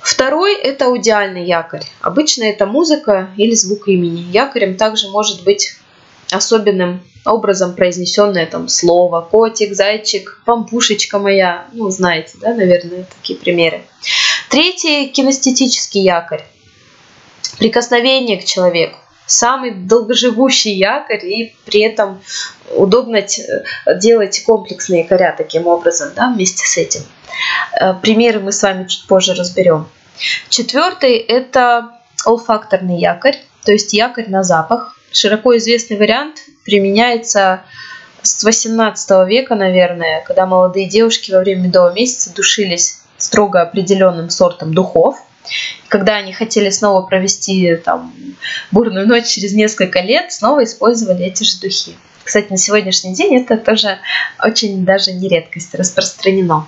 Второй– 0.02 0.54
это 0.64 0.86
аудиальный 0.86 1.46
якорь. 1.46 1.84
Обычно 2.02 2.44
это 2.44 2.66
музыка 2.66 3.30
или 3.38 3.56
звук 3.56 3.88
имени. 3.88 4.22
Якорем 4.32 4.78
также 4.78 5.10
может 5.10 5.44
быть 5.44 5.74
особенным 6.32 7.02
образом 7.26 7.76
произнесенное 7.76 8.46
там 8.46 8.68
слово 8.68 9.22
котик, 9.22 9.74
зайчик, 9.74 10.42
пампушечка 10.46 11.18
моя. 11.18 11.66
Ну, 11.74 11.90
знаете, 11.90 12.38
да, 12.40 12.54
наверное, 12.54 13.08
такие 13.16 13.40
примеры. 13.40 13.82
Третий– 14.50 15.08
кинестетический 15.14 16.02
якорь. 16.02 16.44
Прикосновение 17.58 18.38
к 18.42 18.46
человеку. 18.46 19.00
Самый 19.28 19.72
долгоживущий 19.72 20.74
якорь 20.74 21.26
и 21.26 21.56
при 21.66 21.82
этом 21.82 22.22
удобно 22.76 23.24
делать 23.96 24.44
комплексные 24.44 25.02
якоря 25.02 25.34
таким 25.38 25.68
образом, 25.68 26.10
да, 26.16 26.30
вместе 26.30 26.66
с 26.66 26.78
этим. 26.78 27.02
Э, 27.80 27.94
примеры 27.94 28.40
мы 28.40 28.52
с 28.52 28.62
вами 28.62 28.88
чуть 28.88 29.08
позже 29.08 29.34
разберем. 29.34 29.88
Четвертый– 30.50 31.18
это 31.18 31.92
олфакторный 32.26 33.00
якорь, 33.00 33.38
то 33.64 33.72
есть 33.72 33.94
якорь 33.94 34.30
на 34.30 34.44
запах. 34.44 34.98
Широко 35.12 35.58
известный 35.58 35.98
вариант 35.98 36.38
применяется 36.64 37.64
с 38.22 38.44
18 38.44 39.28
века, 39.28 39.56
наверное, 39.56 40.24
когда 40.26 40.46
молодые 40.46 40.88
девушки 40.88 41.32
во 41.32 41.40
время 41.40 41.64
медового 41.64 41.94
месяца 41.94 42.34
душились 42.34 43.02
строго 43.18 43.62
определенным 43.62 44.30
сортом 44.30 44.74
духов. 44.74 45.18
Когда 45.88 46.16
они 46.16 46.34
хотели 46.34 46.70
снова 46.70 47.06
провести 47.06 47.76
там, 47.76 48.14
бурную 48.72 49.08
ночь 49.08 49.28
через 49.28 49.54
несколько 49.54 50.02
лет, 50.02 50.32
снова 50.32 50.64
использовали 50.64 51.26
эти 51.26 51.44
же 51.44 51.60
духи. 51.60 51.96
Кстати, 52.24 52.50
на 52.50 52.58
сегодняшний 52.58 53.14
день 53.14 53.38
это 53.44 53.56
тоже 53.58 54.00
очень 54.44 54.84
даже 54.84 55.14
не 55.14 55.30
редкость, 55.30 55.76
распространено. 55.76 56.68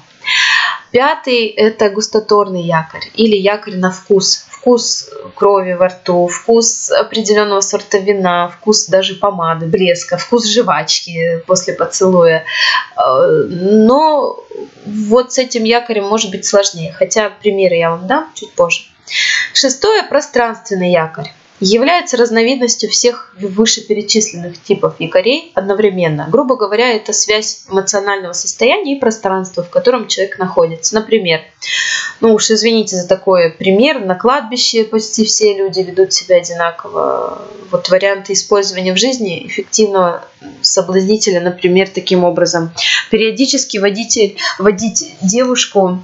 Пятый– 0.92 1.46
это 1.58 1.90
густоторный 1.90 2.64
якорь 2.64 3.10
или 3.16 3.36
якорь 3.36 3.76
на 3.76 3.92
вкус. 3.92 4.46
Вкус 4.50 5.10
крови 5.36 5.74
во 5.74 5.88
рту, 5.88 6.28
вкус 6.28 6.92
определенного 6.92 7.62
сорта 7.62 8.00
вина, 8.00 8.48
вкус 8.50 8.88
даже 8.88 9.16
помады, 9.16 9.66
блеска, 9.66 10.18
вкус 10.18 10.48
жвачки 10.48 11.44
после 11.46 11.74
поцелуя. 11.74 12.44
Э, 12.98 13.44
но 13.50 14.44
вот 14.86 15.34
с 15.34 15.38
этим 15.38 15.64
якорем 15.64 16.06
может 16.06 16.32
быть 16.32 16.46
сложнее, 16.46 16.94
хотя 16.94 17.30
примеры 17.30 17.76
я 17.76 17.92
вам 17.92 18.08
дам 18.08 18.32
чуть 18.34 18.54
позже. 18.54 18.84
Шестое– 19.54 20.04
пространственный 20.10 20.92
якорь 20.92 21.32
является 21.60 22.18
разновидностью 22.18 22.90
всех 22.90 23.36
вышеперечисленных 23.40 24.62
типов 24.62 25.00
якорей 25.00 25.52
одновременно. 25.56 26.28
Грубо 26.30 26.56
говоря, 26.56 26.92
это 26.92 27.14
связь 27.14 27.66
эмоционального 27.70 28.34
состояния 28.34 28.96
и 28.96 29.00
пространства, 29.00 29.64
в 29.64 29.70
котором 29.70 30.08
человек 30.08 30.38
находится. 30.38 30.96
Например, 30.96 31.42
ну 32.22 32.34
уж 32.34 32.52
извините 32.52 32.96
за 32.96 33.08
такой 33.08 33.50
пример, 33.50 34.00
на 34.00 34.16
кладбище 34.16 34.84
почти 34.84 35.26
все 35.26 35.56
люди 35.56 35.80
ведут 35.80 36.14
себя 36.14 36.38
одинаково. 36.38 37.42
Вот 37.72 37.90
варианты 37.90 38.34
использования 38.34 38.94
в 38.94 38.98
жизни 38.98 39.48
эффективного 39.48 40.24
соблазнителя, 40.62 41.42
например, 41.42 41.90
таким 41.90 42.24
образом. 42.24 42.72
Периодически 43.10 43.78
водитель, 43.78 44.38
водить 44.60 45.16
девушку 45.22 46.04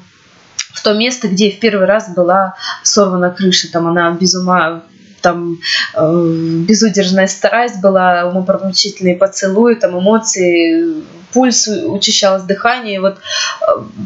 в 0.74 0.82
то 0.82 0.94
место, 0.94 1.28
где 1.28 1.52
в 1.52 1.60
первый 1.60 1.86
раз 1.86 2.14
была 2.14 2.56
сорвана 2.82 3.30
крыша, 3.30 3.72
там 3.72 3.88
она 3.88 4.12
без 4.12 4.36
ума 4.36 4.84
там 5.24 5.58
э, 5.96 6.26
безудержная 6.68 7.28
страсть 7.28 7.82
была, 7.82 8.26
умопромучительные 8.26 9.16
поцелуи, 9.16 9.74
там 9.76 9.98
эмоции, 9.98 11.04
пульс 11.32 11.68
учащалось, 11.68 12.44
дыхание. 12.44 13.02
Вот 13.02 13.18
э, 13.18 13.66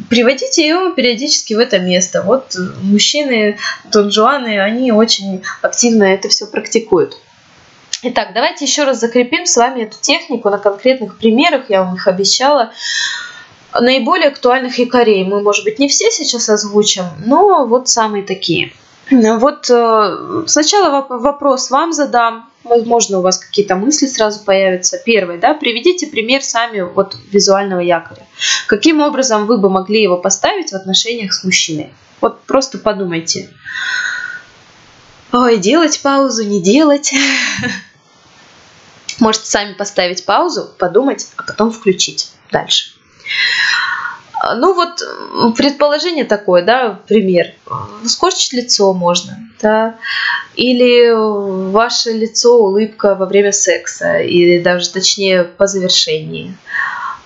приводите 0.10 0.62
ее 0.62 0.94
периодически 0.96 1.56
в 1.56 1.60
это 1.60 1.80
место. 1.80 2.22
Вот 2.22 2.56
мужчины, 2.82 3.58
донжуаны, 3.92 4.62
они 4.62 4.92
очень 4.92 5.44
активно 5.62 6.04
это 6.04 6.30
все 6.30 6.46
практикуют. 6.46 7.18
Итак, 8.04 8.30
давайте 8.36 8.64
еще 8.66 8.84
раз 8.84 9.00
закрепим 9.00 9.48
с 9.48 9.58
вами 9.58 9.84
эту 9.84 9.98
технику 10.00 10.50
на 10.52 10.60
конкретных 10.60 11.18
примерах, 11.18 11.64
я 11.70 11.84
вам 11.84 11.96
их 11.96 12.08
обещала. 12.08 12.72
Наиболее 13.74 14.28
актуальных 14.28 14.78
якорей 14.78 15.24
мы, 15.26 15.42
может 15.42 15.64
быть, 15.66 15.80
не 15.80 15.88
все 15.88 16.12
сейчас 16.12 16.48
озвучим, 16.48 17.06
но 17.26 17.66
вот 17.66 17.90
самые 17.90 18.24
такие– 18.24 18.72
вот 19.10 19.70
э, 19.70 20.44
сначала 20.48 21.06
вопрос 21.08 21.70
вам 21.70 21.94
задам. 21.94 22.50
Возможно, 22.64 23.20
у 23.20 23.22
вас 23.22 23.38
какие-то 23.38 23.76
мысли 23.76 24.08
сразу 24.08 24.44
появятся. 24.44 24.98
Первый, 25.06 25.38
да, 25.38 25.54
приведите 25.54 26.08
пример 26.08 26.44
сами 26.44 26.82
вот 26.82 27.16
визуального 27.32 27.80
якоря. 27.80 28.26
Каким 28.68 29.02
образом 29.02 29.46
вы 29.46 29.58
бы 29.58 29.70
могли 29.70 30.02
его 30.02 30.18
поставить 30.18 30.72
в 30.72 30.76
отношениях 30.76 31.34
с 31.34 31.44
мужчиной? 31.46 31.94
Вот 32.20 32.44
просто 32.44 32.78
подумайте. 32.78 33.50
Ой, 35.32 35.58
делать 35.58 36.02
паузу, 36.02 36.44
не 36.44 36.62
делать. 36.62 37.14
Можете 39.20 39.46
сами 39.46 39.74
поставить 39.74 40.26
паузу, 40.26 40.70
подумать, 40.78 41.28
а 41.38 41.44
потом 41.44 41.72
включить 41.72 42.32
дальше. 42.52 42.92
А, 44.40 44.56
ну 44.56 44.74
вот 44.74 45.02
предположение 45.56 46.26
такое, 46.26 46.64
да, 46.64 47.00
пример. 47.08 47.54
Скорчить 48.06 48.54
лицо 48.54 48.94
можно, 48.94 49.38
да, 49.62 49.96
или 50.56 51.72
ваше 51.72 52.12
лицо, 52.12 52.58
улыбка 52.58 53.16
во 53.16 53.26
время 53.26 53.52
секса, 53.52 54.20
или 54.20 54.60
даже 54.60 54.90
точнее 54.92 55.44
по 55.44 55.68
завершении 55.68 56.56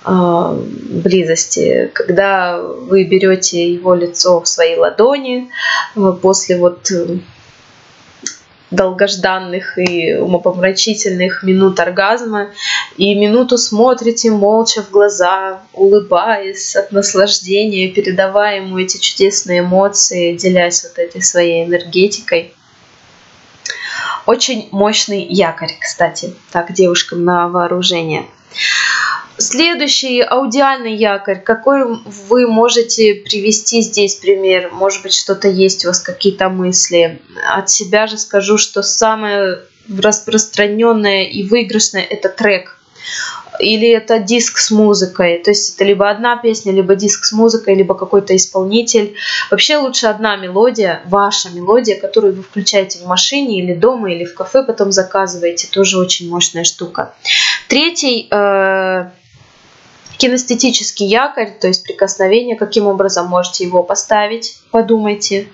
э, 0.05 0.63
близости, 1.03 1.91
когда 1.93 2.59
вы 2.59 3.03
берете 3.03 3.73
его 3.73 3.93
лицо 3.93 4.41
в 4.41 4.47
свои 4.47 4.75
ладони 4.75 5.49
э, 5.95 6.13
после 6.21 6.57
вот 6.57 6.91
долгожданных 8.71 9.77
и 9.77 10.13
умопомрачительных 10.13 11.43
минут 11.43 11.79
оргазма, 11.79 12.51
и 12.97 13.13
минуту 13.15 13.57
смотрите 13.57 14.31
молча 14.31 14.81
в 14.81 14.89
глаза, 14.89 15.61
улыбаясь 15.73 16.75
от 16.75 16.91
наслаждения, 16.91 17.89
передавая 17.89 18.57
ему 18.57 18.79
эти 18.79 18.97
чудесные 18.97 19.59
эмоции, 19.59 20.35
делясь 20.35 20.83
вот 20.83 20.97
этой 20.97 21.21
своей 21.21 21.65
энергетикой. 21.65 22.53
Очень 24.25 24.69
мощный 24.71 25.23
якорь, 25.23 25.75
кстати, 25.79 26.33
так 26.51 26.71
девушкам 26.71 27.25
на 27.25 27.49
вооружение. 27.49 28.25
Следующий 29.41 30.21
аудиальный 30.21 30.95
якорь. 30.95 31.41
Какой 31.41 31.83
вы 32.29 32.47
можете 32.47 33.15
привести 33.15 33.81
здесь 33.81 34.15
пример? 34.15 34.69
Может 34.71 35.01
быть, 35.01 35.15
что-то 35.15 35.47
есть 35.47 35.83
у 35.83 35.87
вас, 35.87 35.99
какие-то 35.99 36.49
мысли. 36.49 37.19
От 37.51 37.69
себя 37.69 38.05
же 38.05 38.17
скажу, 38.19 38.59
что 38.59 38.83
самое 38.83 39.61
распространенное 39.89 41.23
и 41.23 41.43
выигрышное 41.43 42.03
это 42.03 42.29
трек. 42.29 42.77
Или 43.59 43.89
это 43.89 44.19
диск 44.19 44.59
с 44.59 44.69
музыкой. 44.69 45.39
То 45.39 45.51
есть 45.51 45.75
это 45.75 45.85
либо 45.85 46.09
одна 46.09 46.37
песня, 46.37 46.71
либо 46.71 46.95
диск 46.95 47.25
с 47.25 47.31
музыкой, 47.31 47.73
либо 47.73 47.95
какой-то 47.95 48.35
исполнитель. 48.35 49.15
Вообще 49.49 49.77
лучше 49.77 50.05
одна 50.05 50.35
мелодия, 50.35 51.01
ваша 51.05 51.49
мелодия, 51.49 51.99
которую 51.99 52.35
вы 52.35 52.43
включаете 52.43 52.99
в 52.99 53.07
машине 53.07 53.59
или 53.59 53.73
дома, 53.73 54.11
или 54.11 54.23
в 54.23 54.35
кафе 54.35 54.63
потом 54.63 54.91
заказываете. 54.91 55.67
Тоже 55.67 55.97
очень 55.97 56.29
мощная 56.29 56.63
штука. 56.63 57.15
Третий 57.67 58.27
э, 58.29 59.09
кинестетический 60.21 61.07
якорь, 61.07 61.49
то 61.59 61.67
есть 61.67 61.83
прикосновение, 61.83 62.55
каким 62.55 62.85
образом 62.85 63.25
можете 63.25 63.63
его 63.63 63.81
поставить, 63.81 64.61
подумайте. 64.69 65.47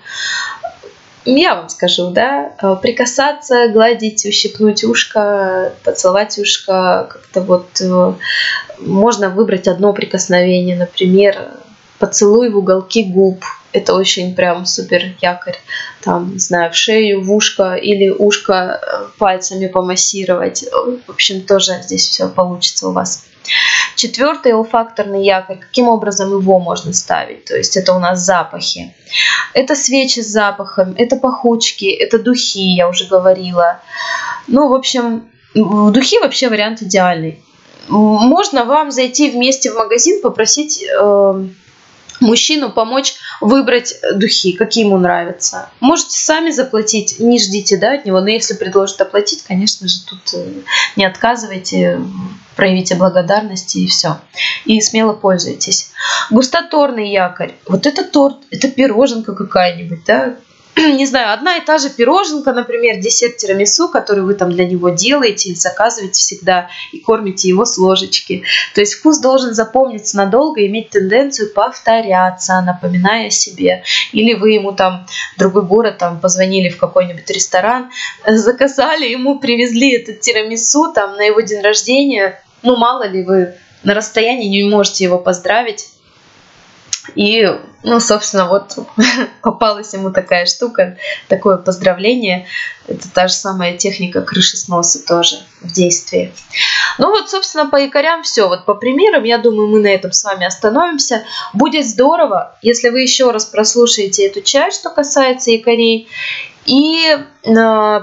Я 1.24 1.54
вам 1.54 1.70
скажу, 1.70 2.10
да, 2.10 2.52
э, 2.62 2.76
прикасаться, 2.82 3.68
гладить, 3.68 4.26
ущипнуть 4.26 4.84
ушко, 4.84 5.72
поцеловать 5.84 6.38
ушко, 6.38 7.08
как-то 7.10 7.40
вот 7.40 7.80
э, 7.80 8.12
можно 8.80 9.30
выбрать 9.30 9.68
одно 9.68 9.94
прикосновение, 9.94 10.76
например, 10.76 11.48
поцелуй 11.98 12.50
в 12.50 12.58
уголки 12.58 13.04
губ, 13.04 13.42
это 13.72 13.94
очень 13.94 14.34
прям 14.34 14.66
супер 14.66 15.14
якорь. 15.22 15.56
Там, 16.02 16.34
не 16.34 16.38
знаю, 16.38 16.72
в 16.72 16.76
шею, 16.76 17.22
в 17.22 17.32
ушко 17.32 17.74
или 17.74 18.10
ушко 18.10 18.80
э, 18.82 19.18
пальцами 19.18 19.66
помассировать. 19.66 20.64
В 21.06 21.10
общем, 21.10 21.40
тоже 21.40 21.80
здесь 21.82 22.06
все 22.06 22.28
получится 22.28 22.88
у 22.88 22.92
вас. 22.92 23.24
Четвертый 23.96 24.52
олфакторный 24.52 25.24
якорь. 25.24 25.58
Каким 25.58 25.88
образом 25.88 26.30
его 26.38 26.58
можно 26.58 26.92
ставить? 26.92 27.44
То 27.44 27.56
есть 27.56 27.76
это 27.76 27.94
у 27.94 27.98
нас 27.98 28.20
запахи. 28.20 28.94
Это 29.54 29.74
свечи 29.74 30.20
с 30.20 30.26
запахом, 30.26 30.94
это 30.96 31.16
пахучки, 31.16 31.86
это 31.86 32.18
духи, 32.18 32.74
я 32.74 32.88
уже 32.88 33.06
говорила. 33.06 33.80
Ну, 34.46 34.68
в 34.68 34.74
общем, 34.74 35.28
духи 35.54 36.18
вообще 36.20 36.48
вариант 36.48 36.82
идеальный. 36.82 37.42
Можно 37.88 38.64
вам 38.64 38.90
зайти 38.90 39.30
вместе 39.30 39.70
в 39.70 39.74
магазин, 39.74 40.20
попросить 40.20 40.82
э, 40.82 41.44
мужчину 42.20 42.70
помочь 42.70 43.14
выбрать 43.40 43.94
духи, 44.14 44.52
какие 44.52 44.84
ему 44.84 44.98
нравятся. 44.98 45.70
Можете 45.80 46.18
сами 46.18 46.50
заплатить, 46.50 47.20
не 47.20 47.38
ждите 47.38 47.76
да, 47.76 47.94
от 47.94 48.04
него, 48.04 48.20
но 48.20 48.28
если 48.28 48.54
предложат 48.54 49.00
оплатить, 49.00 49.42
конечно 49.42 49.88
же, 49.88 50.04
тут 50.06 50.20
э, 50.34 50.62
не 50.96 51.04
отказывайте, 51.04 52.00
проявите 52.56 52.96
благодарность 52.96 53.76
и 53.76 53.86
все. 53.86 54.18
И 54.64 54.80
смело 54.80 55.12
пользуйтесь. 55.12 55.90
Густоторный 56.30 57.10
якорь. 57.10 57.54
Вот 57.66 57.86
это 57.86 58.04
торт, 58.04 58.38
это 58.50 58.68
пироженка 58.68 59.34
какая-нибудь, 59.34 60.04
да, 60.04 60.36
не 60.96 61.06
знаю, 61.06 61.32
одна 61.32 61.56
и 61.56 61.64
та 61.64 61.78
же 61.78 61.90
пироженка, 61.90 62.52
например, 62.52 63.00
десерт 63.00 63.36
тирамису, 63.36 63.88
который 63.88 64.22
вы 64.22 64.34
там 64.34 64.50
для 64.50 64.64
него 64.64 64.90
делаете 64.90 65.50
и 65.50 65.54
заказываете 65.54 66.20
всегда 66.20 66.68
и 66.92 66.98
кормите 66.98 67.48
его 67.48 67.64
с 67.64 67.78
ложечки. 67.78 68.44
То 68.74 68.80
есть 68.80 68.94
вкус 68.94 69.18
должен 69.18 69.54
запомниться 69.54 70.16
надолго, 70.16 70.64
иметь 70.66 70.90
тенденцию 70.90 71.52
повторяться, 71.52 72.60
напоминая 72.60 73.30
себе. 73.30 73.82
Или 74.12 74.34
вы 74.34 74.52
ему 74.52 74.72
там 74.72 75.06
в 75.36 75.38
другой 75.38 75.64
город 75.64 75.98
там 75.98 76.20
позвонили 76.20 76.68
в 76.68 76.76
какой-нибудь 76.76 77.28
ресторан, 77.30 77.90
заказали, 78.26 79.06
ему 79.06 79.38
привезли 79.38 79.96
этот 79.96 80.20
тирамису 80.20 80.92
там 80.92 81.16
на 81.16 81.22
его 81.22 81.40
день 81.40 81.60
рождения. 81.60 82.40
Ну, 82.62 82.76
мало 82.76 83.06
ли 83.06 83.24
вы 83.24 83.54
на 83.82 83.94
расстоянии 83.94 84.48
не 84.48 84.68
можете 84.68 85.04
его 85.04 85.18
поздравить 85.18 85.86
и, 87.14 87.46
ну, 87.82 88.00
собственно, 88.00 88.48
вот 88.48 88.76
попалась 89.42 89.92
ему 89.92 90.10
такая 90.10 90.46
штука, 90.46 90.96
такое 91.28 91.56
поздравление. 91.56 92.46
Это 92.86 93.10
та 93.12 93.28
же 93.28 93.34
самая 93.34 93.76
техника 93.76 94.22
крыши 94.22 94.56
сноса 94.56 95.04
тоже 95.06 95.36
в 95.60 95.72
действии. 95.72 96.32
Ну 96.98 97.10
вот, 97.10 97.30
собственно, 97.30 97.68
по 97.68 97.76
якорям 97.76 98.22
все. 98.22 98.48
Вот 98.48 98.64
по 98.64 98.74
примерам, 98.74 99.24
я 99.24 99.38
думаю, 99.38 99.68
мы 99.68 99.80
на 99.80 99.88
этом 99.88 100.12
с 100.12 100.24
вами 100.24 100.46
остановимся. 100.46 101.24
Будет 101.52 101.86
здорово, 101.86 102.56
если 102.62 102.88
вы 102.88 103.02
еще 103.02 103.30
раз 103.30 103.44
прослушаете 103.44 104.26
эту 104.26 104.40
часть, 104.40 104.80
что 104.80 104.90
касается 104.90 105.50
якорей, 105.50 106.08
и 106.68 107.16
э, 107.16 107.20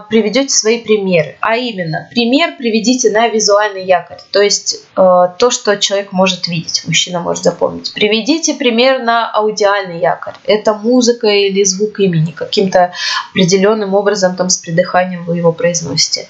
приведете 0.09 0.49
свои 0.49 0.79
примеры. 0.79 1.37
А 1.39 1.55
именно, 1.55 2.07
пример 2.09 2.57
приведите 2.57 3.11
на 3.11 3.27
визуальный 3.27 3.85
якорь, 3.85 4.17
то 4.31 4.41
есть 4.41 4.87
э, 4.97 5.27
то, 5.37 5.51
что 5.51 5.77
человек 5.77 6.11
может 6.11 6.47
видеть, 6.47 6.83
мужчина 6.87 7.19
может 7.19 7.43
запомнить. 7.43 7.93
Приведите 7.93 8.55
пример 8.55 9.03
на 9.03 9.29
аудиальный 9.31 9.99
якорь. 9.99 10.33
Это 10.45 10.73
музыка 10.73 11.27
или 11.27 11.63
звук 11.63 11.99
имени, 11.99 12.31
каким-то 12.31 12.91
определенным 13.31 13.93
образом 13.93 14.35
там 14.35 14.49
с 14.49 14.57
придыханием 14.57 15.25
вы 15.25 15.37
его 15.37 15.51
произносите. 15.51 16.27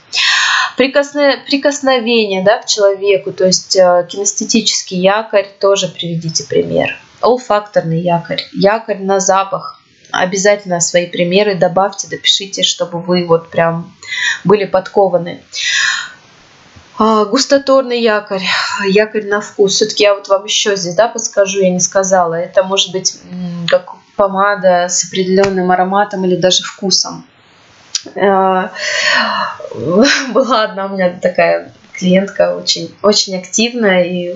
Прикосне, 0.76 1.38
прикосновение 1.48 2.44
да, 2.44 2.58
к 2.58 2.66
человеку, 2.66 3.32
то 3.32 3.46
есть 3.46 3.78
э, 3.78 4.06
кинестетический 4.10 5.00
якорь, 5.00 5.48
тоже 5.62 5.88
приведите 5.88 6.44
пример. 6.44 7.00
Олфакторный 7.22 8.02
якорь, 8.02 8.42
якорь 8.52 9.00
на 9.00 9.22
запах, 9.22 9.75
обязательно 10.20 10.80
свои 10.80 11.08
примеры 11.08 11.56
добавьте, 11.56 12.08
допишите, 12.08 12.64
чтобы 12.64 13.02
вы 13.02 13.26
вот 13.26 13.50
прям 13.50 13.94
были 14.44 14.66
подкованы. 14.66 15.42
А, 16.98 17.26
густоторный 17.26 18.02
якорь, 18.02 18.44
якорь 18.88 19.26
на 19.26 19.42
вкус. 19.42 19.76
Все-таки 19.76 20.04
я 20.04 20.16
вот 20.16 20.28
вам 20.28 20.46
еще 20.46 20.76
здесь 20.76 20.96
да, 20.96 21.08
подскажу, 21.08 21.60
я 21.60 21.70
не 21.70 21.80
сказала. 21.80 22.36
Это 22.36 22.64
может 22.64 22.92
быть 22.92 23.20
как 23.68 23.96
помада 24.16 24.88
с 24.88 25.06
определенным 25.06 25.72
ароматом 25.72 26.24
или 26.26 26.36
даже 26.36 26.64
вкусом. 26.64 27.26
А, 28.16 28.72
была 30.30 30.64
одна 30.64 30.86
у 30.86 30.90
меня 30.90 31.20
такая 31.22 31.74
клиентка 31.94 32.56
очень, 32.56 32.94
очень 33.02 33.38
активная 33.38 34.04
и 34.04 34.36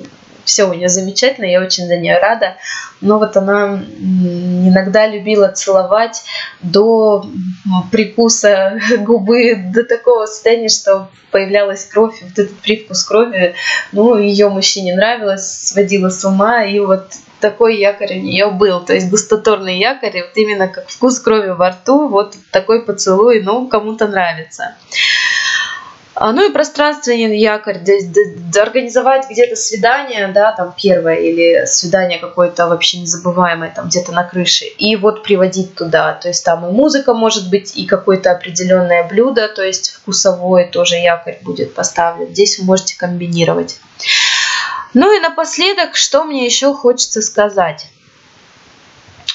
все 0.50 0.64
у 0.64 0.74
нее 0.74 0.90
замечательно, 0.90 1.46
я 1.46 1.62
очень 1.62 1.86
за 1.86 1.96
нее 1.96 2.18
рада. 2.18 2.58
Но 3.02 3.20
вот 3.20 3.38
она 3.38 3.82
иногда 4.02 5.06
любила 5.06 5.50
целовать 5.50 6.24
до 6.62 7.24
прикуса 7.92 8.80
губы, 9.00 9.56
до 9.56 9.84
такого 9.84 10.26
состояния, 10.26 10.70
что 10.70 11.10
появлялась 11.32 11.86
кровь, 11.86 12.20
вот 12.24 12.32
этот 12.32 12.58
привкус 12.60 13.04
крови, 13.04 13.54
ну, 13.92 14.18
ее 14.18 14.50
мужчине 14.50 14.96
нравилось, 14.96 15.68
сводила 15.68 16.10
с 16.10 16.26
ума, 16.26 16.64
и 16.64 16.80
вот 16.80 17.12
такой 17.40 17.78
якорь 17.78 18.18
у 18.18 18.22
нее 18.22 18.50
был, 18.50 18.84
то 18.84 18.94
есть 18.94 19.10
густоторный 19.10 19.78
якорь, 19.78 20.24
вот 20.24 20.36
именно 20.36 20.68
как 20.68 20.90
вкус 20.90 21.20
крови 21.20 21.52
во 21.52 21.70
рту, 21.70 22.08
вот 22.08 22.36
такой 22.52 22.84
поцелуй, 22.84 23.44
ну, 23.44 23.68
кому-то 23.68 24.08
нравится. 24.08 24.76
А, 26.22 26.34
ну 26.34 26.46
и 26.46 26.52
пространственный 26.52 27.40
якорь, 27.40 27.78
организовать 28.62 29.30
где-то 29.30 29.56
свидание, 29.56 30.28
да, 30.28 30.52
там 30.52 30.76
первое, 30.76 31.16
или 31.16 31.66
свидание 31.66 32.20
какое-то 32.20 32.68
вообще 32.68 33.00
незабываемое, 33.00 33.72
там 33.74 33.88
где-то 33.88 34.12
на 34.12 34.26
крыше, 34.26 34.66
и 34.66 34.98
вот 34.98 35.24
приводить 35.24 35.76
туда. 35.76 36.12
То 36.12 36.28
есть 36.28 36.44
там 36.44 36.68
и 36.68 36.74
музыка 36.74 37.14
может 37.14 37.50
быть, 37.50 37.78
и 37.78 37.86
какое-то 37.86 38.32
определенное 38.32 39.08
блюдо, 39.08 39.48
то 39.48 39.64
есть 39.64 39.92
вкусовой 39.92 40.66
тоже 40.68 40.96
якорь 40.96 41.38
будет 41.42 41.74
поставлен. 41.74 42.28
Здесь 42.34 42.60
вы 42.60 42.66
можете 42.66 42.98
комбинировать. 42.98 43.80
Ну 44.94 45.16
и 45.16 45.22
напоследок, 45.22 45.96
что 45.96 46.26
мне 46.26 46.44
еще 46.44 46.74
хочется 46.74 47.22
сказать. 47.22 47.86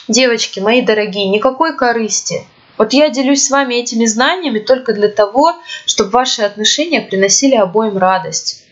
Девочки, 0.07 0.61
мои 0.61 0.82
дорогие, 0.82 1.30
никакой 1.30 1.74
корысти– 1.74 2.47
вот 2.79 2.93
я 2.93 3.09
делюсь 3.09 3.45
с 3.45 3.51
вами 3.51 3.75
этими 3.75 4.07
знаниями 4.07 4.59
только 4.59 4.93
для 4.93 5.09
того, 5.09 5.57
чтобы 5.87 6.11
ваши 6.11 6.43
отношения 6.43 7.01
приносили 7.01 7.55
обоим 7.55 7.99
радость 7.99 8.64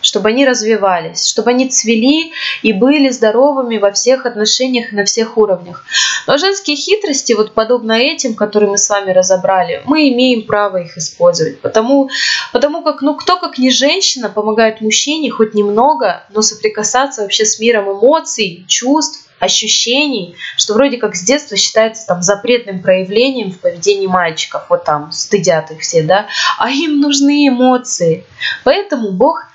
чтобы 0.00 0.28
они 0.28 0.46
развивались, 0.46 1.26
чтобы 1.26 1.50
они 1.50 1.68
цвели 1.68 2.32
и 2.62 2.72
были 2.72 3.08
здоровыми 3.08 3.78
во 3.78 3.90
всех 3.92 4.26
отношениях 4.26 4.92
на 4.92 5.04
всех 5.04 5.36
уровнях. 5.36 5.84
Но 6.26 6.38
женские 6.38 6.76
хитрости, 6.76 7.32
вот 7.32 7.54
подобно 7.54 7.92
этим, 7.92 8.34
которые 8.34 8.70
мы 8.70 8.78
с 8.78 8.88
вами 8.88 9.10
разобрали, 9.10 9.82
мы 9.86 10.08
имеем 10.10 10.46
право 10.46 10.78
их 10.78 10.96
использовать, 10.96 11.60
потому, 11.60 12.10
потому 12.52 12.82
как, 12.82 13.02
ну, 13.02 13.14
кто 13.14 13.38
как 13.38 13.58
не 13.58 13.70
женщина 13.70 14.28
помогает 14.28 14.80
мужчине 14.80 15.30
хоть 15.30 15.54
немного, 15.54 16.24
но 16.30 16.42
соприкасаться 16.42 17.22
вообще 17.22 17.44
с 17.44 17.58
миром 17.58 17.90
эмоций, 17.90 18.64
чувств, 18.68 19.27
ощущений, 19.40 20.36
что 20.56 20.74
вроде 20.74 20.96
как 20.96 21.14
с 21.14 21.22
детства 21.22 21.56
считается 21.56 22.06
там 22.06 22.22
запретным 22.22 22.82
проявлением 22.82 23.52
в 23.52 23.58
поведении 23.58 24.06
мальчиков, 24.06 24.66
вот 24.68 24.84
там 24.84 25.12
стыдят 25.12 25.70
их 25.70 25.80
все, 25.80 26.02
да, 26.02 26.26
а 26.58 26.70
им 26.70 27.00
нужны 27.00 27.48
эмоции. 27.48 28.24
Поэтому 28.64 29.12
Бог 29.12 29.46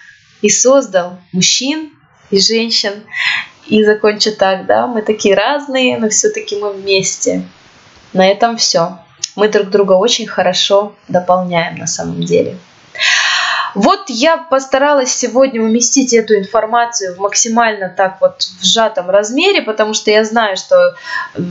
и 0.41 0.49
создал 0.49 1.19
мужчин 1.31 1.91
и 2.29 2.39
женщин. 2.39 3.03
И 3.67 3.83
закончу 3.83 4.35
так, 4.35 4.65
да, 4.65 4.87
мы 4.87 5.01
такие 5.01 5.35
разные, 5.35 5.97
но 5.97 6.09
все-таки 6.09 6.57
мы 6.57 6.73
вместе. 6.73 7.43
На 8.11 8.27
этом 8.27 8.57
все. 8.57 8.99
Мы 9.35 9.47
друг 9.47 9.69
друга 9.69 9.93
очень 9.93 10.27
хорошо 10.27 10.95
дополняем 11.07 11.77
на 11.77 11.87
самом 11.87 12.21
деле. 12.23 12.57
Вот 13.75 14.03
я 14.07 14.37
постаралась 14.37 15.11
сегодня 15.11 15.61
уместить 15.61 16.13
эту 16.13 16.37
информацию 16.37 17.15
в 17.15 17.19
максимально 17.19 17.89
так 17.89 18.17
вот 18.21 18.41
в 18.61 18.65
сжатом 18.65 19.09
размере, 19.09 19.61
потому 19.61 19.93
что 19.93 20.11
я 20.11 20.23
знаю, 20.23 20.57
что 20.57 20.95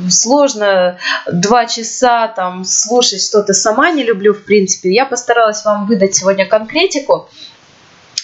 сложно 0.09 0.99
два 1.31 1.67
часа 1.67 2.29
там 2.29 2.65
слушать 2.65 3.23
что-то 3.23 3.55
сама 3.55 3.91
не 3.91 4.05
люблю 4.05 4.35
в 4.35 4.45
принципе. 4.45 4.93
Я 4.93 5.05
постаралась 5.05 5.65
вам 5.65 5.87
выдать 5.87 6.15
сегодня 6.15 6.47
конкретику. 6.47 7.29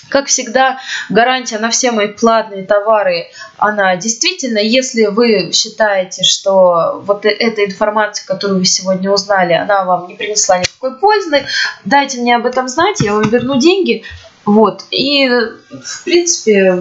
Как 0.09 0.26
всегда, 0.26 0.78
гарантия 1.11 1.59
на 1.59 1.68
все 1.68 1.90
мои 1.90 2.09
платные 2.09 2.64
товары, 2.64 3.26
она 3.59 3.94
действительно, 3.96 4.59
если 4.59 5.05
вы 5.07 5.53
считаете, 5.53 6.22
что 6.22 7.03
вот 7.05 7.26
эта 7.26 7.64
информация, 7.64 8.26
которую 8.26 8.61
вы 8.61 8.64
сегодня 8.64 9.11
узнали, 9.11 9.53
она 9.53 9.84
вам 9.84 10.09
не 10.09 10.14
принесла 10.14 10.62
никакой 10.80 10.98
пользы, 10.98 11.46
дайте 11.84 12.20
мне 12.20 12.36
об 12.36 12.46
этом 12.46 12.68
знать, 12.68 13.00
я 13.00 13.14
вам 13.14 13.28
верну 13.28 13.58
деньги. 13.58 14.04
Вот. 14.44 14.84
И, 14.90 15.28
в 15.28 16.04
принципе, 16.04 16.74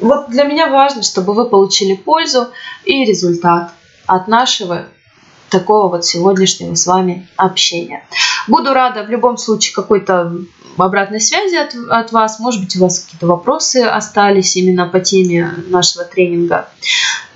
вот 0.00 0.28
для 0.30 0.44
меня 0.44 0.68
важно, 0.68 1.02
чтобы 1.02 1.32
вы 1.34 1.48
получили 1.48 1.94
пользу 1.94 2.48
и 2.84 3.04
результат 3.04 3.72
от 4.06 4.28
нашего 4.28 4.86
такого 5.48 5.88
вот 5.88 6.04
сегодняшнего 6.04 6.74
с 6.74 6.86
вами 6.86 7.28
общения. 7.36 8.06
Буду 8.48 8.72
рада 8.72 9.04
в 9.04 9.10
любом 9.10 9.36
случае 9.36 9.74
какой-то 9.74 10.32
обратной 10.78 11.20
связи 11.20 11.56
от, 11.56 11.74
от 11.90 12.12
вас. 12.12 12.40
Может 12.40 12.62
быть, 12.62 12.76
у 12.76 12.80
вас 12.80 13.00
какие-то 13.00 13.26
вопросы 13.26 13.82
остались 13.82 14.56
именно 14.56 14.86
по 14.86 15.00
теме 15.00 15.54
нашего 15.68 16.04
тренинга. 16.04 16.68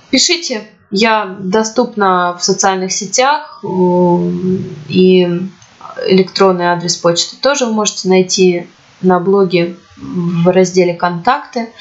Пишите. 0.09 0.67
Я 0.89 1.37
доступна 1.39 2.37
в 2.37 2.43
социальных 2.43 2.93
сетях 2.93 3.61
и 4.87 5.49
электронный 6.05 6.67
адрес 6.67 6.95
почты 6.95 7.35
тоже 7.37 7.65
вы 7.65 7.73
можете 7.73 8.07
найти 8.07 8.67
на 9.01 9.19
блоге 9.19 9.77
в 9.97 10.51
разделе 10.51 10.93
«Контакты». 10.93 11.73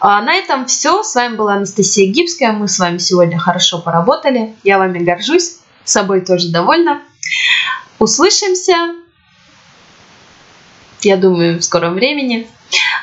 А 0.00 0.22
на 0.22 0.34
этом 0.34 0.66
все. 0.66 1.02
С 1.02 1.14
вами 1.14 1.34
была 1.34 1.54
Анастасия 1.54 2.10
Гибская. 2.10 2.52
Мы 2.52 2.68
с 2.68 2.78
вами 2.78 2.98
сегодня 2.98 3.38
хорошо 3.38 3.80
поработали. 3.80 4.54
Я 4.62 4.78
вами 4.78 5.00
горжусь 5.00 5.56
собой 5.84 6.20
тоже 6.20 6.50
довольна. 6.50 7.02
Услышимся, 7.98 8.94
я 11.02 11.16
думаю, 11.16 11.58
в 11.58 11.64
скором 11.64 11.94
времени. 11.94 12.48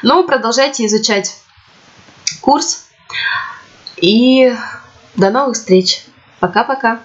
Но 0.04 0.24
продолжайте 0.24 0.86
изучать 0.86 1.36
курс 2.39 2.88
и 3.98 4.56
До 5.16 5.30
новых 5.30 5.55
встреч. 5.55 6.05
Пока-пока. 6.39 6.99